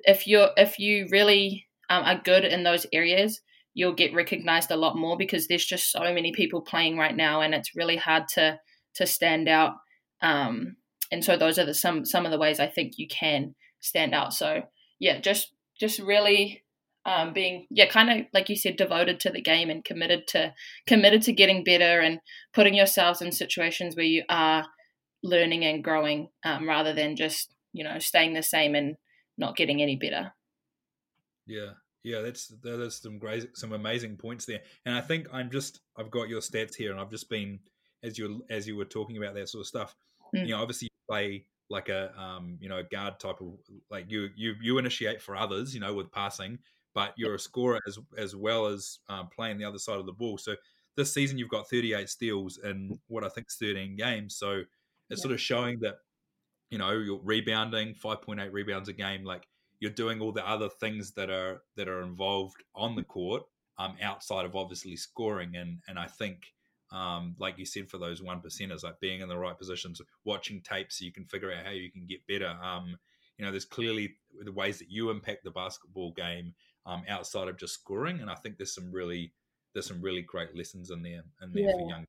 if 0.00 0.26
you're 0.26 0.50
if 0.56 0.78
you 0.78 1.06
really 1.10 1.66
um, 1.90 2.04
are 2.04 2.20
good 2.22 2.44
in 2.44 2.64
those 2.64 2.86
areas, 2.92 3.40
you'll 3.74 3.94
get 3.94 4.14
recognized 4.14 4.70
a 4.70 4.76
lot 4.76 4.96
more 4.96 5.16
because 5.16 5.46
there's 5.46 5.64
just 5.64 5.92
so 5.92 6.00
many 6.00 6.32
people 6.32 6.62
playing 6.62 6.96
right 6.96 7.14
now, 7.14 7.40
and 7.40 7.54
it's 7.54 7.76
really 7.76 7.96
hard 7.96 8.24
to 8.34 8.58
to 8.94 9.06
stand 9.06 9.48
out. 9.48 9.74
Um, 10.22 10.76
and 11.12 11.22
so 11.22 11.36
those 11.36 11.58
are 11.58 11.66
the 11.66 11.74
some 11.74 12.04
some 12.04 12.24
of 12.24 12.32
the 12.32 12.38
ways 12.38 12.58
I 12.58 12.66
think 12.66 12.94
you 12.96 13.06
can 13.06 13.54
stand 13.80 14.14
out. 14.14 14.32
So 14.32 14.62
yeah, 14.98 15.20
just 15.20 15.52
just 15.78 15.98
really 15.98 16.64
um, 17.04 17.32
being 17.32 17.66
yeah 17.70 17.86
kind 17.86 18.10
of 18.10 18.26
like 18.34 18.48
you 18.48 18.56
said 18.56 18.76
devoted 18.76 19.20
to 19.20 19.30
the 19.30 19.40
game 19.40 19.70
and 19.70 19.84
committed 19.84 20.26
to 20.28 20.52
committed 20.86 21.22
to 21.22 21.32
getting 21.32 21.62
better 21.62 22.00
and 22.00 22.18
putting 22.52 22.74
yourselves 22.74 23.22
in 23.22 23.30
situations 23.30 23.94
where 23.94 24.04
you 24.04 24.24
are 24.28 24.66
learning 25.22 25.64
and 25.64 25.84
growing 25.84 26.28
um, 26.44 26.68
rather 26.68 26.92
than 26.92 27.16
just 27.16 27.54
you 27.72 27.84
know 27.84 27.98
staying 27.98 28.34
the 28.34 28.42
same 28.42 28.74
and 28.74 28.96
not 29.38 29.56
getting 29.56 29.82
any 29.82 29.96
better. 29.96 30.32
Yeah. 31.46 31.72
Yeah 32.02 32.22
that's 32.22 32.52
that's 32.62 33.02
some 33.02 33.18
great 33.18 33.56
some 33.56 33.72
amazing 33.72 34.16
points 34.16 34.46
there. 34.46 34.60
And 34.84 34.94
i 34.94 35.00
think 35.00 35.26
i'm 35.32 35.50
just 35.50 35.80
i've 35.96 36.10
got 36.10 36.28
your 36.28 36.40
stats 36.40 36.76
here 36.76 36.92
and 36.92 37.00
i've 37.00 37.10
just 37.10 37.28
been 37.28 37.58
as 38.02 38.16
you 38.16 38.44
as 38.48 38.68
you 38.68 38.76
were 38.76 38.84
talking 38.84 39.16
about 39.16 39.34
that 39.34 39.48
sort 39.48 39.62
of 39.62 39.66
stuff 39.66 39.96
mm. 40.34 40.46
you 40.46 40.52
know 40.52 40.62
obviously 40.62 40.86
you 40.86 41.12
play 41.12 41.46
like 41.68 41.88
a 41.88 42.12
um 42.20 42.56
you 42.60 42.68
know 42.68 42.82
guard 42.90 43.18
type 43.18 43.40
of 43.40 43.54
like 43.90 44.04
you 44.08 44.28
you 44.36 44.54
you 44.62 44.78
initiate 44.78 45.20
for 45.20 45.34
others 45.34 45.74
you 45.74 45.80
know 45.80 45.92
with 45.92 46.10
passing 46.12 46.58
but 46.96 47.12
you're 47.18 47.34
a 47.34 47.38
scorer 47.38 47.78
as 47.86 47.98
as 48.16 48.34
well 48.34 48.66
as 48.66 49.00
um, 49.10 49.28
playing 49.28 49.58
the 49.58 49.64
other 49.66 49.78
side 49.78 50.00
of 50.00 50.06
the 50.06 50.12
ball. 50.12 50.38
So 50.38 50.56
this 50.96 51.12
season 51.12 51.36
you've 51.36 51.50
got 51.50 51.68
38 51.68 52.08
steals 52.08 52.58
in 52.64 52.98
what 53.08 53.22
i 53.22 53.28
think 53.28 53.48
is 53.50 53.56
13 53.56 53.96
games. 53.96 54.34
So 54.34 54.62
it's 55.10 55.20
yeah. 55.20 55.22
sort 55.22 55.34
of 55.34 55.40
showing 55.40 55.78
that 55.80 55.96
you 56.70 56.78
know 56.78 56.92
you're 56.92 57.20
rebounding 57.22 57.94
5.8 57.94 58.50
rebounds 58.50 58.88
a 58.88 58.94
game 58.94 59.24
like 59.24 59.46
you're 59.78 59.92
doing 59.92 60.22
all 60.22 60.32
the 60.32 60.48
other 60.48 60.70
things 60.70 61.12
that 61.12 61.28
are 61.28 61.60
that 61.76 61.86
are 61.86 62.00
involved 62.00 62.64
on 62.74 62.96
the 62.96 63.04
court 63.04 63.42
um 63.78 63.94
outside 64.02 64.46
of 64.46 64.56
obviously 64.56 64.96
scoring. 64.96 65.54
And 65.54 65.80
and 65.88 65.98
i 65.98 66.06
think 66.06 66.54
um 66.92 67.34
like 67.38 67.58
you 67.58 67.66
said 67.66 67.88
for 67.88 67.98
those 67.98 68.22
one 68.22 68.40
percenters 68.40 68.84
like 68.84 69.00
being 69.00 69.20
in 69.20 69.28
the 69.28 69.36
right 69.36 69.58
positions 69.58 70.00
watching 70.24 70.60
tapes 70.60 70.98
so 70.98 71.04
you 71.04 71.12
can 71.12 71.24
figure 71.24 71.52
out 71.52 71.64
how 71.64 71.72
you 71.72 71.90
can 71.90 72.06
get 72.06 72.26
better 72.28 72.56
um 72.62 72.96
you 73.38 73.44
know 73.44 73.50
there's 73.50 73.64
clearly 73.64 74.14
the 74.44 74.52
ways 74.52 74.78
that 74.78 74.90
you 74.90 75.10
impact 75.10 75.42
the 75.44 75.50
basketball 75.50 76.12
game 76.12 76.54
um 76.86 77.02
outside 77.08 77.48
of 77.48 77.58
just 77.58 77.74
scoring 77.74 78.20
and 78.20 78.30
i 78.30 78.34
think 78.34 78.56
there's 78.56 78.74
some 78.74 78.92
really 78.92 79.32
there's 79.74 79.86
some 79.86 80.00
really 80.00 80.22
great 80.22 80.56
lessons 80.56 80.90
in 80.90 81.02
there 81.02 81.22
in 81.42 81.52
there 81.52 81.64
yeah. 81.64 81.72
for 81.72 81.88
young 81.88 82.04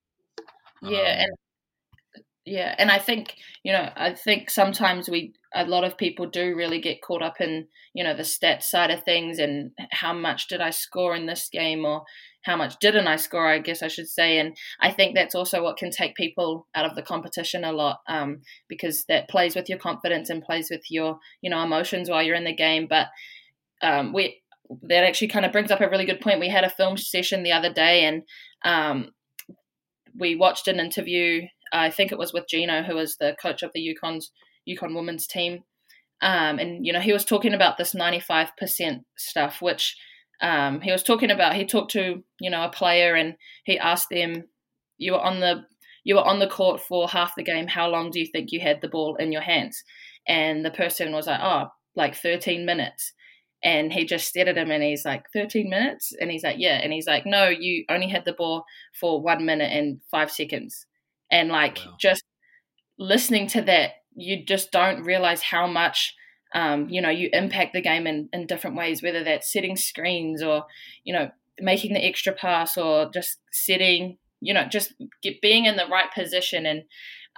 yeah 0.84 1.00
um, 1.00 1.20
and 1.20 2.24
yeah 2.46 2.76
and 2.78 2.92
i 2.92 3.00
think 3.00 3.36
you 3.64 3.74
know 3.74 3.90
i 3.96 4.14
think 4.14 4.50
sometimes 4.50 5.10
we 5.10 5.34
a 5.58 5.66
lot 5.66 5.84
of 5.84 5.98
people 5.98 6.28
do 6.28 6.56
really 6.56 6.80
get 6.80 7.02
caught 7.02 7.22
up 7.22 7.42
in 7.42 7.68
you 7.94 8.04
know 8.04 8.16
the 8.16 8.24
stats 8.24 8.64
side 8.64 8.92
of 8.92 9.04
things 9.04 9.40
and 9.40 9.72
how 9.92 10.14
much 10.14 10.48
did 10.48 10.62
i 10.62 10.70
score 10.70 11.16
in 11.16 11.26
this 11.26 11.50
game 11.52 11.84
or 11.84 12.04
how 12.44 12.56
much 12.56 12.78
didn't 12.80 13.08
i 13.08 13.16
score 13.16 13.48
i 13.48 13.60
guess 13.60 13.82
i 13.82 13.88
should 13.88 14.08
say. 14.08 14.38
And 14.40 14.56
i 14.80 14.92
think 14.92 15.16
that's 15.16 15.36
also 15.36 15.64
what 15.64 15.78
can 15.78 15.90
take 15.90 16.16
people 16.16 16.68
out 16.76 16.86
of 16.86 16.96
the 16.96 17.02
competition 17.02 17.64
a 17.64 17.72
lot 17.72 18.00
um, 18.08 18.42
because 18.70 19.04
that 19.06 19.30
plays 19.30 19.56
with 19.56 19.68
your 19.68 19.80
confidence 19.80 20.30
and 20.30 20.44
plays 20.44 20.70
with 20.70 20.84
your 20.90 21.18
you 21.42 21.50
know 21.50 21.64
emotions 21.64 22.10
while 22.10 22.24
you're 22.24 22.36
in 22.36 22.46
the 22.46 22.56
game. 22.56 22.88
But 22.88 23.08
um, 23.82 24.14
we 24.14 24.42
that 24.84 25.04
actually 25.04 25.30
kind 25.30 25.46
of 25.46 25.52
brings 25.52 25.72
up 25.72 25.82
a 25.82 25.90
really 25.90 26.06
good 26.06 26.22
point. 26.22 26.42
We 26.42 26.50
had 26.50 26.66
a 26.66 26.70
film 26.70 26.98
session 26.98 27.44
the 27.44 27.54
other 27.54 27.72
day 27.72 28.06
and 28.06 28.24
um, 28.64 29.12
we 30.14 30.36
watched 30.36 30.68
an 30.68 30.80
interview 30.80 31.48
I 31.72 31.90
think 31.90 32.12
it 32.12 32.18
was 32.18 32.34
with 32.34 32.48
Geno, 32.48 32.84
who 32.84 32.96
was 32.96 33.18
the 33.18 33.36
coach 33.42 33.64
of 33.64 33.72
the 33.74 33.96
UConn's 33.96 34.32
UConn 34.68 34.96
women's 34.96 35.28
team. 35.28 35.64
Um, 36.22 36.58
and 36.58 36.86
you 36.86 36.92
know 36.92 37.00
he 37.00 37.14
was 37.14 37.24
talking 37.24 37.54
about 37.54 37.78
this 37.78 37.94
95% 37.94 39.04
stuff 39.18 39.62
which 39.62 39.96
um, 40.42 40.82
he 40.82 40.92
was 40.92 41.04
talking 41.04 41.30
about 41.30 41.56
he 41.56 41.66
talked 41.66 41.92
to 41.92 42.24
you 42.40 42.50
know 42.50 42.64
a 42.64 42.70
player 42.70 43.14
and 43.14 43.36
he 43.66 43.78
asked 43.78 44.10
them 44.10 44.46
you 44.98 45.14
were 45.14 45.22
on 45.22 45.40
the 45.40 45.66
you 46.04 46.16
were 46.16 46.26
on 46.26 46.40
the 46.40 46.48
court 46.48 46.82
for 46.82 47.08
half 47.08 47.36
the 47.36 47.44
game. 47.44 47.68
How 47.68 47.90
long 47.90 48.12
do 48.12 48.20
you 48.20 48.26
think 48.26 48.52
you 48.52 48.62
had 48.62 48.82
the 48.82 48.88
ball 48.88 49.16
in 49.18 49.32
your 49.32 49.42
hands? 49.42 49.84
And 50.28 50.64
the 50.64 50.72
person 50.72 51.12
was 51.12 51.28
like 51.28 51.40
oh 51.42 51.68
like 51.96 52.16
13 52.16 52.66
minutes. 52.66 53.14
And 53.64 53.92
he 53.92 54.06
just 54.06 54.28
stared 54.28 54.48
at 54.48 54.58
him 54.58 54.72
and 54.72 54.84
he's 54.84 55.04
like 55.04 55.26
13 55.34 55.70
minutes? 55.70 56.14
And 56.20 56.32
he's 56.32 56.44
like 56.44 56.58
yeah. 56.60 56.80
And 56.82 56.94
he's 56.94 57.08
like 57.08 57.26
no 57.26 57.48
you 57.48 57.86
only 57.90 58.08
had 58.08 58.26
the 58.26 58.34
ball 58.34 58.64
for 59.00 59.22
one 59.22 59.46
minute 59.46 59.72
and 59.72 60.00
five 60.10 60.32
seconds. 60.32 60.86
And 61.32 61.50
like 61.50 61.80
wow. 61.86 61.96
just 62.00 62.24
listening 62.98 63.48
to 63.48 63.62
that 63.64 63.92
you 64.18 64.44
just 64.44 64.72
don't 64.72 65.04
realize 65.04 65.42
how 65.42 65.68
much 65.68 66.16
um, 66.54 66.90
you 66.90 67.02
know 67.02 67.10
you 67.10 67.30
impact 67.32 67.74
the 67.74 67.82
game 67.82 68.08
in, 68.08 68.30
in 68.34 68.48
different 68.48 68.76
ways 68.76 69.04
whether 69.04 69.24
that's 69.24 69.52
setting 69.52 69.76
screens 69.76 70.42
or 70.42 70.66
you 71.04 71.14
know 71.14 71.30
making 71.60 71.94
the 71.94 72.04
extra 72.04 72.34
pass 72.34 72.78
or 72.78 73.10
just 73.14 73.40
setting 73.52 74.18
you 74.42 74.54
know 74.54 74.66
just 74.70 74.94
get, 75.22 75.42
being 75.42 75.66
in 75.66 75.78
the 75.78 75.88
right 75.88 76.12
position. 76.14 76.66
And 76.66 76.84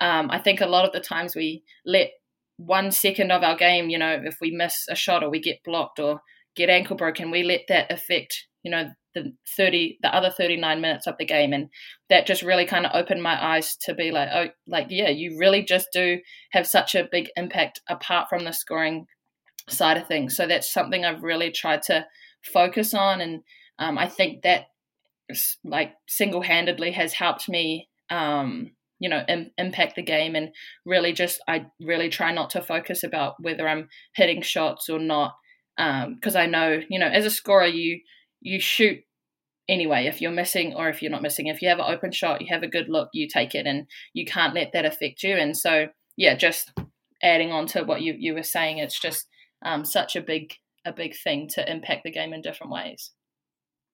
um, 0.01 0.31
i 0.31 0.39
think 0.39 0.61
a 0.61 0.67
lot 0.67 0.85
of 0.85 0.93
the 0.93 0.99
times 0.99 1.35
we 1.35 1.63
let 1.85 2.11
one 2.57 2.91
second 2.91 3.31
of 3.31 3.43
our 3.43 3.55
game 3.55 3.89
you 3.89 3.97
know 3.97 4.21
if 4.23 4.37
we 4.41 4.51
miss 4.51 4.85
a 4.89 4.95
shot 4.95 5.23
or 5.23 5.29
we 5.29 5.39
get 5.39 5.63
blocked 5.65 5.99
or 5.99 6.21
get 6.55 6.69
ankle 6.69 6.95
broken 6.95 7.31
we 7.31 7.43
let 7.43 7.61
that 7.67 7.91
affect 7.91 8.47
you 8.63 8.71
know 8.71 8.89
the 9.15 9.33
30 9.57 9.97
the 10.01 10.13
other 10.13 10.29
39 10.29 10.81
minutes 10.81 11.07
of 11.07 11.15
the 11.17 11.25
game 11.25 11.51
and 11.51 11.69
that 12.09 12.27
just 12.27 12.43
really 12.43 12.65
kind 12.65 12.85
of 12.85 12.91
opened 12.93 13.23
my 13.23 13.43
eyes 13.43 13.75
to 13.77 13.93
be 13.93 14.11
like 14.11 14.29
oh 14.31 14.47
like 14.67 14.87
yeah 14.89 15.09
you 15.09 15.37
really 15.39 15.63
just 15.63 15.87
do 15.91 16.19
have 16.51 16.67
such 16.67 16.93
a 16.93 17.07
big 17.11 17.29
impact 17.35 17.81
apart 17.89 18.29
from 18.29 18.43
the 18.43 18.51
scoring 18.51 19.07
side 19.67 19.97
of 19.97 20.07
things. 20.07 20.35
So 20.35 20.47
that's 20.47 20.71
something 20.71 21.05
i've 21.05 21.23
really 21.23 21.51
tried 21.51 21.81
to 21.83 22.05
focus 22.53 22.93
on 22.93 23.19
and 23.21 23.41
um, 23.79 23.97
i 23.97 24.07
think 24.07 24.43
that 24.43 24.67
like 25.63 25.93
single-handedly 26.07 26.91
has 26.91 27.13
helped 27.13 27.49
me 27.49 27.89
um, 28.09 28.71
you 28.99 29.09
know 29.09 29.23
Im- 29.27 29.51
impact 29.57 29.95
the 29.95 30.01
game 30.01 30.35
and 30.35 30.49
really 30.85 31.13
just 31.13 31.41
i 31.47 31.65
really 31.81 32.09
try 32.09 32.33
not 32.33 32.49
to 32.51 32.61
focus 32.61 33.03
about 33.03 33.35
whether 33.39 33.67
i'm 33.67 33.89
hitting 34.15 34.41
shots 34.41 34.89
or 34.89 34.99
not 34.99 35.33
because 35.77 36.35
um, 36.35 36.41
i 36.41 36.45
know 36.45 36.79
you 36.89 36.97
know 36.97 37.07
as 37.07 37.25
a 37.25 37.29
scorer 37.29 37.67
you 37.67 37.99
you 38.41 38.59
shoot 38.59 38.99
anyway 39.67 40.07
if 40.07 40.21
you're 40.21 40.31
missing 40.31 40.73
or 40.75 40.89
if 40.89 41.01
you're 41.01 41.11
not 41.11 41.21
missing. 41.21 41.47
If 41.47 41.61
you 41.61 41.69
have 41.69 41.79
an 41.79 41.93
open 41.93 42.11
shot 42.11 42.41
you 42.41 42.47
have 42.49 42.63
a 42.63 42.67
good 42.67 42.89
look 42.89 43.09
you 43.13 43.27
take 43.27 43.55
it 43.55 43.65
and 43.65 43.87
you 44.13 44.25
can't 44.25 44.55
let 44.55 44.71
that 44.73 44.85
affect 44.85 45.23
you. 45.23 45.35
And 45.35 45.55
so 45.55 45.87
yeah 46.17 46.35
just 46.35 46.71
adding 47.21 47.51
on 47.51 47.67
to 47.67 47.83
what 47.83 48.01
you, 48.01 48.15
you 48.17 48.33
were 48.33 48.43
saying 48.43 48.77
it's 48.77 48.99
just 48.99 49.27
um, 49.65 49.83
such 49.85 50.15
a 50.15 50.21
big 50.21 50.53
a 50.85 50.93
big 50.93 51.13
thing 51.15 51.47
to 51.49 51.71
impact 51.71 52.03
the 52.03 52.11
game 52.11 52.33
in 52.33 52.41
different 52.41 52.71
ways. 52.71 53.11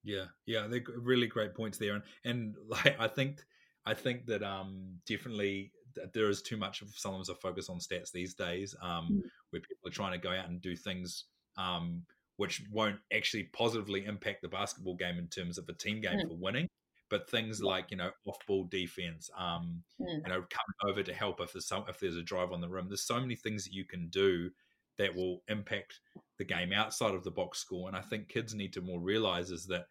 Yeah 0.03 0.25
yeah 0.45 0.67
they're 0.67 0.83
really 0.97 1.27
great 1.27 1.53
points 1.53 1.77
there. 1.77 1.95
And 1.95 2.03
and 2.23 2.55
like 2.67 2.95
i 2.99 3.07
think 3.07 3.43
i 3.85 3.93
think 3.93 4.25
that 4.27 4.43
um 4.43 4.97
definitely 5.07 5.71
there 6.13 6.29
is 6.29 6.41
too 6.41 6.57
much 6.57 6.81
of 6.81 6.89
sometimes 6.95 7.29
a 7.29 7.35
focus 7.35 7.69
on 7.69 7.79
stats 7.79 8.11
these 8.11 8.33
days 8.33 8.75
um 8.81 9.07
mm. 9.11 9.21
where 9.49 9.61
people 9.61 9.87
are 9.87 9.91
trying 9.91 10.11
to 10.11 10.17
go 10.17 10.31
out 10.31 10.49
and 10.49 10.61
do 10.61 10.75
things 10.75 11.25
um 11.57 12.01
which 12.37 12.63
won't 12.71 12.97
actually 13.13 13.43
positively 13.53 14.05
impact 14.05 14.41
the 14.41 14.47
basketball 14.47 14.95
game 14.95 15.17
in 15.17 15.27
terms 15.27 15.57
of 15.57 15.67
a 15.69 15.73
team 15.73 16.01
game 16.01 16.19
mm. 16.19 16.27
for 16.27 16.35
winning. 16.35 16.67
But 17.09 17.29
things 17.29 17.61
like 17.61 17.91
you 17.91 17.97
know 17.97 18.09
off 18.25 18.37
ball 18.47 18.65
defense, 18.65 19.29
um, 19.37 19.83
mm. 20.01 20.07
you 20.07 20.29
know 20.29 20.43
coming 20.49 20.89
over 20.89 21.03
to 21.03 21.13
help 21.13 21.39
if 21.39 21.53
there's 21.53 21.67
some 21.67 21.85
if 21.87 21.99
there's 21.99 22.17
a 22.17 22.23
drive 22.23 22.51
on 22.51 22.61
the 22.61 22.69
rim. 22.69 22.87
There's 22.87 23.05
so 23.05 23.19
many 23.19 23.35
things 23.35 23.63
that 23.63 23.73
you 23.73 23.85
can 23.85 24.07
do 24.09 24.49
that 24.97 25.15
will 25.15 25.43
impact 25.47 25.99
the 26.37 26.45
game 26.45 26.73
outside 26.73 27.13
of 27.13 27.23
the 27.23 27.31
box 27.31 27.59
score. 27.59 27.87
And 27.87 27.97
I 27.97 28.01
think 28.01 28.29
kids 28.29 28.53
need 28.53 28.73
to 28.73 28.81
more 28.81 28.99
realize 28.99 29.51
is 29.51 29.65
that 29.67 29.81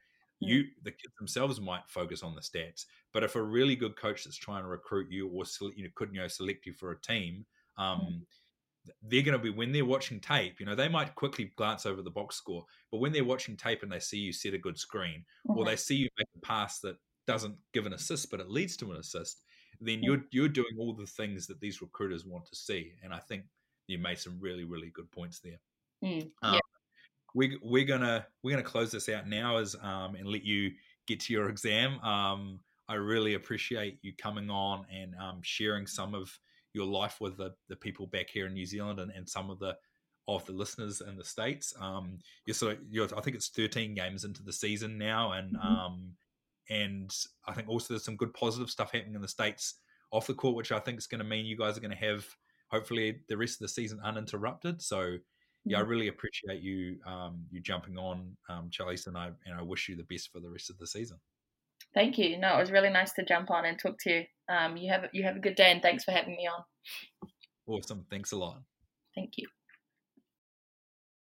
mm. 0.43 0.49
you 0.49 0.65
the 0.83 0.91
kids 0.91 1.15
themselves 1.19 1.61
might 1.61 1.89
focus 1.89 2.25
on 2.25 2.35
the 2.35 2.41
stats, 2.41 2.85
but 3.13 3.23
if 3.23 3.37
a 3.37 3.43
really 3.43 3.77
good 3.77 3.97
coach 3.97 4.25
that's 4.25 4.37
trying 4.37 4.65
to 4.65 4.69
recruit 4.69 5.07
you 5.09 5.29
or 5.29 5.45
you 5.77 5.85
know 5.85 5.91
could 5.95 6.11
you 6.13 6.21
know 6.21 6.29
select 6.29 6.67
you 6.67 6.73
for 6.73 6.91
a 6.91 7.01
team, 7.01 7.47
um, 7.79 8.01
mm 8.01 8.21
they're 9.03 9.23
going 9.23 9.37
to 9.37 9.43
be 9.43 9.51
when 9.51 9.73
they're 9.73 9.85
watching 9.85 10.21
tape 10.21 10.61
you 10.61 10.67
know 10.67 10.75
they 10.75 10.89
might 10.89 11.15
quickly 11.15 11.51
glance 11.57 11.87
over 11.87 12.03
the 12.03 12.11
box 12.11 12.37
score 12.37 12.65
but 12.91 12.99
when 12.99 13.13
they're 13.13 13.25
watching 13.25 13.57
tape 13.57 13.83
and 13.83 13.91
they 13.91 13.99
see 13.99 14.19
you 14.19 14.33
set 14.33 14.55
a 14.55 14.59
good 14.59 14.79
screen 14.79 15.25
mm-hmm. 15.49 15.59
or 15.59 15.65
they 15.65 15.77
see 15.77 15.95
you 15.95 16.09
make 16.19 16.29
a 16.37 16.47
pass 16.47 16.81
that 16.81 16.97
doesn't 17.27 17.57
give 17.73 17.87
an 17.87 17.95
assist 17.95 18.31
but 18.31 18.41
it 18.41 18.51
leads 18.51 18.77
to 18.77 18.91
an 18.91 18.99
assist 18.99 19.45
then 19.81 20.03
you're 20.03 20.25
you're 20.31 20.49
doing 20.49 20.77
all 20.79 20.93
the 20.93 21.07
things 21.07 21.47
that 21.47 21.61
these 21.61 21.83
recruiters 21.83 22.25
want 22.25 22.47
to 22.47 22.57
see. 22.57 22.93
And 23.03 23.13
I 23.13 23.19
think 23.19 23.45
you 23.87 23.99
made 23.99 24.19
some 24.19 24.39
really 24.41 24.65
really 24.65 24.91
good 24.91 25.11
points 25.11 25.41
there. 25.41 25.61
Mm, 26.03 26.31
Um, 26.43 26.55
yeah. 26.55 26.61
we 27.35 27.59
we're 27.63 27.85
gonna 27.85 28.27
we're 28.43 28.51
gonna 28.51 28.63
close 28.63 28.93
this 28.93 29.09
out 29.09 29.29
now 29.29 29.57
as 29.59 29.77
um 29.83 30.15
and 30.15 30.27
let 30.29 30.45
you 30.45 30.73
get 31.07 31.21
to 31.21 31.33
your 31.33 31.49
exam. 31.51 32.01
Um, 32.01 32.61
I 32.89 32.95
really 32.95 33.35
appreciate 33.35 33.99
you 34.03 34.13
coming 34.17 34.51
on 34.51 34.85
and 34.93 35.15
um, 35.17 35.41
sharing 35.43 35.87
some 35.87 36.15
of 36.15 36.39
your 36.75 36.87
life 36.87 37.21
with 37.21 37.37
the, 37.39 37.55
the 37.69 37.77
people 37.77 38.07
back 38.07 38.29
here 38.29 38.47
in 38.47 38.55
New 38.55 38.67
Zealand 38.67 39.01
and, 39.01 39.11
and 39.13 39.29
some 39.29 39.51
of 39.51 39.59
the 39.59 39.79
of 40.27 40.45
the 40.47 40.53
listeners 40.53 41.01
in 41.03 41.17
the 41.17 41.25
states. 41.25 41.75
Um, 41.79 42.19
you're 42.47 42.55
sort 42.55 42.79
of, 42.79 42.85
you're, 42.89 43.09
I 43.17 43.21
think 43.21 43.37
it's 43.37 43.49
13 43.49 43.95
games 43.95 44.25
into 44.25 44.43
the 44.43 44.53
season 44.53 44.97
now, 44.99 45.33
and 45.33 45.55
Mhm. 45.55 45.59
um, 45.59 46.17
and 46.71 47.15
I 47.47 47.53
think 47.53 47.69
also 47.69 47.93
there's 47.95 48.05
some 48.05 48.17
good 48.17 48.33
positive 48.35 48.71
stuff 48.71 48.93
happening 48.93 49.15
in 49.15 49.21
the 49.23 49.29
states 49.29 49.81
off 50.11 50.27
the 50.27 50.35
court, 50.35 50.57
which 50.57 50.73
I 50.73 50.81
think 50.81 50.99
is 50.99 51.07
going 51.07 51.19
to 51.19 51.25
mean 51.25 51.45
you 51.47 51.57
guys 51.59 51.77
are 51.77 51.81
going 51.81 51.91
to 51.91 51.97
have 51.97 52.27
hopefully 52.71 53.23
the 53.29 53.37
rest 53.37 53.57
of 53.57 53.61
the 53.61 53.69
season 53.69 54.01
uninterrupted. 54.01 54.81
So 54.81 55.19
yeah, 55.69 55.79
I 55.79 55.81
Mhm. 55.81 55.89
really 55.89 56.09
appreciate 56.09 56.63
you 56.63 57.01
um, 57.05 57.47
you 57.51 57.61
jumping 57.61 57.99
on, 57.99 58.37
um, 58.49 58.71
and 59.07 59.19
I 59.19 59.33
and 59.45 59.55
I 59.55 59.63
wish 59.63 59.89
you 59.89 59.97
the 59.97 60.05
best 60.05 60.31
for 60.33 60.41
the 60.41 60.51
rest 60.51 60.71
of 60.71 60.79
the 60.79 60.87
season. 60.87 61.21
Thank 61.95 62.19
you. 62.19 62.39
No, 62.39 62.57
it 62.57 62.61
was 62.61 62.73
really 62.73 62.91
nice 62.91 63.13
to 63.13 63.25
jump 63.25 63.51
on 63.51 63.65
and 63.65 63.79
talk 63.79 63.97
to 64.01 64.11
you. 64.11 64.25
Um, 64.49 64.77
you 64.77 64.93
have 64.93 65.05
you 65.13 65.25
have 65.25 65.37
a 65.37 65.41
good 65.41 65.55
day, 65.55 65.71
and 65.71 65.81
thanks 65.81 66.05
for 66.05 66.11
having 66.11 66.37
me 66.37 66.49
on. 66.49 66.65
Awesome, 67.67 68.05
thanks 68.11 68.33
a 68.33 68.37
lot. 68.37 68.63
Thank 69.15 69.35
you. 69.37 69.47